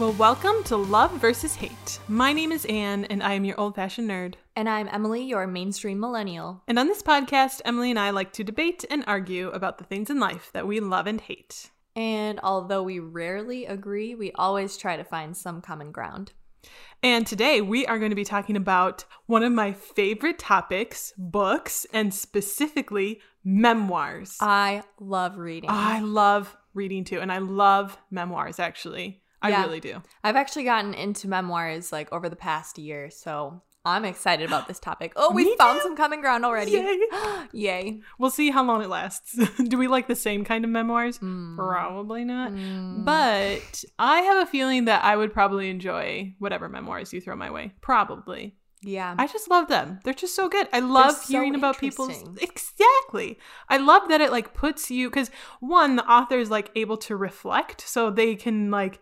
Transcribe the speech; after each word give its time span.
Well, 0.00 0.12
welcome 0.12 0.64
to 0.64 0.78
Love 0.78 1.12
versus 1.20 1.54
Hate. 1.54 2.00
My 2.08 2.32
name 2.32 2.52
is 2.52 2.64
Anne, 2.64 3.04
and 3.04 3.22
I 3.22 3.34
am 3.34 3.44
your 3.44 3.60
old 3.60 3.74
fashioned 3.74 4.08
nerd. 4.08 4.36
And 4.56 4.66
I'm 4.66 4.88
Emily, 4.88 5.22
your 5.22 5.46
mainstream 5.46 6.00
millennial. 6.00 6.62
And 6.66 6.78
on 6.78 6.86
this 6.86 7.02
podcast, 7.02 7.60
Emily 7.66 7.90
and 7.90 7.98
I 7.98 8.08
like 8.08 8.32
to 8.32 8.42
debate 8.42 8.82
and 8.88 9.04
argue 9.06 9.50
about 9.50 9.76
the 9.76 9.84
things 9.84 10.08
in 10.08 10.18
life 10.18 10.48
that 10.54 10.66
we 10.66 10.80
love 10.80 11.06
and 11.06 11.20
hate. 11.20 11.68
And 11.94 12.40
although 12.42 12.82
we 12.82 12.98
rarely 12.98 13.66
agree, 13.66 14.14
we 14.14 14.32
always 14.32 14.78
try 14.78 14.96
to 14.96 15.04
find 15.04 15.36
some 15.36 15.60
common 15.60 15.92
ground. 15.92 16.32
And 17.02 17.26
today 17.26 17.60
we 17.60 17.84
are 17.84 17.98
going 17.98 18.10
to 18.10 18.16
be 18.16 18.24
talking 18.24 18.56
about 18.56 19.04
one 19.26 19.42
of 19.42 19.52
my 19.52 19.74
favorite 19.74 20.38
topics 20.38 21.12
books, 21.18 21.86
and 21.92 22.14
specifically 22.14 23.20
memoirs. 23.44 24.38
I 24.40 24.82
love 24.98 25.36
reading. 25.36 25.68
I 25.68 26.00
love 26.00 26.56
reading 26.72 27.04
too, 27.04 27.20
and 27.20 27.30
I 27.30 27.36
love 27.36 27.98
memoirs 28.10 28.58
actually. 28.58 29.19
I 29.42 29.50
Yeah. 29.50 29.64
really 29.64 29.80
do. 29.80 30.02
I've 30.24 30.36
actually 30.36 30.64
gotten 30.64 30.94
into 30.94 31.28
memoirs 31.28 31.92
like 31.92 32.12
over 32.12 32.28
the 32.28 32.36
past 32.36 32.78
year, 32.78 33.10
so 33.10 33.62
I'm 33.84 34.04
excited 34.04 34.46
about 34.46 34.68
this 34.68 34.78
topic. 34.78 35.12
Oh, 35.16 35.32
we 35.32 35.56
found 35.58 35.78
too. 35.78 35.82
some 35.84 35.96
common 35.96 36.20
ground 36.20 36.44
already. 36.44 36.72
Yay. 36.72 36.98
Yay. 37.52 38.00
We'll 38.18 38.30
see 38.30 38.50
how 38.50 38.62
long 38.62 38.82
it 38.82 38.88
lasts. 38.90 39.38
do 39.68 39.78
we 39.78 39.88
like 39.88 40.06
the 40.08 40.14
same 40.14 40.44
kind 40.44 40.64
of 40.64 40.70
memoirs? 40.70 41.18
Mm. 41.20 41.56
Probably 41.56 42.24
not. 42.24 42.52
Mm. 42.52 43.04
But 43.06 43.84
I 43.98 44.20
have 44.20 44.42
a 44.46 44.50
feeling 44.50 44.84
that 44.84 45.02
I 45.04 45.16
would 45.16 45.32
probably 45.32 45.70
enjoy 45.70 46.34
whatever 46.38 46.68
memoirs 46.68 47.12
you 47.14 47.20
throw 47.22 47.36
my 47.36 47.50
way. 47.50 47.72
Probably. 47.80 48.56
yeah. 48.82 49.14
I 49.18 49.26
just 49.26 49.48
love 49.50 49.68
them. 49.68 50.00
They're 50.04 50.12
just 50.14 50.34
so 50.36 50.48
good. 50.50 50.68
I 50.74 50.80
love 50.80 51.14
so 51.16 51.32
hearing 51.32 51.54
about 51.54 51.78
people's. 51.78 52.22
Exactly. 52.40 53.38
I 53.68 53.78
love 53.78 54.08
that 54.08 54.20
it 54.20 54.30
like 54.30 54.52
puts 54.54 54.90
you 54.90 55.08
cuz 55.10 55.30
one 55.60 55.96
the 55.96 56.06
author 56.06 56.38
is 56.38 56.50
like 56.50 56.70
able 56.76 56.96
to 56.98 57.16
reflect 57.16 57.80
so 57.88 58.10
they 58.10 58.34
can 58.36 58.70
like 58.70 59.00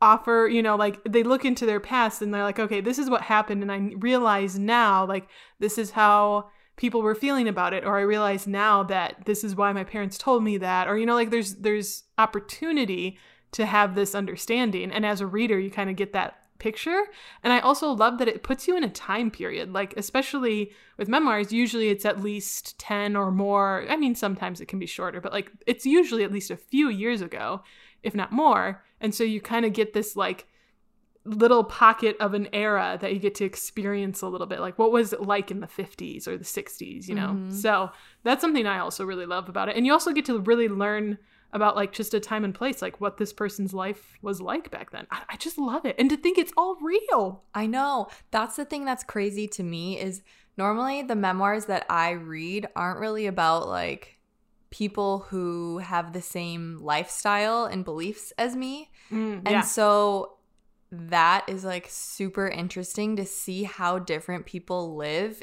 offer, 0.00 0.48
you 0.50 0.62
know, 0.62 0.76
like 0.76 1.02
they 1.04 1.22
look 1.22 1.44
into 1.44 1.66
their 1.66 1.80
past 1.80 2.22
and 2.22 2.32
they're 2.32 2.42
like, 2.42 2.58
"Okay, 2.58 2.80
this 2.80 2.98
is 2.98 3.10
what 3.10 3.22
happened 3.22 3.62
and 3.62 3.72
I 3.72 3.92
realize 3.98 4.58
now 4.58 5.06
like 5.06 5.28
this 5.58 5.78
is 5.78 5.92
how 5.92 6.50
people 6.76 7.02
were 7.02 7.14
feeling 7.14 7.48
about 7.48 7.72
it 7.72 7.84
or 7.84 7.96
I 7.96 8.02
realize 8.02 8.46
now 8.46 8.82
that 8.84 9.24
this 9.26 9.44
is 9.44 9.54
why 9.54 9.72
my 9.72 9.84
parents 9.84 10.18
told 10.18 10.42
me 10.44 10.58
that." 10.58 10.88
Or 10.88 10.98
you 10.98 11.06
know, 11.06 11.14
like 11.14 11.30
there's 11.30 11.56
there's 11.56 12.04
opportunity 12.18 13.18
to 13.54 13.66
have 13.66 13.94
this 13.94 14.16
understanding 14.16 14.90
and 14.90 15.06
as 15.06 15.20
a 15.20 15.26
reader 15.26 15.58
you 15.58 15.70
kind 15.70 15.88
of 15.88 15.94
get 15.94 16.12
that 16.12 16.40
picture 16.58 17.04
and 17.44 17.52
i 17.52 17.60
also 17.60 17.90
love 17.90 18.18
that 18.18 18.26
it 18.26 18.42
puts 18.42 18.66
you 18.66 18.76
in 18.76 18.82
a 18.82 18.88
time 18.88 19.30
period 19.30 19.72
like 19.72 19.94
especially 19.96 20.72
with 20.96 21.08
memoirs 21.08 21.52
usually 21.52 21.88
it's 21.88 22.04
at 22.04 22.20
least 22.20 22.76
10 22.80 23.14
or 23.14 23.30
more 23.30 23.84
i 23.88 23.96
mean 23.96 24.14
sometimes 24.14 24.60
it 24.60 24.66
can 24.66 24.80
be 24.80 24.86
shorter 24.86 25.20
but 25.20 25.32
like 25.32 25.52
it's 25.66 25.86
usually 25.86 26.24
at 26.24 26.32
least 26.32 26.50
a 26.50 26.56
few 26.56 26.88
years 26.88 27.20
ago 27.20 27.62
if 28.04 28.14
not 28.14 28.32
more. 28.32 28.84
And 29.00 29.14
so 29.14 29.24
you 29.24 29.40
kind 29.40 29.64
of 29.66 29.72
get 29.72 29.92
this 29.92 30.14
like 30.16 30.46
little 31.24 31.64
pocket 31.64 32.16
of 32.20 32.34
an 32.34 32.48
era 32.52 32.98
that 33.00 33.12
you 33.14 33.18
get 33.18 33.34
to 33.36 33.44
experience 33.44 34.20
a 34.20 34.28
little 34.28 34.46
bit 34.46 34.60
like 34.60 34.78
what 34.78 34.92
was 34.92 35.14
it 35.14 35.22
like 35.22 35.50
in 35.50 35.60
the 35.60 35.66
50s 35.66 36.28
or 36.28 36.36
the 36.36 36.44
60s 36.44 37.08
you 37.08 37.14
know? 37.14 37.28
Mhm. 37.28 37.50
so 37.50 37.90
that's 38.24 38.42
something 38.42 38.66
i 38.66 38.78
also 38.78 39.06
really 39.06 39.24
love 39.24 39.48
about 39.48 39.70
it. 39.70 39.76
And 39.76 39.86
you 39.86 39.92
also 39.92 40.12
get 40.12 40.26
to 40.26 40.38
really 40.40 40.68
learn 40.68 41.16
about 41.54 41.76
like 41.76 41.92
just 41.92 42.12
a 42.12 42.20
time 42.20 42.44
and 42.44 42.54
place 42.54 42.82
like 42.82 43.00
what 43.00 43.16
this 43.16 43.32
person's 43.32 43.72
life 43.72 44.18
was 44.20 44.40
like 44.40 44.70
back 44.70 44.90
then. 44.90 45.06
I, 45.10 45.22
I 45.30 45.36
just 45.36 45.56
love 45.56 45.86
it. 45.86 45.94
And 45.98 46.10
to 46.10 46.16
think 46.16 46.36
it's 46.36 46.52
all 46.56 46.76
real. 46.82 47.44
I 47.54 47.66
know. 47.66 48.08
That's 48.32 48.56
the 48.56 48.64
thing 48.64 48.84
that's 48.84 49.04
crazy 49.04 49.46
to 49.48 49.62
me 49.62 49.98
is 49.98 50.22
normally 50.58 51.02
the 51.02 51.14
memoirs 51.14 51.66
that 51.66 51.86
I 51.88 52.10
read 52.10 52.66
aren't 52.74 52.98
really 52.98 53.26
about 53.26 53.68
like 53.68 54.18
people 54.74 55.20
who 55.30 55.78
have 55.78 56.12
the 56.12 56.20
same 56.20 56.78
lifestyle 56.82 57.64
and 57.64 57.84
beliefs 57.84 58.32
as 58.36 58.56
me. 58.56 58.90
Mm, 59.08 59.42
And 59.46 59.64
so 59.64 60.38
that 60.90 61.44
is 61.48 61.64
like 61.64 61.86
super 61.88 62.48
interesting 62.48 63.14
to 63.16 63.24
see 63.24 63.62
how 63.62 64.00
different 64.00 64.46
people 64.46 64.96
live 64.96 65.40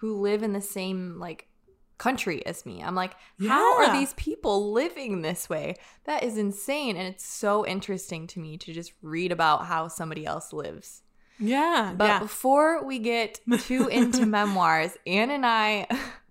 who 0.00 0.20
live 0.20 0.42
in 0.42 0.52
the 0.52 0.60
same 0.60 1.18
like 1.18 1.48
country 1.96 2.44
as 2.46 2.64
me. 2.66 2.82
I'm 2.82 2.94
like, 2.94 3.14
how 3.48 3.78
are 3.78 3.98
these 3.98 4.12
people 4.14 4.70
living 4.72 5.22
this 5.22 5.48
way? 5.48 5.74
That 6.04 6.22
is 6.22 6.36
insane. 6.36 6.96
And 6.96 7.08
it's 7.08 7.24
so 7.26 7.66
interesting 7.66 8.26
to 8.28 8.38
me 8.38 8.58
to 8.58 8.72
just 8.72 8.92
read 9.02 9.32
about 9.32 9.64
how 9.66 9.88
somebody 9.88 10.24
else 10.26 10.52
lives. 10.52 11.02
yeah 11.40 11.94
But 11.96 12.04
yeah 12.06 12.18
before 12.20 12.84
we 12.84 12.98
get 12.98 13.40
too 13.60 13.88
into 13.88 14.26
memoirs, 14.38 14.92
Anne 15.06 15.30
and 15.30 15.44
I 15.46 15.86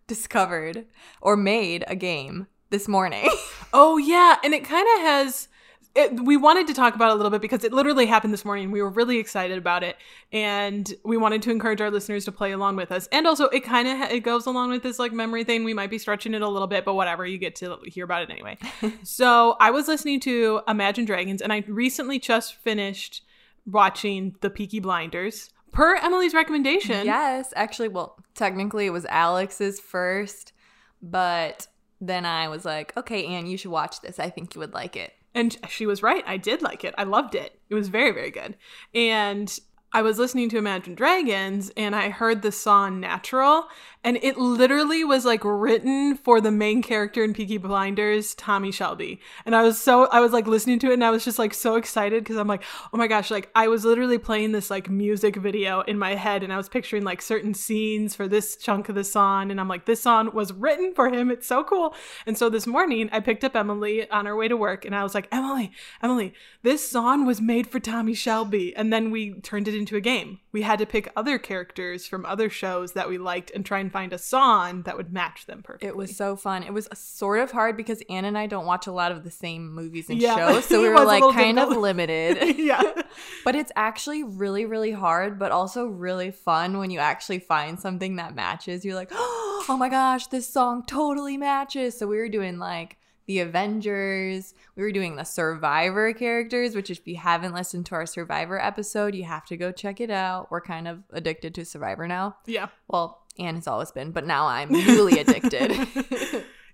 discovered 0.07 0.85
or 1.21 1.35
made 1.35 1.83
a 1.87 1.95
game 1.95 2.47
this 2.69 2.87
morning. 2.87 3.29
Oh 3.73 3.97
yeah, 3.97 4.37
and 4.45 4.53
it 4.53 4.63
kind 4.63 4.87
of 4.95 5.01
has. 5.01 5.49
It, 5.93 6.23
we 6.23 6.37
wanted 6.37 6.67
to 6.67 6.73
talk 6.73 6.95
about 6.95 7.09
it 7.09 7.11
a 7.11 7.15
little 7.15 7.29
bit 7.29 7.41
because 7.41 7.65
it 7.65 7.73
literally 7.73 8.05
happened 8.05 8.31
this 8.31 8.45
morning. 8.45 8.71
We 8.71 8.81
were 8.81 8.89
really 8.89 9.17
excited 9.19 9.57
about 9.57 9.83
it, 9.83 9.97
and 10.31 10.91
we 11.03 11.17
wanted 11.17 11.41
to 11.43 11.51
encourage 11.51 11.81
our 11.81 11.91
listeners 11.91 12.23
to 12.25 12.31
play 12.31 12.53
along 12.53 12.77
with 12.77 12.93
us. 12.93 13.07
And 13.11 13.27
also, 13.27 13.49
it 13.49 13.65
kind 13.65 13.89
of 13.89 13.97
ha- 13.97 14.07
it 14.09 14.21
goes 14.21 14.45
along 14.45 14.69
with 14.69 14.83
this 14.83 14.99
like 14.99 15.11
memory 15.11 15.43
thing. 15.43 15.65
We 15.65 15.73
might 15.73 15.89
be 15.89 15.97
stretching 15.97 16.33
it 16.33 16.41
a 16.41 16.47
little 16.47 16.67
bit, 16.67 16.85
but 16.85 16.93
whatever. 16.93 17.25
You 17.25 17.37
get 17.37 17.55
to 17.57 17.77
hear 17.85 18.05
about 18.05 18.23
it 18.23 18.29
anyway. 18.29 18.57
so 19.03 19.57
I 19.59 19.69
was 19.69 19.89
listening 19.89 20.21
to 20.21 20.61
Imagine 20.65 21.03
Dragons, 21.03 21.41
and 21.41 21.51
I 21.51 21.65
recently 21.67 22.19
just 22.19 22.55
finished 22.55 23.21
watching 23.65 24.37
The 24.39 24.49
Peaky 24.49 24.79
Blinders 24.79 25.49
per 25.71 25.95
Emily's 25.95 26.33
recommendation. 26.33 27.05
yes, 27.05 27.53
actually, 27.55 27.89
well, 27.89 28.17
technically 28.35 28.85
it 28.85 28.91
was 28.91 29.05
Alex's 29.05 29.79
first, 29.79 30.53
but 31.01 31.67
then 31.99 32.25
I 32.25 32.47
was 32.47 32.65
like, 32.65 32.95
okay, 32.95 33.25
Anne, 33.25 33.47
you 33.47 33.57
should 33.57 33.71
watch 33.71 34.01
this. 34.01 34.19
I 34.19 34.29
think 34.29 34.55
you 34.55 34.59
would 34.59 34.73
like 34.73 34.95
it. 34.95 35.13
And 35.33 35.57
she 35.69 35.85
was 35.85 36.01
right. 36.01 36.23
I 36.25 36.37
did 36.37 36.61
like 36.61 36.83
it. 36.83 36.95
I 36.97 37.03
loved 37.03 37.35
it. 37.35 37.59
It 37.69 37.75
was 37.75 37.89
very, 37.89 38.11
very 38.11 38.31
good. 38.31 38.55
And 38.93 39.55
I 39.93 40.01
was 40.01 40.19
listening 40.19 40.49
to 40.49 40.57
Imagine 40.57 40.95
Dragons 40.95 41.71
and 41.77 41.95
I 41.95 42.09
heard 42.09 42.41
the 42.41 42.51
song 42.51 42.99
Natural. 42.99 43.67
And 44.03 44.17
it 44.21 44.37
literally 44.37 45.03
was 45.03 45.25
like 45.25 45.41
written 45.43 46.15
for 46.15 46.39
the 46.39 46.51
main 46.51 46.81
character 46.81 47.23
in 47.23 47.33
Peaky 47.33 47.57
Blinders, 47.57 48.35
Tommy 48.35 48.71
Shelby. 48.71 49.19
And 49.45 49.55
I 49.55 49.63
was 49.63 49.81
so, 49.81 50.05
I 50.05 50.19
was 50.19 50.31
like 50.31 50.47
listening 50.47 50.79
to 50.79 50.91
it 50.91 50.93
and 50.93 51.03
I 51.03 51.09
was 51.09 51.25
just 51.25 51.39
like 51.39 51.53
so 51.53 51.75
excited 51.75 52.23
because 52.23 52.37
I'm 52.37 52.47
like, 52.47 52.63
oh 52.93 52.97
my 52.97 53.07
gosh, 53.07 53.29
like 53.29 53.49
I 53.53 53.67
was 53.67 53.83
literally 53.83 54.17
playing 54.17 54.53
this 54.53 54.69
like 54.69 54.89
music 54.89 55.35
video 55.35 55.81
in 55.81 55.97
my 55.97 56.15
head 56.15 56.43
and 56.43 56.53
I 56.53 56.57
was 56.57 56.69
picturing 56.69 57.03
like 57.03 57.21
certain 57.21 57.53
scenes 57.53 58.15
for 58.15 58.27
this 58.27 58.55
chunk 58.55 58.87
of 58.87 58.95
the 58.95 59.03
song. 59.03 59.51
And 59.51 59.59
I'm 59.59 59.67
like, 59.67 59.85
this 59.85 60.01
song 60.01 60.31
was 60.33 60.53
written 60.53 60.93
for 60.93 61.09
him. 61.09 61.29
It's 61.29 61.47
so 61.47 61.63
cool. 61.63 61.93
And 62.25 62.37
so 62.37 62.49
this 62.49 62.67
morning 62.67 63.09
I 63.11 63.19
picked 63.19 63.43
up 63.43 63.55
Emily 63.55 64.09
on 64.09 64.25
her 64.25 64.35
way 64.35 64.47
to 64.47 64.55
work 64.55 64.85
and 64.85 64.95
I 64.95 65.03
was 65.03 65.15
like, 65.15 65.27
Emily, 65.31 65.71
Emily, 66.01 66.33
this 66.63 66.87
song 66.87 67.25
was 67.25 67.41
made 67.41 67.67
for 67.67 67.79
Tommy 67.79 68.13
Shelby. 68.13 68.75
And 68.75 68.93
then 68.93 69.11
we 69.11 69.33
turned 69.41 69.67
it 69.67 69.75
into 69.75 69.95
a 69.95 70.01
game. 70.01 70.39
We 70.51 70.61
had 70.61 70.79
to 70.79 70.85
pick 70.85 71.11
other 71.15 71.37
characters 71.37 72.07
from 72.07 72.25
other 72.25 72.49
shows 72.49 72.93
that 72.93 73.09
we 73.09 73.17
liked 73.17 73.51
and 73.53 73.65
try 73.65 73.79
and 73.79 73.91
find 73.97 74.13
a 74.13 74.17
song 74.19 74.83
that 74.83 74.95
would 74.95 75.11
match 75.11 75.47
them 75.47 75.63
perfectly. 75.63 75.87
It 75.87 75.97
was 75.97 76.15
so 76.15 76.35
fun. 76.35 76.61
It 76.61 76.71
was 76.71 76.87
sort 76.93 77.39
of 77.39 77.51
hard 77.51 77.75
because 77.75 78.03
Anne 78.11 78.25
and 78.25 78.37
I 78.37 78.45
don't 78.45 78.67
watch 78.67 78.85
a 78.85 78.91
lot 78.91 79.11
of 79.11 79.23
the 79.23 79.31
same 79.31 79.73
movies 79.73 80.07
and 80.07 80.21
Yeah. 80.21 80.35
shows, 80.51 80.65
so 80.65 80.79
we 80.81 80.89
were 80.89 81.03
like 81.03 81.23
kind 81.33 81.57
of 81.57 81.75
limited. 81.75 82.57
yeah. 82.59 82.81
But 83.43 83.55
it's 83.55 83.71
actually 83.75 84.23
really, 84.23 84.65
really 84.65 84.91
hard, 84.91 85.39
but 85.39 85.51
also 85.51 85.87
really 85.87 86.29
fun 86.29 86.77
when 86.77 86.91
you 86.91 86.99
actually 86.99 87.39
find 87.39 87.79
something 87.79 88.17
that 88.17 88.35
matches. 88.35 88.85
You're 88.85 88.93
like, 88.93 89.09
oh 89.13 89.75
my 89.79 89.89
gosh, 89.89 90.27
this 90.27 90.47
song 90.47 90.83
totally 90.85 91.37
matches. 91.37 91.97
So 91.97 92.05
we 92.05 92.17
were 92.17 92.29
doing 92.29 92.59
like 92.59 92.97
the 93.25 93.39
Avengers, 93.39 94.53
we 94.75 94.83
were 94.83 94.91
doing 94.91 95.15
the 95.15 95.23
Survivor 95.23 96.13
characters, 96.13 96.75
which 96.75 96.89
if 96.89 97.07
you 97.07 97.17
haven't 97.17 97.53
listened 97.53 97.85
to 97.87 97.95
our 97.95 98.05
Survivor 98.05 98.59
episode, 98.63 99.15
you 99.15 99.23
have 99.23 99.45
to 99.47 99.57
go 99.57 99.71
check 99.71 99.99
it 99.99 100.11
out. 100.11 100.51
We're 100.51 100.61
kind 100.61 100.87
of 100.87 101.03
addicted 101.11 101.55
to 101.55 101.65
Survivor 101.65 102.07
now. 102.07 102.37
Yeah. 102.45 102.67
Well, 102.87 103.23
Anne 103.39 103.55
has 103.55 103.67
always 103.67 103.91
been, 103.91 104.11
but 104.11 104.25
now 104.25 104.47
I'm 104.47 104.71
newly 104.71 105.19
addicted. 105.19 105.71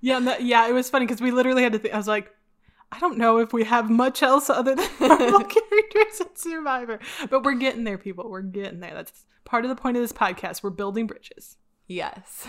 Yeah, 0.01 0.17
and 0.17 0.27
that, 0.27 0.43
yeah, 0.43 0.67
it 0.67 0.73
was 0.73 0.89
funny 0.89 1.05
because 1.05 1.21
we 1.21 1.31
literally 1.31 1.63
had 1.63 1.71
to 1.71 1.79
think. 1.79 1.93
I 1.93 1.97
was 1.97 2.09
like, 2.09 2.29
I 2.91 2.99
don't 2.99 3.17
know 3.17 3.37
if 3.37 3.53
we 3.53 3.63
have 3.63 3.89
much 3.89 4.21
else 4.21 4.49
other 4.49 4.75
than 4.75 4.89
Marvel 4.99 5.43
characters 5.45 6.19
in 6.19 6.35
Survivor, 6.35 6.99
but 7.29 7.43
we're 7.43 7.53
getting 7.55 7.85
there, 7.85 7.97
people. 7.97 8.29
We're 8.29 8.41
getting 8.41 8.81
there. 8.81 8.93
That's 8.93 9.25
part 9.45 9.63
of 9.63 9.69
the 9.69 9.75
point 9.75 9.95
of 9.95 10.03
this 10.03 10.11
podcast. 10.11 10.61
We're 10.61 10.71
building 10.71 11.07
bridges. 11.07 11.55
Yes. 11.87 12.47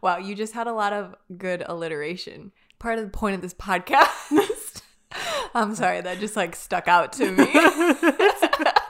Wow, 0.00 0.16
you 0.16 0.34
just 0.34 0.54
had 0.54 0.66
a 0.66 0.72
lot 0.72 0.94
of 0.94 1.14
good 1.36 1.62
alliteration. 1.66 2.52
Part 2.78 2.98
of 2.98 3.04
the 3.04 3.10
point 3.10 3.34
of 3.34 3.42
this 3.42 3.54
podcast. 3.54 4.80
I'm 5.54 5.74
sorry, 5.74 6.00
that 6.00 6.18
just 6.18 6.34
like 6.34 6.56
stuck 6.56 6.88
out 6.88 7.12
to 7.14 7.30
me. 7.30 8.80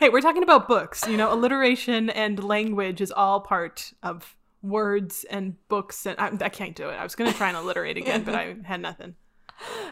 Hey, 0.00 0.08
we're 0.08 0.22
talking 0.22 0.42
about 0.42 0.66
books. 0.66 1.06
You 1.06 1.18
know, 1.18 1.32
alliteration 1.32 2.08
and 2.08 2.42
language 2.42 3.02
is 3.02 3.12
all 3.12 3.40
part 3.40 3.92
of 4.02 4.34
words 4.62 5.24
and 5.30 5.56
books. 5.68 6.06
And 6.06 6.18
I, 6.18 6.32
I 6.40 6.48
can't 6.48 6.74
do 6.74 6.88
it. 6.88 6.94
I 6.94 7.02
was 7.02 7.14
going 7.14 7.30
to 7.30 7.36
try 7.36 7.48
and 7.48 7.56
alliterate 7.56 7.98
again, 7.98 8.24
but 8.24 8.34
I 8.34 8.56
had 8.64 8.80
nothing. 8.80 9.14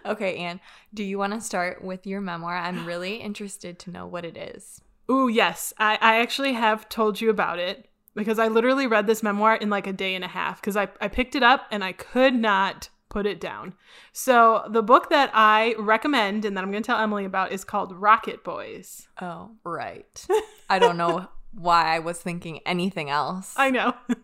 okay, 0.06 0.38
Anne, 0.38 0.60
do 0.94 1.04
you 1.04 1.18
want 1.18 1.34
to 1.34 1.42
start 1.42 1.84
with 1.84 2.06
your 2.06 2.22
memoir? 2.22 2.56
I'm 2.56 2.86
really 2.86 3.16
interested 3.16 3.78
to 3.80 3.90
know 3.90 4.06
what 4.06 4.24
it 4.24 4.36
is. 4.38 4.80
Ooh, 5.10 5.28
yes. 5.28 5.74
I, 5.78 5.98
I 6.00 6.20
actually 6.20 6.54
have 6.54 6.88
told 6.88 7.20
you 7.20 7.28
about 7.28 7.58
it 7.58 7.90
because 8.14 8.38
I 8.38 8.48
literally 8.48 8.86
read 8.86 9.06
this 9.06 9.22
memoir 9.22 9.56
in 9.56 9.68
like 9.68 9.86
a 9.86 9.92
day 9.92 10.14
and 10.14 10.24
a 10.24 10.28
half 10.28 10.58
because 10.60 10.76
I, 10.76 10.88
I 11.02 11.08
picked 11.08 11.34
it 11.34 11.42
up 11.42 11.66
and 11.70 11.84
I 11.84 11.92
could 11.92 12.34
not 12.34 12.88
put 13.08 13.26
it 13.26 13.40
down. 13.40 13.74
So 14.12 14.64
the 14.68 14.82
book 14.82 15.10
that 15.10 15.30
I 15.32 15.74
recommend 15.78 16.44
and 16.44 16.56
that 16.56 16.64
I'm 16.64 16.70
going 16.70 16.82
to 16.82 16.86
tell 16.86 17.00
Emily 17.00 17.24
about 17.24 17.52
is 17.52 17.64
called 17.64 17.92
Rocket 17.92 18.44
Boys. 18.44 19.08
Oh, 19.20 19.50
right. 19.64 20.26
I 20.68 20.78
don't 20.78 20.96
know 20.96 21.28
why 21.52 21.94
I 21.94 21.98
was 21.98 22.18
thinking 22.20 22.60
anything 22.66 23.10
else. 23.10 23.54
I 23.56 23.70
know. 23.70 23.94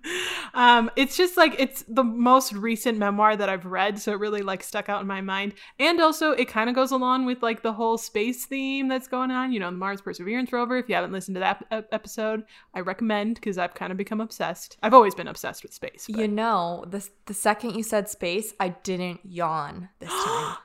Um, 0.56 0.88
it's 0.94 1.16
just 1.16 1.36
like 1.36 1.56
it's 1.58 1.82
the 1.88 2.04
most 2.04 2.52
recent 2.52 2.96
memoir 2.96 3.34
that 3.36 3.48
I've 3.48 3.64
read, 3.66 3.98
so 3.98 4.12
it 4.12 4.20
really 4.20 4.42
like 4.42 4.62
stuck 4.62 4.88
out 4.88 5.00
in 5.00 5.06
my 5.08 5.20
mind. 5.20 5.54
And 5.80 6.00
also, 6.00 6.30
it 6.30 6.46
kind 6.46 6.68
of 6.70 6.76
goes 6.76 6.92
along 6.92 7.26
with 7.26 7.42
like 7.42 7.62
the 7.62 7.72
whole 7.72 7.98
space 7.98 8.46
theme 8.46 8.86
that's 8.86 9.08
going 9.08 9.32
on. 9.32 9.50
You 9.50 9.58
know, 9.58 9.70
the 9.72 9.76
Mars 9.76 10.00
Perseverance 10.00 10.52
rover. 10.52 10.76
If 10.76 10.88
you 10.88 10.94
haven't 10.94 11.10
listened 11.10 11.34
to 11.34 11.40
that 11.40 11.66
ep- 11.72 11.88
episode, 11.90 12.44
I 12.72 12.80
recommend 12.80 13.34
because 13.34 13.58
I've 13.58 13.74
kind 13.74 13.90
of 13.90 13.98
become 13.98 14.20
obsessed. 14.20 14.76
I've 14.80 14.94
always 14.94 15.16
been 15.16 15.26
obsessed 15.26 15.64
with 15.64 15.74
space. 15.74 16.06
but- 16.08 16.20
You 16.20 16.28
know, 16.28 16.84
the 16.86 17.04
the 17.26 17.34
second 17.34 17.74
you 17.74 17.82
said 17.82 18.08
space, 18.08 18.54
I 18.60 18.68
didn't 18.68 19.22
yawn 19.24 19.88
this 19.98 20.10
time. 20.24 20.56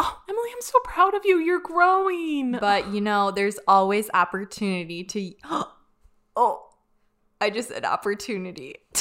oh, 0.00 0.20
Emily, 0.28 0.50
I'm 0.54 0.60
so 0.60 0.78
proud 0.84 1.14
of 1.14 1.22
you. 1.24 1.38
You're 1.38 1.60
growing. 1.62 2.52
but 2.60 2.88
you 2.88 3.00
know, 3.00 3.30
there's 3.30 3.58
always 3.66 4.10
opportunity 4.12 5.02
to. 5.04 5.32
Oh, 6.42 6.62
I 7.38 7.50
just 7.50 7.68
said 7.68 7.84
opportunity. 7.84 8.76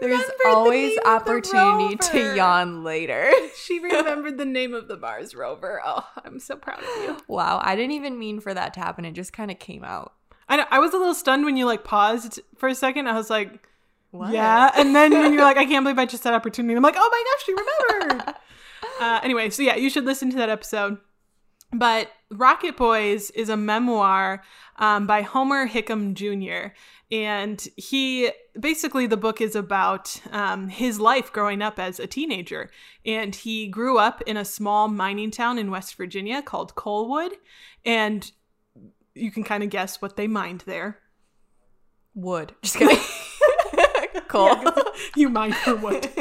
There's 0.00 0.10
remembered 0.10 0.34
the 0.42 0.48
always 0.48 0.96
the 0.96 1.08
opportunity 1.08 1.94
to 1.96 2.34
yawn 2.34 2.82
later. 2.82 3.30
she 3.64 3.78
remembered 3.78 4.38
the 4.38 4.44
name 4.44 4.74
of 4.74 4.88
the 4.88 4.96
Mars 4.96 5.36
rover. 5.36 5.80
Oh, 5.84 6.04
I'm 6.24 6.40
so 6.40 6.56
proud 6.56 6.80
of 6.80 7.04
you. 7.04 7.16
Wow, 7.28 7.60
I 7.62 7.76
didn't 7.76 7.92
even 7.92 8.18
mean 8.18 8.40
for 8.40 8.52
that 8.54 8.74
to 8.74 8.80
happen. 8.80 9.04
It 9.04 9.12
just 9.12 9.32
kind 9.32 9.52
of 9.52 9.60
came 9.60 9.84
out. 9.84 10.14
I 10.48 10.56
know, 10.56 10.64
I 10.68 10.80
was 10.80 10.92
a 10.92 10.98
little 10.98 11.14
stunned 11.14 11.44
when 11.44 11.56
you 11.56 11.64
like 11.64 11.84
paused 11.84 12.40
for 12.56 12.68
a 12.68 12.74
second. 12.74 13.06
I 13.06 13.12
was 13.12 13.30
like, 13.30 13.68
What? 14.10 14.32
yeah. 14.32 14.72
And 14.76 14.96
then 14.96 15.12
when 15.12 15.32
you're 15.32 15.42
like, 15.44 15.56
I 15.58 15.64
can't 15.64 15.84
believe 15.84 15.98
I 15.98 16.06
just 16.06 16.24
said 16.24 16.34
opportunity. 16.34 16.74
I'm 16.74 16.82
like, 16.82 16.96
oh 16.98 17.08
my 17.08 17.24
gosh, 17.24 17.44
she 17.46 17.54
remembered. 18.02 18.34
uh, 19.00 19.20
anyway, 19.22 19.50
so 19.50 19.62
yeah, 19.62 19.76
you 19.76 19.90
should 19.90 20.04
listen 20.04 20.28
to 20.30 20.36
that 20.38 20.48
episode. 20.48 20.98
But 21.78 22.10
Rocket 22.30 22.76
Boys 22.76 23.30
is 23.32 23.48
a 23.48 23.56
memoir 23.56 24.42
um, 24.76 25.06
by 25.06 25.22
Homer 25.22 25.68
Hickam 25.68 26.14
Jr. 26.14 26.74
And 27.10 27.66
he 27.76 28.30
basically, 28.58 29.06
the 29.06 29.16
book 29.16 29.40
is 29.40 29.54
about 29.54 30.20
um, 30.32 30.68
his 30.68 30.98
life 30.98 31.32
growing 31.32 31.62
up 31.62 31.78
as 31.78 32.00
a 32.00 32.06
teenager. 32.06 32.70
And 33.04 33.34
he 33.34 33.68
grew 33.68 33.98
up 33.98 34.22
in 34.26 34.36
a 34.36 34.44
small 34.44 34.88
mining 34.88 35.30
town 35.30 35.58
in 35.58 35.70
West 35.70 35.94
Virginia 35.96 36.42
called 36.42 36.74
Coalwood. 36.74 37.32
And 37.84 38.30
you 39.14 39.30
can 39.30 39.44
kind 39.44 39.62
of 39.62 39.70
guess 39.70 40.00
what 40.02 40.16
they 40.16 40.26
mined 40.26 40.64
there. 40.66 40.98
Wood. 42.14 42.54
Just 42.62 42.76
kidding. 42.76 42.96
cool. 44.28 44.56
you 45.16 45.28
mine 45.28 45.52
for 45.52 45.76
wood. 45.76 46.08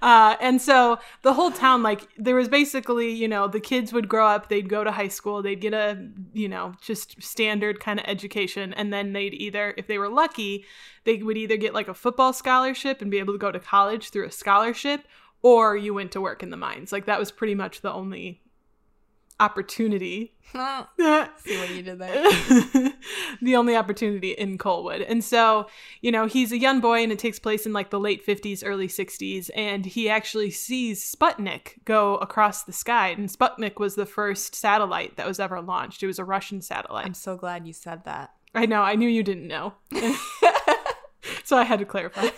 Uh, 0.00 0.34
and 0.40 0.60
so 0.60 0.98
the 1.22 1.34
whole 1.34 1.50
town, 1.52 1.82
like, 1.82 2.08
there 2.16 2.34
was 2.34 2.48
basically, 2.48 3.10
you 3.10 3.28
know, 3.28 3.46
the 3.46 3.60
kids 3.60 3.92
would 3.92 4.08
grow 4.08 4.26
up, 4.26 4.48
they'd 4.48 4.68
go 4.68 4.82
to 4.82 4.90
high 4.90 5.08
school, 5.08 5.42
they'd 5.42 5.60
get 5.60 5.72
a, 5.72 6.08
you 6.32 6.48
know, 6.48 6.74
just 6.80 7.22
standard 7.22 7.78
kind 7.78 8.00
of 8.00 8.06
education. 8.08 8.72
And 8.74 8.92
then 8.92 9.12
they'd 9.12 9.34
either, 9.34 9.74
if 9.76 9.86
they 9.86 9.98
were 9.98 10.08
lucky, 10.08 10.64
they 11.04 11.18
would 11.18 11.36
either 11.36 11.56
get 11.56 11.74
like 11.74 11.86
a 11.86 11.94
football 11.94 12.32
scholarship 12.32 13.00
and 13.00 13.10
be 13.10 13.18
able 13.18 13.34
to 13.34 13.38
go 13.38 13.52
to 13.52 13.60
college 13.60 14.10
through 14.10 14.26
a 14.26 14.32
scholarship, 14.32 15.04
or 15.42 15.76
you 15.76 15.94
went 15.94 16.10
to 16.12 16.20
work 16.20 16.42
in 16.42 16.50
the 16.50 16.56
mines. 16.56 16.90
Like, 16.90 17.06
that 17.06 17.20
was 17.20 17.30
pretty 17.30 17.54
much 17.54 17.82
the 17.82 17.92
only 17.92 18.40
opportunity 19.42 20.34
See 20.54 21.58
what 21.58 21.70
you 21.70 21.82
did 21.82 21.98
there. 21.98 22.30
the 23.42 23.56
only 23.56 23.74
opportunity 23.74 24.32
in 24.32 24.58
Coalwood. 24.58 25.00
And 25.00 25.24
so, 25.24 25.66
you 26.02 26.12
know, 26.12 26.26
he's 26.26 26.52
a 26.52 26.58
young 26.58 26.80
boy 26.80 27.02
and 27.02 27.10
it 27.10 27.18
takes 27.18 27.38
place 27.38 27.64
in 27.64 27.72
like 27.72 27.88
the 27.88 27.98
late 27.98 28.26
50s, 28.26 28.62
early 28.64 28.86
60s. 28.86 29.48
And 29.56 29.86
he 29.86 30.10
actually 30.10 30.50
sees 30.50 31.02
Sputnik 31.10 31.82
go 31.86 32.16
across 32.16 32.64
the 32.64 32.72
sky. 32.72 33.08
And 33.08 33.30
Sputnik 33.30 33.78
was 33.78 33.94
the 33.94 34.04
first 34.04 34.54
satellite 34.54 35.16
that 35.16 35.26
was 35.26 35.40
ever 35.40 35.62
launched. 35.62 36.02
It 36.02 36.06
was 36.06 36.18
a 36.18 36.24
Russian 36.24 36.60
satellite. 36.60 37.06
I'm 37.06 37.14
so 37.14 37.36
glad 37.36 37.66
you 37.66 37.72
said 37.72 38.04
that. 38.04 38.32
I 38.54 38.66
know, 38.66 38.82
I 38.82 38.94
knew 38.96 39.08
you 39.08 39.22
didn't 39.22 39.48
know. 39.48 39.72
so 41.44 41.56
I 41.56 41.64
had 41.64 41.78
to 41.78 41.86
clarify. 41.86 42.28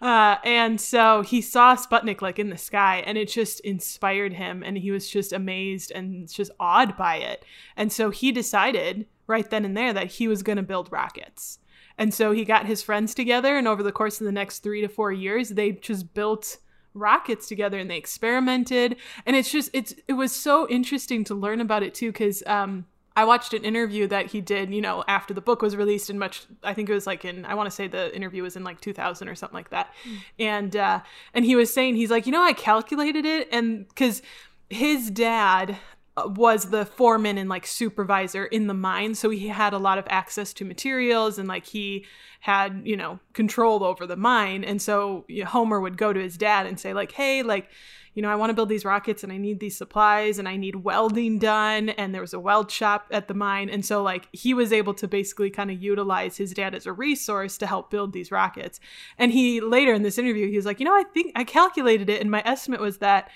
Uh, 0.00 0.36
and 0.44 0.80
so 0.80 1.22
he 1.22 1.40
saw 1.40 1.74
Sputnik 1.74 2.22
like 2.22 2.38
in 2.38 2.50
the 2.50 2.58
sky, 2.58 3.02
and 3.06 3.16
it 3.16 3.28
just 3.28 3.60
inspired 3.60 4.34
him, 4.34 4.62
and 4.62 4.78
he 4.78 4.90
was 4.90 5.08
just 5.08 5.32
amazed 5.32 5.90
and 5.90 6.28
just 6.32 6.50
awed 6.60 6.96
by 6.96 7.16
it. 7.16 7.44
And 7.76 7.92
so 7.92 8.10
he 8.10 8.32
decided 8.32 9.06
right 9.26 9.48
then 9.48 9.64
and 9.64 9.76
there 9.76 9.92
that 9.92 10.12
he 10.12 10.28
was 10.28 10.42
going 10.42 10.56
to 10.56 10.62
build 10.62 10.92
rockets. 10.92 11.58
And 11.98 12.12
so 12.12 12.32
he 12.32 12.44
got 12.44 12.66
his 12.66 12.82
friends 12.82 13.14
together, 13.14 13.56
and 13.56 13.66
over 13.66 13.82
the 13.82 13.92
course 13.92 14.20
of 14.20 14.26
the 14.26 14.32
next 14.32 14.60
three 14.60 14.82
to 14.82 14.88
four 14.88 15.12
years, 15.12 15.50
they 15.50 15.72
just 15.72 16.12
built 16.12 16.58
rockets 16.92 17.46
together 17.46 17.78
and 17.78 17.90
they 17.90 17.96
experimented. 17.96 18.96
And 19.24 19.36
it's 19.36 19.50
just 19.50 19.70
it's 19.72 19.94
it 20.08 20.14
was 20.14 20.32
so 20.32 20.66
interesting 20.68 21.24
to 21.24 21.34
learn 21.34 21.60
about 21.60 21.82
it 21.82 21.94
too, 21.94 22.12
because 22.12 22.42
um, 22.46 22.86
I 23.16 23.24
watched 23.24 23.54
an 23.54 23.64
interview 23.64 24.06
that 24.08 24.26
he 24.26 24.42
did, 24.42 24.72
you 24.72 24.82
know, 24.82 25.02
after 25.08 25.32
the 25.32 25.40
book 25.40 25.62
was 25.62 25.74
released 25.74 26.10
in 26.10 26.18
much 26.18 26.44
I 26.62 26.74
think 26.74 26.90
it 26.90 26.92
was 26.92 27.06
like 27.06 27.24
in 27.24 27.46
I 27.46 27.54
want 27.54 27.66
to 27.66 27.74
say 27.74 27.88
the 27.88 28.14
interview 28.14 28.42
was 28.42 28.56
in 28.56 28.62
like 28.62 28.80
2000 28.80 29.26
or 29.26 29.34
something 29.34 29.56
like 29.56 29.70
that. 29.70 29.92
And 30.38 30.76
uh 30.76 31.00
and 31.32 31.44
he 31.44 31.56
was 31.56 31.72
saying 31.72 31.96
he's 31.96 32.10
like, 32.10 32.26
"You 32.26 32.32
know, 32.32 32.42
I 32.42 32.52
calculated 32.52 33.24
it 33.24 33.48
and 33.50 33.86
cuz 33.96 34.20
his 34.68 35.10
dad 35.10 35.78
uh, 36.16 36.28
was 36.28 36.70
the 36.70 36.84
foreman 36.84 37.38
and 37.38 37.48
like 37.48 37.66
supervisor 37.66 38.46
in 38.46 38.66
the 38.66 38.74
mine 38.74 39.14
so 39.14 39.30
he 39.30 39.48
had 39.48 39.72
a 39.72 39.78
lot 39.78 39.98
of 39.98 40.06
access 40.08 40.52
to 40.52 40.64
materials 40.64 41.38
and 41.38 41.48
like 41.48 41.66
he 41.66 42.04
had 42.40 42.82
you 42.84 42.96
know 42.96 43.20
control 43.32 43.84
over 43.84 44.06
the 44.06 44.16
mine 44.16 44.64
and 44.64 44.80
so 44.80 45.24
you 45.28 45.44
know, 45.44 45.50
homer 45.50 45.80
would 45.80 45.96
go 45.96 46.12
to 46.12 46.20
his 46.20 46.36
dad 46.36 46.66
and 46.66 46.80
say 46.80 46.92
like 46.92 47.12
hey 47.12 47.42
like 47.42 47.68
you 48.16 48.22
know, 48.22 48.30
I 48.30 48.34
want 48.34 48.48
to 48.48 48.54
build 48.54 48.70
these 48.70 48.86
rockets 48.86 49.22
and 49.22 49.30
I 49.30 49.36
need 49.36 49.60
these 49.60 49.76
supplies 49.76 50.38
and 50.38 50.48
I 50.48 50.56
need 50.56 50.76
welding 50.76 51.38
done. 51.38 51.90
And 51.90 52.14
there 52.14 52.22
was 52.22 52.32
a 52.32 52.40
weld 52.40 52.70
shop 52.70 53.06
at 53.10 53.28
the 53.28 53.34
mine. 53.34 53.68
And 53.68 53.84
so, 53.84 54.02
like, 54.02 54.26
he 54.32 54.54
was 54.54 54.72
able 54.72 54.94
to 54.94 55.06
basically 55.06 55.50
kind 55.50 55.70
of 55.70 55.82
utilize 55.82 56.38
his 56.38 56.54
dad 56.54 56.74
as 56.74 56.86
a 56.86 56.94
resource 56.94 57.58
to 57.58 57.66
help 57.66 57.90
build 57.90 58.14
these 58.14 58.32
rockets. 58.32 58.80
And 59.18 59.32
he 59.32 59.60
later 59.60 59.92
in 59.92 60.02
this 60.02 60.16
interview, 60.16 60.48
he 60.48 60.56
was 60.56 60.64
like, 60.64 60.80
you 60.80 60.86
know, 60.86 60.94
I 60.94 61.04
think 61.12 61.32
I 61.36 61.44
calculated 61.44 62.08
it 62.08 62.22
and 62.22 62.30
my 62.30 62.42
estimate 62.46 62.80
was 62.80 62.98
that 62.98 63.30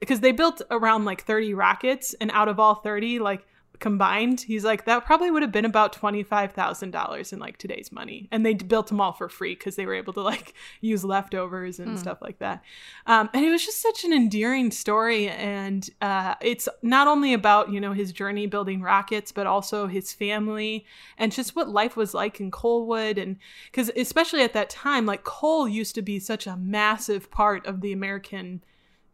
because 0.00 0.20
they 0.20 0.32
built 0.32 0.60
around 0.70 1.06
like 1.06 1.24
30 1.24 1.54
rockets 1.54 2.14
and 2.20 2.30
out 2.32 2.48
of 2.48 2.60
all 2.60 2.74
30, 2.74 3.20
like, 3.20 3.46
combined 3.78 4.40
he's 4.40 4.64
like 4.64 4.84
that 4.84 5.04
probably 5.04 5.30
would 5.30 5.42
have 5.42 5.52
been 5.52 5.64
about 5.64 5.94
$25000 5.94 7.32
in 7.32 7.38
like 7.38 7.58
today's 7.58 7.92
money. 7.92 8.28
And 8.30 8.44
they 8.44 8.54
built 8.54 8.88
them 8.88 9.00
all 9.00 9.12
for 9.12 9.28
free 9.28 9.54
because 9.54 9.76
they 9.76 9.86
were 9.86 9.94
able 9.94 10.12
to 10.14 10.22
like 10.22 10.54
use 10.80 11.04
leftovers 11.04 11.78
and 11.78 11.98
stuff 11.98 12.18
like 12.20 12.38
that. 12.38 12.62
Um, 13.06 13.30
and 13.32 13.44
it 13.44 13.50
was 13.50 13.64
just 13.64 13.82
such 13.82 14.04
an 14.04 14.12
endearing 14.12 14.70
story. 14.70 15.28
And 15.28 15.88
uh, 16.00 16.34
it's 16.40 16.68
not 16.82 17.06
only 17.06 17.32
about 17.32 17.70
you 17.70 17.80
know 17.80 17.92
his 17.92 18.12
journey 18.12 18.46
building 18.46 18.80
rockets 18.80 19.32
but 19.32 19.46
also 19.46 19.86
his 19.86 20.12
family 20.12 20.84
and 21.18 21.32
just 21.32 21.56
what 21.56 21.68
life 21.68 21.96
was 21.96 22.14
like 22.14 22.40
in 22.40 22.50
coalwood 22.50 23.18
and 23.18 23.36
because 23.70 23.90
especially 23.96 24.42
at 24.42 24.52
that 24.52 24.70
time 24.70 25.06
like 25.06 25.24
coal 25.24 25.68
used 25.68 25.94
to 25.94 26.02
be 26.02 26.18
such 26.18 26.46
a 26.46 26.56
massive 26.56 27.30
part 27.30 27.66
of 27.66 27.80
the 27.80 27.92
american 27.92 28.62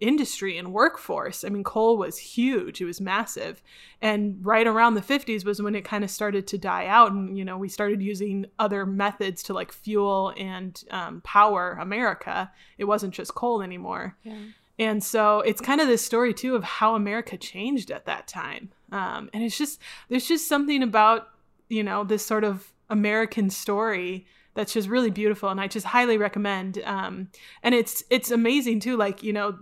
industry 0.02 0.58
and 0.58 0.72
workforce. 0.72 1.44
I 1.44 1.48
mean, 1.48 1.62
coal 1.62 1.96
was 1.96 2.18
huge, 2.18 2.80
it 2.80 2.84
was 2.84 3.00
massive. 3.00 3.62
And 4.02 4.44
right 4.44 4.66
around 4.66 4.94
the 4.94 5.00
50s 5.00 5.44
was 5.44 5.62
when 5.62 5.76
it 5.76 5.84
kind 5.84 6.02
of 6.02 6.10
started 6.10 6.46
to 6.48 6.58
die 6.58 6.86
out. 6.86 7.12
And, 7.12 7.38
you 7.38 7.44
know, 7.44 7.56
we 7.56 7.68
started 7.68 8.02
using 8.02 8.46
other 8.58 8.84
methods 8.84 9.44
to 9.44 9.54
like 9.54 9.70
fuel 9.70 10.34
and 10.36 10.82
um, 10.90 11.20
power 11.22 11.78
America. 11.80 12.50
It 12.78 12.84
wasn't 12.84 13.14
just 13.14 13.34
coal 13.34 13.62
anymore. 13.62 14.16
Yeah. 14.24 14.38
And 14.78 15.04
so 15.04 15.40
it's 15.40 15.60
kind 15.60 15.80
of 15.80 15.86
this 15.86 16.04
story 16.04 16.34
too 16.34 16.56
of 16.56 16.64
how 16.64 16.96
America 16.96 17.36
changed 17.36 17.92
at 17.92 18.06
that 18.06 18.26
time. 18.26 18.70
Um, 18.90 19.30
and 19.32 19.44
it's 19.44 19.56
just, 19.56 19.80
there's 20.08 20.26
just 20.26 20.48
something 20.48 20.82
about, 20.82 21.28
you 21.68 21.84
know, 21.84 22.02
this 22.02 22.26
sort 22.26 22.42
of 22.42 22.72
American 22.90 23.50
story 23.50 24.26
that's 24.54 24.72
just 24.72 24.88
really 24.88 25.10
beautiful. 25.10 25.48
And 25.48 25.60
I 25.60 25.68
just 25.68 25.86
highly 25.86 26.18
recommend. 26.18 26.82
Um, 26.84 27.28
and 27.62 27.74
it's, 27.74 28.02
it's 28.10 28.32
amazing 28.32 28.80
too. 28.80 28.96
Like, 28.96 29.22
you 29.22 29.32
know, 29.32 29.56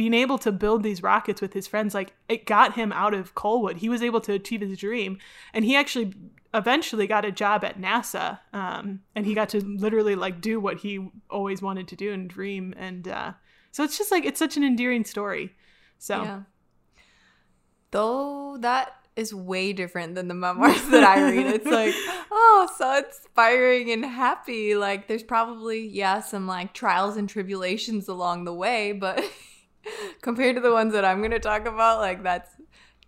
being 0.00 0.14
able 0.14 0.38
to 0.38 0.50
build 0.50 0.82
these 0.82 1.02
rockets 1.02 1.42
with 1.42 1.52
his 1.52 1.66
friends, 1.66 1.92
like 1.92 2.14
it 2.26 2.46
got 2.46 2.72
him 2.72 2.90
out 2.90 3.12
of 3.12 3.34
Coalwood. 3.34 3.76
He 3.76 3.90
was 3.90 4.00
able 4.02 4.22
to 4.22 4.32
achieve 4.32 4.62
his 4.62 4.78
dream. 4.78 5.18
And 5.52 5.62
he 5.62 5.76
actually 5.76 6.14
eventually 6.54 7.06
got 7.06 7.26
a 7.26 7.30
job 7.30 7.64
at 7.64 7.78
NASA. 7.78 8.38
Um, 8.54 9.00
and 9.14 9.26
he 9.26 9.34
got 9.34 9.50
to 9.50 9.60
literally 9.62 10.14
like 10.14 10.40
do 10.40 10.58
what 10.58 10.78
he 10.78 11.06
always 11.28 11.60
wanted 11.60 11.86
to 11.88 11.96
do 11.96 12.14
and 12.14 12.30
dream. 12.30 12.72
And, 12.78 13.08
uh, 13.08 13.32
so 13.72 13.84
it's 13.84 13.98
just 13.98 14.10
like 14.10 14.24
it's 14.24 14.38
such 14.38 14.56
an 14.56 14.64
endearing 14.64 15.04
story. 15.04 15.54
So 15.98 16.22
Yeah. 16.22 16.40
Though 17.90 18.56
that 18.60 18.94
is 19.16 19.34
way 19.34 19.74
different 19.74 20.14
than 20.14 20.28
the 20.28 20.34
memoirs 20.34 20.82
that 20.88 21.04
I 21.04 21.30
read. 21.30 21.46
It's 21.46 21.66
like, 21.66 21.92
oh, 22.32 22.70
so 22.78 23.04
inspiring 23.04 23.90
and 23.90 24.06
happy. 24.06 24.76
Like 24.76 25.08
there's 25.08 25.22
probably, 25.22 25.86
yeah, 25.86 26.22
some 26.22 26.46
like 26.46 26.72
trials 26.72 27.18
and 27.18 27.28
tribulations 27.28 28.08
along 28.08 28.44
the 28.44 28.54
way, 28.54 28.92
but 28.92 29.22
compared 30.22 30.56
to 30.56 30.62
the 30.62 30.72
ones 30.72 30.92
that 30.92 31.04
I'm 31.04 31.22
gonna 31.22 31.38
talk 31.38 31.66
about, 31.66 32.00
like 32.00 32.22
that's 32.22 32.50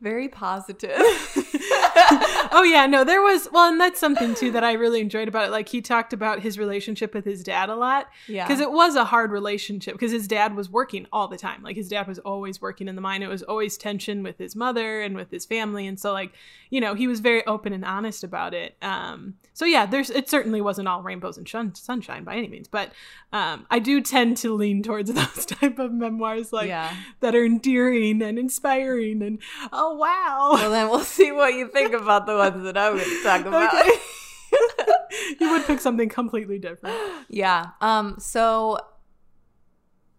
very 0.00 0.28
positive. 0.28 1.00
oh 2.52 2.62
yeah, 2.62 2.86
no, 2.86 3.04
there 3.04 3.22
was 3.22 3.48
well, 3.52 3.68
and 3.68 3.80
that's 3.80 4.00
something 4.00 4.34
too 4.34 4.50
that 4.52 4.64
I 4.64 4.72
really 4.72 5.00
enjoyed 5.00 5.28
about 5.28 5.48
it. 5.48 5.50
Like 5.50 5.68
he 5.68 5.80
talked 5.80 6.12
about 6.12 6.40
his 6.40 6.58
relationship 6.58 7.14
with 7.14 7.24
his 7.24 7.42
dad 7.42 7.68
a 7.68 7.76
lot. 7.76 8.08
Yeah. 8.28 8.46
Because 8.46 8.60
it 8.60 8.70
was 8.70 8.94
a 8.94 9.04
hard 9.04 9.30
relationship 9.30 9.94
because 9.94 10.12
his 10.12 10.28
dad 10.28 10.54
was 10.54 10.70
working 10.70 11.06
all 11.12 11.28
the 11.28 11.36
time. 11.36 11.62
Like 11.62 11.76
his 11.76 11.88
dad 11.88 12.06
was 12.06 12.18
always 12.20 12.60
working 12.60 12.88
in 12.88 12.94
the 12.94 13.00
mine. 13.00 13.22
It 13.22 13.28
was 13.28 13.42
always 13.42 13.76
tension 13.76 14.22
with 14.22 14.38
his 14.38 14.54
mother 14.54 15.02
and 15.02 15.16
with 15.16 15.30
his 15.30 15.44
family. 15.44 15.86
And 15.86 15.98
so 15.98 16.12
like, 16.12 16.32
you 16.70 16.80
know, 16.80 16.94
he 16.94 17.06
was 17.06 17.20
very 17.20 17.44
open 17.46 17.72
and 17.72 17.84
honest 17.84 18.24
about 18.24 18.54
it. 18.54 18.76
Um 18.80 19.34
so 19.54 19.64
yeah, 19.64 19.84
there's 19.84 20.10
it 20.10 20.30
certainly 20.30 20.60
wasn't 20.60 20.88
all 20.88 21.02
rainbows 21.02 21.36
and 21.36 21.48
shun- 21.48 21.74
sunshine 21.74 22.24
by 22.24 22.36
any 22.36 22.48
means, 22.48 22.68
but 22.68 22.92
um 23.32 23.66
I 23.70 23.78
do 23.78 24.00
tend 24.00 24.36
to 24.38 24.54
lean 24.54 24.82
towards 24.82 25.12
those 25.14 25.46
type 25.46 25.78
of 25.78 25.92
memoirs 25.92 26.52
like 26.52 26.68
yeah. 26.68 26.94
that 27.20 27.34
are 27.34 27.44
endearing 27.44 28.22
and 28.22 28.38
inspiring 28.38 29.22
and 29.22 29.40
oh 29.72 29.94
wow. 29.94 30.50
Well, 30.54 30.70
then 30.70 30.88
we'll 30.88 31.00
see 31.00 31.32
what 31.32 31.54
you 31.54 31.68
think 31.68 31.81
about 31.88 32.26
the 32.26 32.36
ones 32.36 32.62
that 32.64 32.76
I'm 32.76 32.96
going 32.96 33.08
to 33.08 33.22
talk 33.22 33.44
about. 33.44 33.74
Okay. 33.74 33.90
you 35.40 35.50
would 35.50 35.64
pick 35.64 35.80
something 35.80 36.08
completely 36.08 36.58
different. 36.58 36.96
Yeah. 37.28 37.70
Um 37.80 38.16
so 38.18 38.78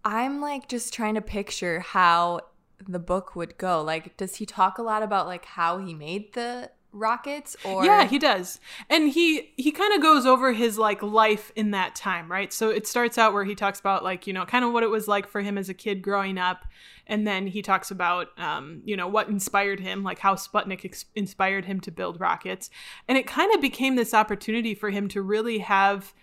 I'm 0.06 0.42
like 0.42 0.68
just 0.68 0.94
trying 0.94 1.16
to 1.16 1.22
picture 1.22 1.80
how 1.80 2.42
the 2.88 3.00
book 3.00 3.36
would 3.36 3.58
go. 3.58 3.82
Like 3.82 4.18
does 4.18 4.36
he 4.36 4.46
talk 4.46 4.78
a 4.78 4.82
lot 4.82 5.04
about 5.04 5.28
like 5.28 5.46
how 5.46 5.78
he 5.78 5.94
made 5.94 6.34
the 6.34 6.72
rockets 6.94 7.56
or 7.66 7.84
yeah, 7.84 8.06
he 8.06 8.20
does. 8.20 8.60
And 8.90 9.10
he 9.10 9.54
he 9.58 9.72
kind 9.72 9.94
of 9.94 10.02
goes 10.02 10.26
over 10.26 10.54
his 10.54 10.78
like 10.78 11.02
life 11.02 11.52
in 11.56 11.72
that 11.72 11.96
time, 11.96 12.32
right? 12.32 12.54
So 12.54 12.70
it 12.70 12.88
starts 12.88 13.18
out 13.18 13.34
where 13.34 13.44
he 13.44 13.56
talks 13.56 13.80
about 13.80 14.04
like, 14.04 14.28
you 14.28 14.34
know, 14.34 14.46
kind 14.46 14.64
of 14.64 14.72
what 14.72 14.84
it 14.84 14.90
was 14.90 15.08
like 15.08 15.28
for 15.28 15.42
him 15.42 15.58
as 15.58 15.70
a 15.70 15.74
kid 15.74 16.02
growing 16.02 16.38
up. 16.38 16.66
And 17.06 17.28
then 17.28 17.48
he 17.48 17.62
talks 17.62 17.92
about, 17.92 18.28
um, 18.40 18.82
you 18.86 18.96
know, 18.96 19.08
what 19.08 19.28
inspired 19.28 19.80
him, 19.80 20.04
like 20.04 20.20
how 20.20 20.36
Sputnik 20.36 20.86
ex- 20.86 21.06
inspired 21.16 21.66
him 21.66 21.82
to 21.82 21.92
build 21.92 22.22
rockets. 22.22 22.70
And 23.08 23.18
it 23.18 23.28
kind 23.28 23.54
of 23.54 23.60
became 23.60 23.96
this 23.96 24.14
opportunity 24.14 24.74
for 24.74 24.90
him 24.90 25.10
to 25.10 25.22
really 25.22 25.58
have 25.58 26.14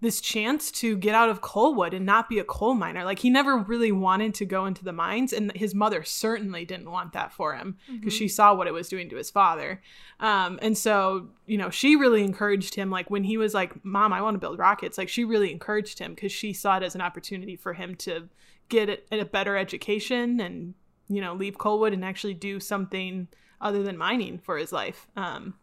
this 0.00 0.20
chance 0.20 0.70
to 0.70 0.96
get 0.96 1.14
out 1.14 1.30
of 1.30 1.40
Coalwood 1.40 1.94
and 1.94 2.04
not 2.04 2.28
be 2.28 2.38
a 2.38 2.44
coal 2.44 2.74
miner. 2.74 3.02
Like 3.04 3.20
he 3.20 3.30
never 3.30 3.56
really 3.56 3.92
wanted 3.92 4.34
to 4.34 4.44
go 4.44 4.66
into 4.66 4.84
the 4.84 4.92
mines, 4.92 5.32
and 5.32 5.50
his 5.52 5.74
mother 5.74 6.02
certainly 6.04 6.64
didn't 6.64 6.90
want 6.90 7.14
that 7.14 7.32
for 7.32 7.54
him 7.54 7.78
because 7.90 8.12
she 8.12 8.28
saw 8.28 8.54
what 8.54 8.66
it 8.66 8.74
was 8.74 8.88
doing 8.88 9.08
to 9.08 9.16
his 9.16 9.30
father. 9.30 9.80
Um, 10.20 10.58
and 10.60 10.76
so, 10.76 11.28
you 11.46 11.56
know, 11.56 11.70
she 11.70 11.96
really 11.96 12.22
encouraged 12.22 12.74
him. 12.74 12.90
Like 12.90 13.10
when 13.10 13.24
he 13.24 13.38
was 13.38 13.54
like, 13.54 13.84
"Mom, 13.84 14.12
I 14.12 14.20
want 14.20 14.34
to 14.34 14.38
build 14.38 14.58
rockets," 14.58 14.98
like 14.98 15.08
she 15.08 15.24
really 15.24 15.50
encouraged 15.50 15.98
him 15.98 16.14
because 16.14 16.32
she 16.32 16.52
saw 16.52 16.76
it 16.76 16.82
as 16.82 16.94
an 16.94 17.00
opportunity 17.00 17.56
for 17.56 17.72
him 17.72 17.94
to 17.96 18.28
get 18.68 18.88
a, 18.90 19.20
a 19.20 19.24
better 19.24 19.56
education 19.56 20.40
and 20.40 20.74
you 21.08 21.22
know 21.22 21.32
leave 21.32 21.56
Coalwood 21.56 21.94
and 21.94 22.04
actually 22.04 22.34
do 22.34 22.60
something 22.60 23.28
other 23.62 23.82
than 23.82 23.96
mining 23.96 24.38
for 24.38 24.58
his 24.58 24.72
life. 24.72 25.06
Um, 25.16 25.54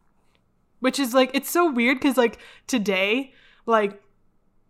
which 0.79 0.99
is 0.99 1.13
like 1.13 1.31
it's 1.33 1.49
so 1.49 1.71
weird 1.71 1.99
because 1.99 2.17
like 2.17 2.39
today, 2.67 3.31
like 3.65 4.01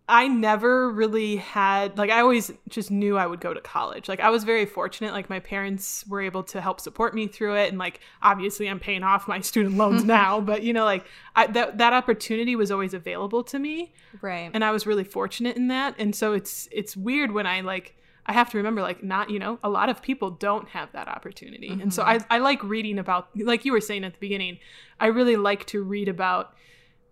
I 0.07 0.27
never 0.27 0.89
really 0.89 1.37
had 1.37 1.97
like 1.97 2.09
I 2.09 2.19
always 2.19 2.51
just 2.67 2.91
knew 2.91 3.17
I 3.17 3.25
would 3.25 3.39
go 3.39 3.53
to 3.53 3.61
college. 3.61 4.09
Like 4.09 4.19
I 4.19 4.29
was 4.29 4.43
very 4.43 4.65
fortunate 4.65 5.13
like 5.13 5.29
my 5.29 5.39
parents 5.39 6.03
were 6.07 6.21
able 6.21 6.43
to 6.43 6.59
help 6.59 6.81
support 6.81 7.15
me 7.15 7.27
through 7.27 7.55
it 7.55 7.69
and 7.69 7.77
like 7.77 8.01
obviously 8.21 8.67
I'm 8.67 8.81
paying 8.81 9.03
off 9.03 9.29
my 9.29 9.39
student 9.39 9.77
loans 9.77 10.03
now, 10.05 10.41
but 10.41 10.63
you 10.63 10.73
know 10.73 10.83
like 10.83 11.05
I, 11.37 11.47
that 11.47 11.77
that 11.77 11.93
opportunity 11.93 12.57
was 12.57 12.69
always 12.69 12.93
available 12.93 13.43
to 13.45 13.57
me 13.59 13.93
right. 14.21 14.51
and 14.53 14.63
I 14.63 14.71
was 14.71 14.85
really 14.85 15.05
fortunate 15.05 15.55
in 15.55 15.69
that. 15.69 15.95
And 15.97 16.13
so 16.13 16.33
it's 16.33 16.67
it's 16.71 16.97
weird 16.97 17.31
when 17.31 17.47
I 17.47 17.61
like 17.61 17.95
I 18.25 18.33
have 18.33 18.49
to 18.51 18.57
remember 18.57 18.81
like 18.81 19.03
not, 19.03 19.29
you 19.29 19.39
know, 19.39 19.57
a 19.63 19.69
lot 19.69 19.87
of 19.87 20.01
people 20.01 20.31
don't 20.31 20.67
have 20.69 20.91
that 20.91 21.07
opportunity. 21.07 21.69
And 21.69 21.93
so 21.93 22.03
mm-hmm. 22.03 22.25
I 22.29 22.35
I 22.35 22.39
like 22.39 22.61
reading 22.61 22.99
about 22.99 23.29
like 23.37 23.63
you 23.63 23.71
were 23.71 23.81
saying 23.81 24.03
at 24.03 24.13
the 24.13 24.19
beginning, 24.19 24.59
I 24.99 25.07
really 25.07 25.37
like 25.37 25.65
to 25.67 25.81
read 25.81 26.09
about 26.09 26.53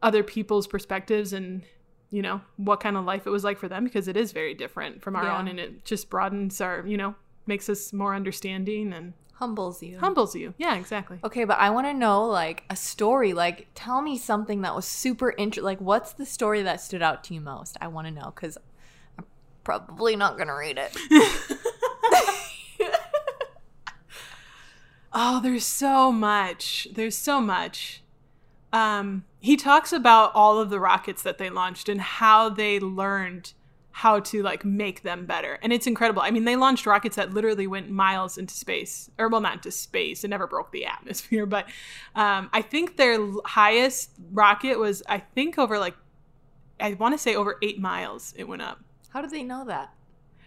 other 0.04 0.24
people's 0.24 0.68
perspectives 0.68 1.32
and 1.32 1.64
you 2.12 2.22
know 2.22 2.42
what 2.58 2.80
kind 2.82 2.98
of 2.98 3.06
life 3.06 3.26
it 3.26 3.30
was 3.30 3.44
like 3.44 3.58
for 3.58 3.68
them 3.70 3.84
because 3.86 4.08
it 4.08 4.18
is 4.18 4.32
very 4.34 4.54
different 4.54 5.02
from 5.02 5.16
our 5.16 5.24
Yeah. 5.26 5.38
own 5.40 5.48
and 5.48 5.60
it 5.60 5.86
just 5.86 6.10
broadens 6.10 6.60
our 6.62 6.86
you 6.86 6.98
know 6.98 7.16
makes 7.48 7.70
us 7.70 7.92
more 7.94 8.14
understanding 8.14 8.94
and 8.94 9.14
Humbles 9.36 9.82
you. 9.82 9.98
humbles 9.98 10.36
you 10.36 10.54
yeah 10.60 10.76
exactly 10.76 11.18
Okay, 11.24 11.46
but 11.46 11.58
I 11.58 11.72
want 11.72 11.88
to 11.88 11.94
know 11.96 12.24
like 12.26 12.64
a 12.70 12.76
story. 12.76 13.34
Like, 13.34 13.68
tell 13.74 14.02
me 14.04 14.16
something 14.18 14.62
that 14.62 14.76
was 14.76 14.86
super 14.86 15.34
interesting. 15.36 15.64
Like, 15.66 15.82
what's 15.82 16.14
the 16.14 16.28
story 16.28 16.62
that 16.62 16.80
stood 16.80 17.02
out 17.02 17.24
to 17.24 17.34
you 17.34 17.42
most? 17.42 17.76
I 17.82 17.88
want 17.88 18.06
to 18.08 18.14
know 18.14 18.32
because 18.36 18.56
I'm 19.18 19.26
probably 19.64 20.16
not 20.16 20.38
gonna 20.38 20.56
read 20.56 20.78
it. 20.78 20.96
oh 25.14 25.40
there's 25.42 25.66
so 25.66 26.12
much 26.12 26.88
there's 26.94 27.18
so 27.18 27.42
much 27.42 28.02
um 28.72 29.26
he 29.42 29.58
talks 29.58 29.92
about 29.92 30.32
all 30.36 30.60
of 30.60 30.70
the 30.70 30.80
rockets 30.80 31.24
that 31.24 31.38
they 31.38 31.50
launched 31.50 31.90
and 31.90 32.00
how 32.00 32.48
they 32.48 32.80
learned 32.80 33.54
how 33.94 34.22
to 34.22 34.42
like 34.42 34.64
make 34.64 35.04
them 35.04 35.26
better 35.26 35.60
and 35.62 35.74
it's 35.74 35.86
incredible 35.86 36.22
i 36.22 36.32
mean 36.32 36.46
they 36.46 36.56
launched 36.56 36.86
rockets 36.86 37.18
that 37.18 37.34
literally 37.34 37.68
went 37.68 37.90
miles 37.90 38.38
into 38.38 38.54
space 38.54 39.10
or 39.18 39.28
well 39.28 39.42
not 39.42 39.56
into 39.56 39.70
space 39.70 40.24
it 40.24 40.30
never 40.30 40.48
broke 40.48 40.72
the 40.72 40.86
atmosphere 40.86 41.46
but 41.58 41.66
um, 42.16 42.50
i 42.54 42.62
think 42.62 42.96
their 42.96 43.20
highest 43.44 44.12
rocket 44.32 44.80
was 44.80 45.04
i 45.10 45.18
think 45.18 45.60
over 45.60 45.78
like 45.78 45.96
i 46.80 46.94
want 46.94 47.14
to 47.14 47.18
say 47.18 47.36
over 47.36 47.58
eight 47.62 47.82
miles 47.82 48.34
it 48.38 48.48
went 48.48 48.62
up 48.62 48.80
How 49.10 49.22
did 49.22 49.32
they 49.32 49.44
know 49.44 49.66
that? 49.66 49.94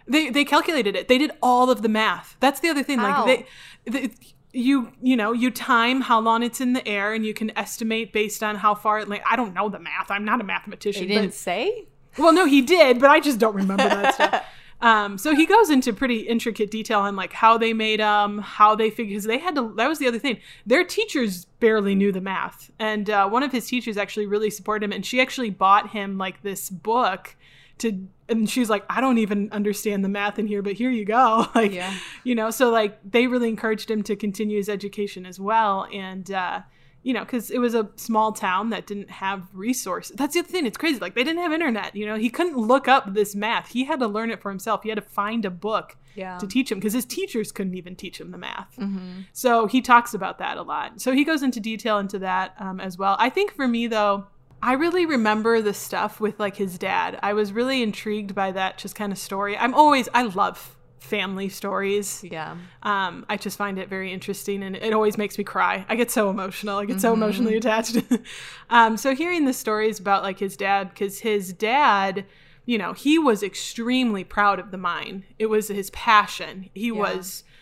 they 0.07 0.31
they 0.31 0.45
calculated 0.45 0.97
it. 0.97 1.09
They 1.09 1.19
did 1.19 1.33
all 1.43 1.71
of 1.71 1.83
the 1.83 1.89
math. 1.89 2.37
That's 2.41 2.61
the 2.61 2.69
other 2.69 2.83
thing. 2.83 2.99
How? 2.99 3.25
Like 3.27 3.49
they, 3.85 3.91
they, 3.91 4.11
you 4.55 4.93
you 5.03 5.17
know 5.17 5.33
you 5.33 5.51
time 5.51 6.01
how 6.01 6.21
long 6.21 6.43
it's 6.43 6.61
in 6.61 6.73
the 6.73 6.87
air 6.89 7.13
and 7.13 7.27
you 7.27 7.35
can 7.35 7.57
estimate 7.59 8.13
based 8.13 8.43
on 8.43 8.57
how 8.57 8.75
far 8.75 9.01
it. 9.01 9.09
Like 9.09 9.23
I 9.31 9.37
don't 9.37 9.53
know 9.55 9.69
the 9.69 9.79
math. 9.81 10.11
I'm 10.11 10.25
not 10.25 10.41
a 10.41 10.45
mathematician. 10.45 11.03
mathematician. 11.03 11.09
didn't 11.09 11.31
But, 11.31 11.35
say. 11.35 11.87
well, 12.19 12.33
no, 12.33 12.47
he 12.47 12.63
did, 12.63 13.01
but 13.01 13.11
I 13.11 13.21
just 13.21 13.39
don't 13.39 13.55
remember 13.55 13.89
that 13.89 14.15
stuff. 14.19 14.45
Um, 14.81 15.17
so 15.19 15.35
he 15.35 15.47
goes 15.47 15.71
into 15.71 15.93
pretty 15.93 16.21
intricate 16.21 16.71
detail 16.71 17.01
on 17.01 17.17
like 17.17 17.33
how 17.33 17.57
they 17.57 17.73
made 17.73 18.01
them, 18.01 18.39
how 18.39 18.75
they 18.75 18.91
figured. 18.91 19.11
Because 19.11 19.25
they 19.25 19.39
had 19.39 19.55
to. 19.55 19.73
That 19.77 19.89
was 19.89 19.99
the 19.99 20.07
other 20.07 20.19
thing. 20.19 20.39
Their 20.67 20.85
teachers 20.85 21.47
barely 21.61 21.95
knew 21.95 22.13
the 22.13 22.21
math, 22.21 22.71
and 22.79 23.09
uh, 23.09 23.29
one 23.29 23.43
of 23.43 23.51
his 23.53 23.67
teachers 23.67 23.97
actually 23.97 24.27
really 24.27 24.51
supported 24.51 24.85
him, 24.85 24.93
and 24.93 25.05
she 25.05 25.21
actually 25.21 25.51
bought 25.51 25.91
him 25.91 26.19
like 26.19 26.43
this 26.43 26.71
book 26.71 27.35
to. 27.79 28.07
And 28.29 28.49
she's 28.49 28.71
like, 28.71 28.85
I 28.89 29.03
don't 29.03 29.19
even 29.19 29.51
understand 29.53 30.03
the 30.03 30.09
math 30.09 30.39
in 30.39 30.47
here, 30.47 30.63
but 30.63 30.73
here 30.75 30.91
you 30.91 31.05
go. 31.05 31.47
Like, 31.55 31.73
Yeah. 31.73 31.93
you 32.25 32.35
know, 32.35 32.51
so 32.51 32.71
like 32.71 32.99
they 33.09 33.27
really 33.27 33.49
encouraged 33.51 33.91
him 33.91 34.03
to 34.05 34.17
continue 34.17 34.57
his 34.59 34.69
education 34.69 35.27
as 35.27 35.39
well, 35.41 35.87
and. 35.93 36.31
uh 36.31 36.61
you 37.07 37.13
know, 37.13 37.21
because 37.21 37.51
it 37.51 37.59
was 37.59 37.75
a 37.75 37.91
small 37.97 38.33
town 38.33 38.71
that 38.71 38.87
didn't 38.87 39.11
have 39.11 39.43
resources. 39.53 40.17
That's 40.17 40.33
the 40.33 40.41
other 40.41 40.49
thing. 40.49 40.65
It's 40.65 40.79
crazy. 40.79 40.99
Like 41.01 41.15
they 41.15 41.23
didn't 41.23 41.43
have 41.43 41.53
internet. 41.53 41.95
You 41.95 42.07
know, 42.07 42.17
he 42.17 42.31
couldn't 42.31 42.57
look 42.57 42.89
up 42.89 43.13
this 43.13 43.35
math. 43.35 43.69
He 43.69 43.85
had 43.85 44.01
to 44.01 44.07
learn 44.07 44.31
it 44.31 44.41
for 44.41 44.49
himself. 44.51 44.83
He 44.85 44.89
had 44.89 44.97
to 44.97 45.03
find 45.03 45.45
a 45.45 45.51
book 45.51 45.99
Yeah. 46.15 46.39
to 46.39 46.47
teach 46.47 46.73
him 46.73 46.79
because 46.79 46.95
his 46.95 47.05
teachers 47.05 47.53
couldn't 47.53 47.75
even 47.75 47.95
teach 47.95 48.19
him 48.19 48.31
the 48.31 48.39
math. 48.39 48.75
Mm-hmm. 48.79 49.21
So 49.35 49.67
he 49.67 49.83
talks 49.83 50.15
about 50.15 50.39
that 50.39 50.57
a 50.57 50.63
lot. 50.63 50.99
So 51.03 51.13
he 51.13 51.25
goes 51.25 51.43
into 51.43 51.61
detail 51.61 51.99
into 51.99 52.19
that 52.21 52.55
um, 52.59 52.81
as 52.81 52.97
well. 52.97 53.17
I 53.19 53.29
think 53.29 53.55
for 53.55 53.69
me 53.69 53.87
though, 53.87 54.25
I 54.65 54.73
really 54.73 55.05
remember 55.05 55.61
the 55.61 55.75
stuff 55.75 56.21
with 56.21 56.41
like 56.41 56.57
his 56.57 56.79
dad. 56.79 57.19
I 57.23 57.35
was 57.35 57.53
really 57.53 57.83
intrigued 57.83 58.35
by 58.35 58.51
that 58.53 58.79
just 58.79 58.95
kind 58.95 59.13
of 59.13 59.19
story. 59.19 59.59
I'm 59.59 59.75
always 59.75 60.09
I 60.15 60.23
love 60.23 60.75
family 61.01 61.51
stories. 61.51 62.25
Yeah. 62.25 62.57
Um, 62.83 63.27
I 63.29 63.37
just 63.37 63.59
find 63.59 63.79
it 63.79 63.91
very 63.91 64.11
interesting 64.11 64.63
and 64.63 64.75
it 64.75 64.95
always 64.95 65.19
makes 65.19 65.37
me 65.37 65.45
cry. 65.45 65.85
I 65.87 65.97
get 65.97 66.11
so 66.11 66.31
emotional. 66.31 66.79
I 66.79 66.87
get 66.87 66.99
so 66.99 67.13
emotionally 67.13 67.59
attached. 67.59 67.99
um, 68.71 68.97
so 68.97 69.15
hearing 69.15 69.45
the 69.45 69.53
stories 69.53 70.01
about 70.01 70.23
like 70.23 70.39
his 70.39 70.57
dad, 70.57 70.89
because 70.89 71.19
his 71.19 71.53
dad, 71.53 72.25
you 72.65 72.79
know, 72.79 72.95
he 72.95 73.19
was 73.19 73.43
extremely 73.43 74.25
proud 74.25 74.59
of 74.59 74.71
the 74.71 74.79
mine. 74.79 75.25
It 75.39 75.47
was 75.47 75.69
his 75.69 75.91
passion. 75.91 76.71
He 76.73 76.91
was 76.91 77.43
w- 77.43 77.54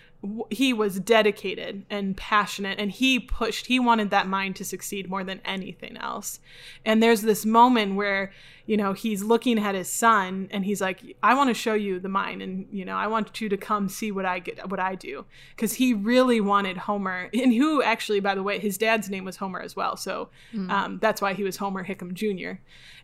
he 0.50 0.73
was 0.73 1.00
dedicated 1.00 1.85
and 1.91 2.17
passionate 2.17 2.79
and 2.79 2.91
he 2.93 3.19
pushed 3.19 3.67
he 3.67 3.81
wanted 3.81 4.11
that 4.11 4.29
mine 4.29 4.55
to 4.55 4.64
succeed 4.64 5.11
more 5.11 5.25
than 5.25 5.41
anything 5.45 5.97
else. 5.97 6.41
And 6.85 7.02
there's 7.02 7.23
this 7.23 7.45
moment 7.45 7.97
where 7.97 8.33
you 8.66 8.76
know 8.76 8.92
he's 8.92 9.23
looking 9.23 9.59
at 9.59 9.75
his 9.75 9.88
son 9.88 10.49
and 10.50 10.64
he's 10.64 10.81
like 10.81 11.00
i 11.23 11.35
want 11.35 11.49
to 11.49 11.54
show 11.54 11.75
you 11.75 11.99
the 11.99 12.09
mine 12.09 12.40
and 12.40 12.66
you 12.71 12.85
know 12.85 12.97
i 12.97 13.07
want 13.07 13.40
you 13.40 13.49
to 13.49 13.57
come 13.57 13.88
see 13.88 14.12
what 14.12 14.25
i 14.25 14.38
get 14.38 14.69
what 14.71 14.81
i 14.81 14.95
do. 14.95 15.25
Because 15.54 15.75
he 15.75 15.95
really 15.95 16.40
wanted 16.40 16.76
homer 16.76 17.28
and 17.35 17.52
who 17.52 17.83
actually 17.83 18.21
by 18.21 18.35
the 18.35 18.42
way 18.42 18.59
his 18.59 18.78
dad's 18.78 19.09
name 19.11 19.25
was 19.25 19.37
homer 19.37 19.61
as 19.61 19.76
well. 19.76 19.97
So 19.97 20.31
um, 20.71 20.99
that's 21.00 21.21
why 21.21 21.35
he 21.35 21.45
was 21.45 21.57
homer 21.57 21.85
hickam 21.85 22.12
jr 22.14 22.61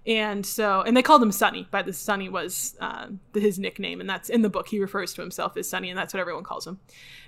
and 0.07 0.47
so 0.47 0.83
and 0.83 0.97
they 0.97 1.03
called 1.03 1.23
him 1.23 1.33
sonny 1.33 1.69
but 1.71 1.87
the 1.87 1.93
sonny 1.93 2.29
was 2.29 2.77
uh, 2.81 3.09
his 3.35 3.59
nickname. 3.59 4.01
And 4.01 4.09
that's 4.09 4.29
in 4.29 4.43
the 4.43 4.49
book 4.49 4.69
he 4.69 4.81
refers 4.81 5.13
to 5.15 5.21
himself 5.21 5.57
as 5.57 5.69
sonny 5.69 5.91
and 5.91 5.99
that's 5.99 6.15
what 6.15 6.21
everyone 6.21 6.45
calls 6.45 6.67
him. 6.67 6.81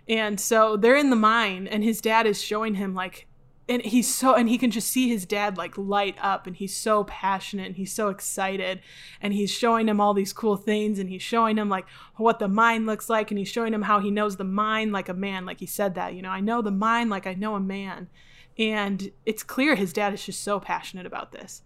And 0.08 0.40
so 0.40 0.76
they're 0.76 0.96
in 0.96 1.10
the 1.10 1.16
mine 1.16 1.66
and 1.66 1.84
his 1.84 2.00
dad 2.00 2.26
is 2.26 2.42
showing 2.42 2.74
him 2.74 2.94
like 2.94 3.26
and 3.68 3.82
he's 3.82 4.12
so 4.12 4.34
and 4.34 4.48
he 4.48 4.58
can 4.58 4.70
just 4.70 4.88
see 4.88 5.08
his 5.08 5.24
dad 5.24 5.56
like 5.56 5.78
light 5.78 6.16
up 6.20 6.46
and 6.46 6.56
he's 6.56 6.76
so 6.76 7.04
passionate 7.04 7.66
and 7.66 7.76
he's 7.76 7.92
so 7.92 8.08
excited 8.08 8.80
and 9.20 9.32
he's 9.32 9.50
showing 9.50 9.88
him 9.88 10.00
all 10.00 10.12
these 10.12 10.32
cool 10.32 10.56
things 10.56 10.98
and 10.98 11.08
he's 11.08 11.22
showing 11.22 11.56
him 11.56 11.68
like 11.68 11.86
what 12.16 12.38
the 12.40 12.48
mine 12.48 12.84
looks 12.84 13.08
like 13.08 13.30
and 13.30 13.38
he's 13.38 13.48
showing 13.48 13.72
him 13.72 13.82
how 13.82 14.00
he 14.00 14.10
knows 14.10 14.36
the 14.36 14.44
mine 14.44 14.90
like 14.90 15.08
a 15.08 15.14
man 15.14 15.46
like 15.46 15.60
he 15.60 15.66
said 15.66 15.94
that 15.94 16.14
you 16.14 16.22
know 16.22 16.30
i 16.30 16.40
know 16.40 16.60
the 16.62 16.70
mine 16.70 17.08
like 17.08 17.26
i 17.26 17.34
know 17.34 17.54
a 17.54 17.60
man. 17.60 18.08
And 18.58 19.10
it's 19.24 19.42
clear 19.42 19.74
his 19.74 19.92
dad 19.92 20.12
is 20.12 20.24
just 20.24 20.42
so 20.42 20.60
passionate 20.60 21.06
about 21.06 21.32
this. 21.32 21.62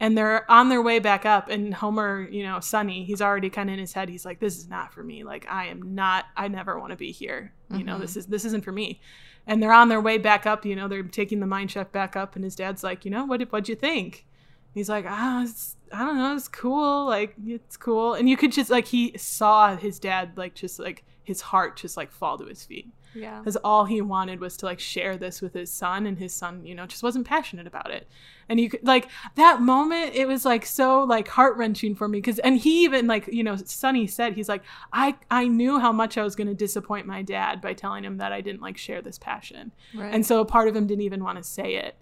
And 0.00 0.18
they're 0.18 0.50
on 0.50 0.68
their 0.68 0.82
way 0.82 0.98
back 0.98 1.24
up 1.24 1.48
and 1.48 1.72
homer 1.72 2.26
you 2.28 2.42
know 2.42 2.58
sonny 2.58 3.04
he's 3.04 3.22
already 3.22 3.48
kind 3.48 3.70
of 3.70 3.74
in 3.74 3.78
his 3.78 3.92
head 3.92 4.08
he's 4.08 4.24
like 4.24 4.40
this 4.40 4.58
is 4.58 4.68
not 4.68 4.92
for 4.92 5.04
me 5.04 5.22
like 5.22 5.46
i 5.48 5.66
am 5.66 5.94
not 5.94 6.24
i 6.36 6.48
never 6.48 6.80
want 6.80 6.90
to 6.90 6.96
be 6.96 7.12
here 7.12 7.52
you 7.70 7.84
know 7.84 8.00
this 8.00 8.12
mm-hmm. 8.12 8.18
is 8.20 8.26
this 8.26 8.44
isn't 8.44 8.64
for 8.64 8.72
me 8.72 9.00
and 9.46 9.62
they're 9.62 9.72
on 9.72 9.88
their 9.88 10.00
way 10.00 10.18
back 10.18 10.46
up 10.46 10.64
you 10.64 10.76
know 10.76 10.88
they're 10.88 11.02
taking 11.02 11.40
the 11.40 11.46
mine 11.46 11.68
shaft 11.68 11.92
back 11.92 12.16
up 12.16 12.34
and 12.34 12.44
his 12.44 12.54
dad's 12.54 12.82
like 12.84 13.04
you 13.04 13.10
know 13.10 13.24
what 13.24 13.40
what'd 13.50 13.68
you 13.68 13.74
think? 13.74 14.26
He's 14.74 14.88
like 14.88 15.04
ah 15.06 15.46
i 15.92 15.98
don't 15.98 16.16
know 16.16 16.34
it's 16.34 16.48
cool 16.48 17.06
like 17.06 17.34
it's 17.46 17.76
cool. 17.76 18.14
And 18.14 18.28
you 18.28 18.36
could 18.36 18.52
just 18.52 18.70
like 18.70 18.86
he 18.86 19.16
saw 19.18 19.76
his 19.76 19.98
dad 19.98 20.32
like 20.36 20.54
just 20.54 20.78
like 20.78 21.04
his 21.22 21.40
heart 21.40 21.76
just 21.76 21.96
like 21.96 22.10
fall 22.10 22.38
to 22.38 22.46
his 22.46 22.64
feet 22.64 22.88
Yeah. 23.14 23.38
because 23.38 23.56
all 23.56 23.84
he 23.84 24.00
wanted 24.00 24.40
was 24.40 24.56
to 24.58 24.66
like 24.66 24.80
share 24.80 25.16
this 25.16 25.40
with 25.42 25.52
his 25.54 25.70
son 25.70 26.06
and 26.06 26.18
his 26.18 26.32
son 26.32 26.64
you 26.64 26.74
know 26.74 26.86
just 26.86 27.02
wasn't 27.02 27.26
passionate 27.26 27.66
about 27.66 27.90
it 27.90 28.08
and 28.48 28.58
you 28.58 28.70
could 28.70 28.84
like 28.86 29.08
that 29.34 29.60
moment 29.60 30.14
it 30.14 30.26
was 30.26 30.44
like 30.44 30.64
so 30.64 31.02
like 31.04 31.28
heart-wrenching 31.28 31.94
for 31.94 32.08
me 32.08 32.18
because 32.18 32.38
and 32.40 32.58
he 32.58 32.84
even 32.84 33.06
like 33.06 33.26
you 33.28 33.44
know 33.44 33.56
sonny 33.64 34.06
said 34.06 34.32
he's 34.34 34.48
like 34.48 34.62
i 34.92 35.14
i 35.30 35.46
knew 35.46 35.78
how 35.78 35.92
much 35.92 36.16
i 36.16 36.22
was 36.22 36.34
going 36.34 36.48
to 36.48 36.54
disappoint 36.54 37.06
my 37.06 37.22
dad 37.22 37.60
by 37.60 37.74
telling 37.74 38.02
him 38.04 38.16
that 38.16 38.32
i 38.32 38.40
didn't 38.40 38.62
like 38.62 38.78
share 38.78 39.02
this 39.02 39.18
passion 39.18 39.72
Right. 39.94 40.12
and 40.14 40.24
so 40.24 40.40
a 40.40 40.44
part 40.44 40.68
of 40.68 40.74
him 40.76 40.86
didn't 40.86 41.02
even 41.02 41.22
want 41.22 41.36
to 41.38 41.44
say 41.44 41.74
it 41.76 41.96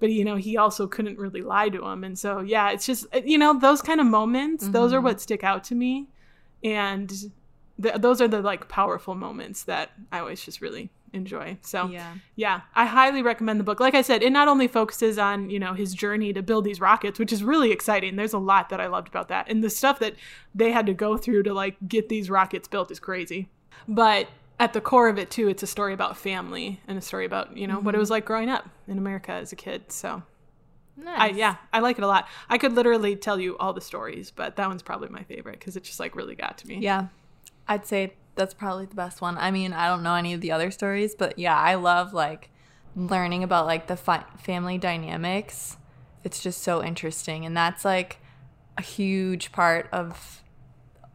but 0.00 0.10
you 0.10 0.24
know 0.24 0.36
he 0.36 0.56
also 0.56 0.86
couldn't 0.86 1.18
really 1.18 1.42
lie 1.42 1.68
to 1.68 1.84
him 1.86 2.04
and 2.04 2.18
so 2.18 2.40
yeah 2.40 2.70
it's 2.70 2.86
just 2.86 3.06
you 3.24 3.36
know 3.38 3.58
those 3.58 3.82
kind 3.82 4.00
of 4.00 4.06
moments 4.06 4.66
those 4.68 4.92
are 4.92 5.00
Mhm. 5.00 5.04
what 5.04 5.20
stick 5.20 5.44
out 5.44 5.62
to 5.64 5.74
me 5.74 6.08
and 6.62 7.30
th- 7.82 7.96
those 7.96 8.20
are 8.20 8.28
the 8.28 8.40
like 8.40 8.68
powerful 8.68 9.14
moments 9.14 9.64
that 9.64 9.90
i 10.12 10.18
always 10.18 10.44
just 10.44 10.60
really 10.60 10.90
enjoy. 11.14 11.56
So 11.62 11.86
yeah. 11.86 12.14
yeah 12.36 12.62
i 12.74 12.84
highly 12.84 13.22
recommend 13.22 13.60
the 13.60 13.64
book. 13.64 13.80
Like 13.80 13.94
i 13.94 14.02
said 14.02 14.22
it 14.22 14.30
not 14.30 14.48
only 14.48 14.68
focuses 14.68 15.18
on 15.18 15.48
you 15.48 15.58
know 15.58 15.72
his 15.72 15.94
journey 15.94 16.32
to 16.32 16.42
build 16.42 16.64
these 16.64 16.80
rockets 16.80 17.18
which 17.18 17.32
is 17.32 17.42
really 17.42 17.70
exciting. 17.70 18.16
There's 18.16 18.32
a 18.32 18.38
lot 18.38 18.68
that 18.68 18.80
i 18.80 18.86
loved 18.86 19.08
about 19.08 19.28
that. 19.28 19.48
And 19.48 19.62
the 19.62 19.70
stuff 19.70 19.98
that 20.00 20.14
they 20.54 20.72
had 20.72 20.86
to 20.86 20.94
go 20.94 21.16
through 21.16 21.44
to 21.44 21.54
like 21.54 21.76
get 21.88 22.08
these 22.08 22.28
rockets 22.28 22.68
built 22.68 22.90
is 22.90 23.00
crazy. 23.00 23.48
But 23.88 24.28
at 24.60 24.72
the 24.72 24.80
core 24.80 25.08
of 25.08 25.18
it 25.18 25.30
too 25.30 25.48
it's 25.48 25.62
a 25.62 25.66
story 25.66 25.92
about 25.92 26.16
family 26.16 26.80
and 26.86 26.98
a 26.98 27.00
story 27.00 27.24
about 27.24 27.56
you 27.56 27.66
know 27.66 27.78
what 27.78 27.94
it 27.94 27.96
mm-hmm. 27.96 28.00
was 28.00 28.10
like 28.10 28.24
growing 28.24 28.48
up 28.48 28.68
in 28.88 28.98
america 28.98 29.32
as 29.32 29.52
a 29.52 29.56
kid. 29.56 29.90
So 29.90 30.22
I, 31.06 31.30
yeah 31.30 31.56
i 31.72 31.80
like 31.80 31.98
it 31.98 32.04
a 32.04 32.06
lot. 32.06 32.28
I 32.48 32.58
could 32.58 32.72
literally 32.72 33.16
tell 33.16 33.38
you 33.38 33.56
all 33.58 33.72
the 33.72 33.80
stories 33.80 34.30
but 34.30 34.56
that 34.56 34.68
one's 34.68 34.82
probably 34.82 35.08
my 35.08 35.22
favorite 35.22 35.58
because 35.60 35.76
it 35.76 35.84
just 35.84 36.00
like 36.00 36.16
really 36.16 36.34
got 36.34 36.58
to 36.58 36.66
me. 36.66 36.78
Yeah. 36.78 37.06
I'd 37.68 37.86
say 37.86 38.14
that's 38.34 38.54
probably 38.54 38.86
the 38.86 38.94
best 38.94 39.20
one. 39.20 39.38
I 39.38 39.50
mean, 39.50 39.72
I 39.72 39.88
don't 39.88 40.02
know 40.02 40.14
any 40.14 40.34
of 40.34 40.40
the 40.40 40.52
other 40.52 40.70
stories, 40.70 41.14
but 41.14 41.38
yeah, 41.38 41.56
I 41.56 41.74
love 41.76 42.12
like 42.12 42.50
learning 42.96 43.42
about 43.42 43.66
like 43.66 43.86
the 43.86 43.96
fi- 43.96 44.24
family 44.38 44.78
dynamics. 44.78 45.76
It's 46.24 46.42
just 46.42 46.62
so 46.62 46.82
interesting. 46.82 47.44
And 47.46 47.56
that's 47.56 47.84
like 47.84 48.18
a 48.78 48.82
huge 48.82 49.52
part 49.52 49.88
of 49.92 50.42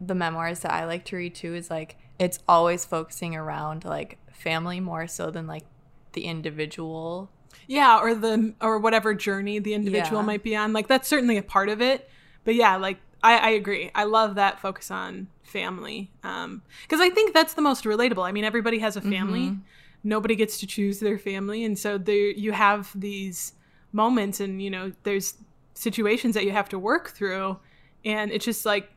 the 0.00 0.14
memoirs 0.14 0.60
that 0.60 0.72
I 0.72 0.86
like 0.86 1.04
to 1.06 1.16
read 1.16 1.34
too 1.34 1.54
is 1.54 1.68
like 1.70 1.96
it's 2.18 2.38
always 2.48 2.84
focusing 2.84 3.34
around 3.36 3.84
like 3.84 4.18
family 4.32 4.80
more 4.80 5.06
so 5.06 5.30
than 5.30 5.46
like 5.46 5.64
the 6.12 6.24
individual. 6.24 7.30
yeah 7.66 7.98
or 7.98 8.14
the 8.14 8.54
or 8.62 8.78
whatever 8.78 9.12
journey 9.14 9.58
the 9.58 9.74
individual 9.74 10.20
Yeah. 10.20 10.26
might 10.26 10.42
be 10.42 10.56
on 10.56 10.72
like 10.72 10.86
that's 10.88 11.06
certainly 11.08 11.36
a 11.36 11.42
part 11.42 11.68
of 11.68 11.82
it 11.82 12.08
but 12.44 12.54
yeah 12.54 12.76
like 12.76 12.98
i, 13.22 13.36
I 13.36 13.48
agree 13.50 13.90
i 13.94 14.04
love 14.04 14.36
that 14.36 14.58
focus 14.60 14.90
on 14.90 15.28
family 15.50 16.10
um 16.24 16.62
because 16.82 17.00
i 17.00 17.10
think 17.10 17.34
that's 17.34 17.54
the 17.54 17.62
most 17.62 17.84
relatable. 17.84 18.24
I 18.26 18.32
mean 18.32 18.44
everybody 18.44 18.78
has 18.78 18.96
a 18.96 19.00
family. 19.00 19.46
Mhm. 19.50 19.60
nobody 20.04 20.34
gets 20.36 20.58
to 20.60 20.66
choose 20.66 21.00
their 21.00 21.18
family. 21.18 21.64
And 21.64 21.78
so 21.78 21.98
there 21.98 22.30
you 22.44 22.52
have 22.52 22.90
these 22.94 23.52
moments 23.92 24.40
and 24.40 24.62
you 24.62 24.70
know 24.70 24.92
there's 25.02 25.34
situations 25.74 26.34
that 26.34 26.44
you 26.44 26.52
have 26.52 26.68
to 26.70 26.78
work 26.78 27.10
through. 27.10 27.58
And 28.04 28.30
it's 28.32 28.44
just 28.44 28.64
like 28.64 28.90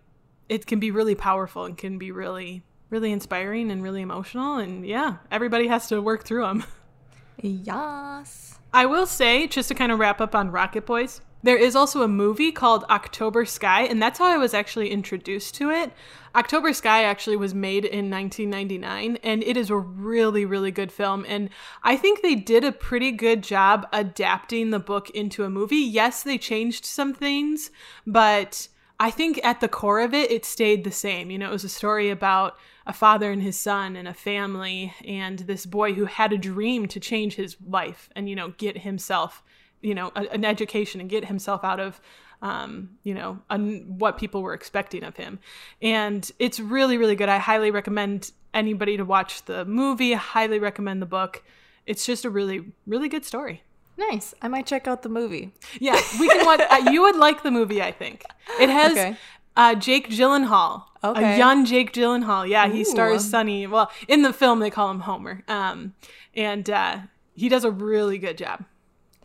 it 0.48 0.66
can 0.66 0.80
be 0.80 0.92
really 0.92 1.16
powerful 1.16 1.66
and 1.66 1.78
can 1.78 1.98
be 1.98 2.12
really 2.12 2.62
really 2.90 3.12
inspiring 3.12 3.72
and 3.72 3.82
really 3.84 4.02
emotional. 4.02 4.58
And 4.58 4.86
yeah 4.86 5.18
everybody 5.32 5.68
has 5.68 5.88
to 5.88 6.02
work 6.02 6.24
through 6.24 6.44
them 6.44 6.64
Yes. 7.42 8.60
I 8.74 8.86
will 8.86 9.06
say, 9.06 9.48
just 9.48 9.68
to 9.70 9.76
kind 9.76 9.92
of 9.92 10.00
wrap 10.00 10.22
up 10.22 10.34
on 10.36 10.52
Rocket 10.52 10.86
Boys, 10.86 11.22
there 11.44 11.58
is 11.58 11.76
also 11.76 12.02
a 12.02 12.08
movie 12.08 12.52
called 12.52 12.86
October 12.90 13.46
Sky, 13.46 13.84
and 13.84 14.02
that's 14.02 14.18
how 14.20 14.26
I 14.26 14.38
was 14.38 14.54
actually 14.54 14.90
introduced 14.90 15.56
to 15.56 15.70
it. 15.70 15.92
October 16.36 16.74
Sky 16.74 17.04
actually 17.04 17.36
was 17.36 17.54
made 17.54 17.86
in 17.86 18.10
1999, 18.10 19.18
and 19.22 19.44
it 19.44 19.56
is 19.56 19.70
a 19.70 19.78
really, 19.78 20.46
really 20.46 20.72
good 20.72 20.92
film. 20.92 21.26
And 21.28 21.50
I 21.84 21.96
think 21.96 22.22
they 22.22 22.36
did 22.36 22.64
a 22.64 22.72
pretty 22.72 23.12
good 23.12 23.44
job 23.44 23.88
adapting 23.94 24.72
the 24.72 24.80
book 24.80 25.10
into 25.12 25.44
a 25.44 25.50
movie. 25.50 25.76
Yes, 25.76 26.24
they 26.24 26.38
changed 26.38 26.86
some 26.86 27.14
things, 27.14 27.70
but 28.08 28.68
I 29.00 29.12
think 29.12 29.44
at 29.44 29.60
the 29.60 29.68
core 29.68 30.00
of 30.00 30.14
it, 30.14 30.32
it 30.32 30.46
stayed 30.46 30.84
the 30.84 30.92
same. 30.92 31.30
You 31.30 31.38
know, 31.38 31.50
it 31.50 31.54
was 31.54 31.66
a 31.66 31.70
story 31.70 32.10
about 32.10 32.58
a 32.88 32.94
father 32.94 33.32
and 33.32 33.42
his 33.42 33.60
son 33.60 33.96
and 33.96 34.08
a 34.08 34.14
family 34.14 34.94
and 35.06 35.40
this 35.40 35.66
boy 35.66 35.94
who 35.94 36.06
had 36.06 36.32
a 36.32 36.38
dream 36.38 36.88
to 36.88 37.00
change 37.00 37.36
his 37.36 37.58
life 37.66 38.10
and, 38.16 38.30
you 38.30 38.36
know, 38.36 38.54
get 38.58 38.80
himself, 38.80 39.44
you 39.84 39.94
know, 39.94 40.12
a, 40.16 40.22
an 40.32 40.44
education 40.46 41.00
and 41.02 41.10
get 41.10 41.26
himself 41.26 41.64
out 41.64 41.80
of, 41.80 42.02
um, 42.42 42.90
you 43.04 43.14
know, 43.14 43.40
un- 43.50 43.86
what 44.00 44.18
people 44.18 44.42
were 44.42 44.54
expecting 44.56 45.04
of 45.04 45.16
him. 45.18 45.38
And 45.82 46.30
it's 46.40 46.60
really, 46.60 46.98
really 46.98 47.16
good. 47.16 47.30
I 47.30 47.38
highly 47.38 47.70
recommend 47.70 48.32
anybody 48.54 48.98
to 48.98 49.04
watch 49.06 49.46
the 49.46 49.64
movie. 49.66 50.14
I 50.16 50.18
highly 50.18 50.58
recommend 50.60 51.02
the 51.02 51.06
book. 51.06 51.44
It's 51.86 52.06
just 52.06 52.26
a 52.26 52.30
really, 52.30 52.72
really 52.88 53.10
good 53.10 53.26
story. 53.26 53.62
Nice. 53.98 54.34
I 54.42 54.48
might 54.48 54.66
check 54.66 54.88
out 54.88 55.04
the 55.04 55.10
movie. 55.10 55.54
Yeah, 55.80 56.00
we 56.20 56.28
can 56.28 56.46
watch. 56.46 56.62
uh, 56.62 56.90
you 56.92 57.02
would 57.04 57.16
like 57.18 57.44
the 57.44 57.52
movie, 57.52 57.82
I 57.82 57.92
think. 57.92 58.24
It 58.60 58.70
has 58.70 58.94
Okay. 58.94 59.18
uh, 59.56 59.76
Jake 59.76 60.10
Gyllenhaal, 60.10 60.86
Okay. 61.04 61.36
a 61.36 61.38
young 61.38 61.64
Jake 61.66 61.94
Gyllenhaal. 61.94 62.48
Yeah, 62.48 62.68
he 62.70 62.82
Ooh. 62.82 62.86
stars 62.86 63.30
Sonny. 63.30 63.68
Well, 63.68 63.92
in 64.08 64.24
the 64.24 64.34
film 64.34 64.60
they 64.60 64.72
call 64.72 64.90
him 64.90 65.02
Homer, 65.02 65.44
um, 65.48 65.94
and 66.36 66.68
uh, 66.70 66.98
he 67.36 67.50
does 67.50 67.64
a 67.66 67.70
really 67.72 68.18
good 68.18 68.38
job. 68.38 68.64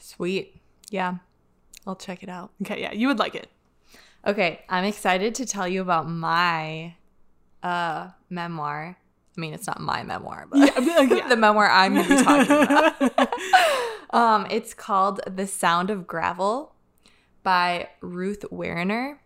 Sweet. 0.00 0.60
Yeah. 0.90 1.16
I'll 1.86 1.96
check 1.96 2.22
it 2.22 2.28
out. 2.28 2.50
Okay, 2.62 2.80
yeah, 2.80 2.92
you 2.92 3.08
would 3.08 3.18
like 3.18 3.34
it. 3.34 3.48
Okay, 4.26 4.60
I'm 4.68 4.84
excited 4.84 5.34
to 5.36 5.46
tell 5.46 5.66
you 5.68 5.80
about 5.80 6.08
my 6.08 6.94
uh 7.62 8.08
memoir. 8.30 8.96
I 9.36 9.40
mean, 9.40 9.54
it's 9.54 9.66
not 9.66 9.80
my 9.80 10.02
memoir, 10.02 10.46
but 10.50 10.58
yeah. 10.58 11.24
the 11.28 11.36
memoir 11.36 11.70
I'm 11.70 11.94
going 11.94 12.06
to 12.08 12.16
be 12.16 12.22
talking 12.24 13.06
about. 13.16 13.34
um, 14.10 14.46
it's 14.50 14.74
called 14.74 15.20
The 15.26 15.46
Sound 15.46 15.90
of 15.90 16.08
Gravel 16.08 16.74
by 17.44 17.88
Ruth 18.00 18.44
Wariner. 18.50 19.20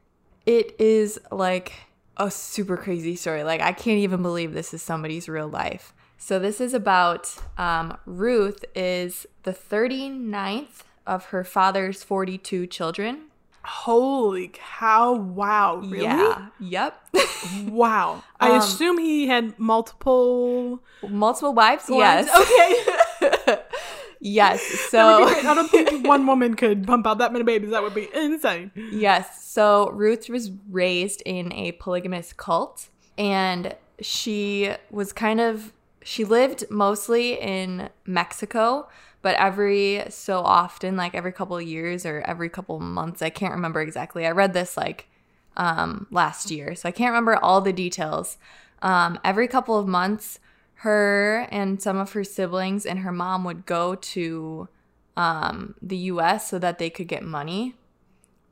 It 0.45 0.79
is 0.79 1.19
like 1.31 1.73
a 2.19 2.31
super 2.31 2.77
crazy 2.77 3.17
story. 3.17 3.43
Like 3.43 3.63
I 3.63 3.73
can't 3.73 3.99
even 4.01 4.23
believe 4.23 4.53
this 4.53 4.75
is 4.75 4.83
somebody's 4.83 5.29
real 5.29 5.49
life. 5.49 5.95
So 6.25 6.39
this 6.39 6.61
is 6.61 6.73
about 6.73 7.35
um, 7.59 7.97
Ruth 8.07 8.65
is 8.77 9.27
the 9.43 9.51
39th 9.53 10.85
of 11.05 11.25
her 11.27 11.43
father's 11.43 12.05
42 12.05 12.69
children. 12.69 13.23
Holy 13.65 14.49
cow! 14.55 15.15
Wow, 15.15 15.79
really? 15.79 16.05
Yeah. 16.05 16.47
Yep. 16.61 17.09
Wow. 17.67 18.23
I 18.39 18.51
Um, 18.51 18.59
assume 18.61 18.99
he 18.99 19.27
had 19.27 19.59
multiple. 19.59 20.81
Multiple 21.09 21.55
wives? 21.55 21.87
Yes. 21.89 22.29
Okay. 22.33 23.63
yes. 24.21 24.61
That 24.93 25.19
would 25.21 25.27
be 25.35 25.41
So. 25.43 25.49
I 25.51 25.55
don't 25.57 25.69
think 25.69 26.07
one 26.07 26.25
woman 26.25 26.55
could 26.55 26.87
pump 26.87 27.05
out 27.05 27.19
that 27.19 27.33
many 27.33 27.43
babies. 27.45 27.71
That 27.71 27.83
would 27.83 27.95
be 27.97 28.09
insane. 28.15 28.71
Yes. 28.77 29.45
So 29.45 29.91
Ruth 29.91 30.29
was 30.29 30.53
raised 30.71 31.21
in 31.27 31.53
a 31.53 31.73
polygamous 31.73 32.33
cult 32.33 32.91
and 33.19 33.75
she 34.01 34.73
was 34.93 35.13
kind 35.13 35.41
of 35.41 35.73
she 36.05 36.25
lived 36.25 36.65
mostly 36.71 37.41
in 37.41 37.91
Mexico, 38.07 38.89
but 39.23 39.37
every 39.37 40.05
so 40.09 40.41
often, 40.41 40.97
like 40.97 41.15
every 41.15 41.33
couple 41.33 41.57
of 41.57 41.63
years 41.63 42.05
or 42.05 42.23
every 42.27 42.49
couple 42.49 42.77
of 42.77 42.83
months, 42.83 43.23
I 43.23 43.31
can't 43.31 43.55
remember 43.55 43.81
exactly. 43.81 44.27
I 44.27 44.31
read 44.31 44.53
this 44.53 44.77
like 44.77 45.09
um 45.57 46.07
last 46.11 46.51
year, 46.51 46.75
so 46.75 46.89
I 46.89 46.93
can't 46.93 47.11
remember 47.11 47.37
all 47.37 47.61
the 47.61 47.73
details. 47.73 48.39
Um 48.81 49.19
every 49.25 49.49
couple 49.49 49.79
of 49.79 49.87
months 49.87 50.39
her 50.77 51.47
and 51.53 51.81
some 51.81 51.97
of 51.97 52.13
her 52.13 52.25
siblings 52.25 52.85
and 52.85 53.01
her 53.01 53.13
mom 53.13 53.45
would 53.45 53.67
go 53.67 53.95
to 53.95 54.69
um 55.17 55.75
the 55.81 55.97
US 55.97 56.51
so 56.51 56.59
that 56.59 56.79
they 56.79 56.91
could 56.91 57.07
get 57.09 57.23
money 57.23 57.77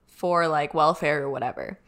for 0.06 0.46
like 0.46 0.74
welfare 0.74 1.22
or 1.22 1.30
whatever. 1.30 1.80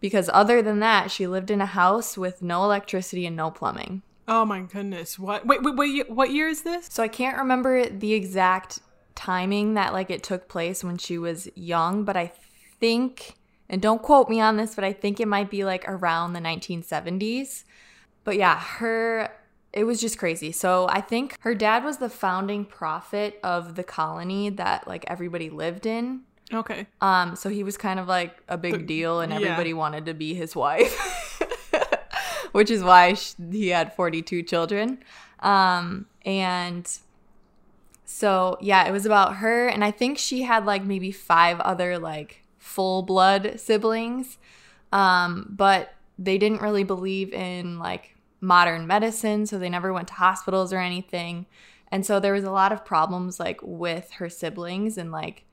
Because 0.00 0.28
other 0.32 0.62
than 0.62 0.80
that, 0.80 1.10
she 1.10 1.26
lived 1.26 1.50
in 1.50 1.60
a 1.60 1.66
house 1.66 2.18
with 2.18 2.42
no 2.42 2.64
electricity 2.64 3.24
and 3.24 3.36
no 3.36 3.50
plumbing. 3.50 4.02
Oh 4.28 4.44
my 4.44 4.60
goodness! 4.60 5.18
What? 5.18 5.46
Wait, 5.46 5.62
wait, 5.62 5.76
wait! 5.76 6.10
What 6.10 6.30
year 6.30 6.48
is 6.48 6.62
this? 6.62 6.86
So 6.90 7.02
I 7.02 7.08
can't 7.08 7.36
remember 7.38 7.86
the 7.88 8.12
exact 8.12 8.78
timing 9.14 9.74
that 9.74 9.92
like 9.92 10.10
it 10.10 10.22
took 10.22 10.48
place 10.48 10.82
when 10.84 10.96
she 10.96 11.18
was 11.18 11.48
young, 11.54 12.04
but 12.04 12.16
I 12.16 12.32
think 12.80 13.34
and 13.68 13.80
don't 13.80 14.02
quote 14.02 14.28
me 14.28 14.40
on 14.40 14.56
this, 14.58 14.74
but 14.74 14.84
I 14.84 14.92
think 14.92 15.18
it 15.18 15.26
might 15.28 15.50
be 15.50 15.64
like 15.64 15.84
around 15.88 16.34
the 16.34 16.40
1970s. 16.40 17.64
But 18.24 18.36
yeah, 18.36 18.60
her 18.60 19.30
it 19.72 19.84
was 19.84 20.00
just 20.00 20.18
crazy. 20.18 20.52
So 20.52 20.86
I 20.90 21.00
think 21.00 21.36
her 21.40 21.54
dad 21.54 21.82
was 21.82 21.96
the 21.96 22.10
founding 22.10 22.64
prophet 22.66 23.40
of 23.42 23.74
the 23.74 23.82
colony 23.82 24.50
that 24.50 24.86
like 24.86 25.04
everybody 25.08 25.48
lived 25.50 25.86
in. 25.86 26.20
Okay. 26.52 26.86
Um, 27.00 27.34
so 27.34 27.48
he 27.48 27.62
was 27.64 27.78
kind 27.78 27.98
of 27.98 28.06
like 28.08 28.42
a 28.46 28.58
big 28.58 28.72
The- 28.72 28.78
deal, 28.80 29.20
and 29.20 29.32
yeah. 29.32 29.38
everybody 29.38 29.72
wanted 29.72 30.04
to 30.06 30.12
be 30.14 30.34
his 30.34 30.54
wife, 30.54 30.94
which 32.52 32.70
is 32.70 32.82
why 32.82 33.14
sh- 33.14 33.34
he 33.50 33.68
had 33.68 33.94
42 33.94 34.42
children. 34.42 34.98
Um, 35.40 36.06
and 36.24 36.88
so, 38.04 38.58
yeah, 38.60 38.86
it 38.86 38.92
was 38.92 39.06
about 39.06 39.36
her, 39.36 39.68
and 39.68 39.84
I 39.84 39.90
think 39.90 40.18
she 40.18 40.42
had 40.42 40.64
like 40.64 40.84
maybe 40.84 41.10
five 41.10 41.58
other 41.60 41.98
like 41.98 42.44
full 42.58 43.02
blood 43.02 43.58
siblings, 43.58 44.38
um, 44.92 45.46
but 45.50 45.94
they 46.18 46.38
didn't 46.38 46.60
really 46.60 46.84
believe 46.84 47.32
in 47.32 47.78
like 47.78 48.16
modern 48.40 48.86
medicine, 48.86 49.46
so 49.46 49.58
they 49.58 49.68
never 49.68 49.92
went 49.92 50.08
to 50.08 50.14
hospitals 50.14 50.72
or 50.72 50.78
anything. 50.78 51.46
And 51.90 52.06
so 52.06 52.20
there 52.20 52.32
was 52.32 52.44
a 52.44 52.50
lot 52.50 52.72
of 52.72 52.84
problems 52.84 53.38
like 53.38 53.60
with 53.62 54.12
her 54.12 54.28
siblings 54.28 54.96
and 54.96 55.12
like 55.12 55.44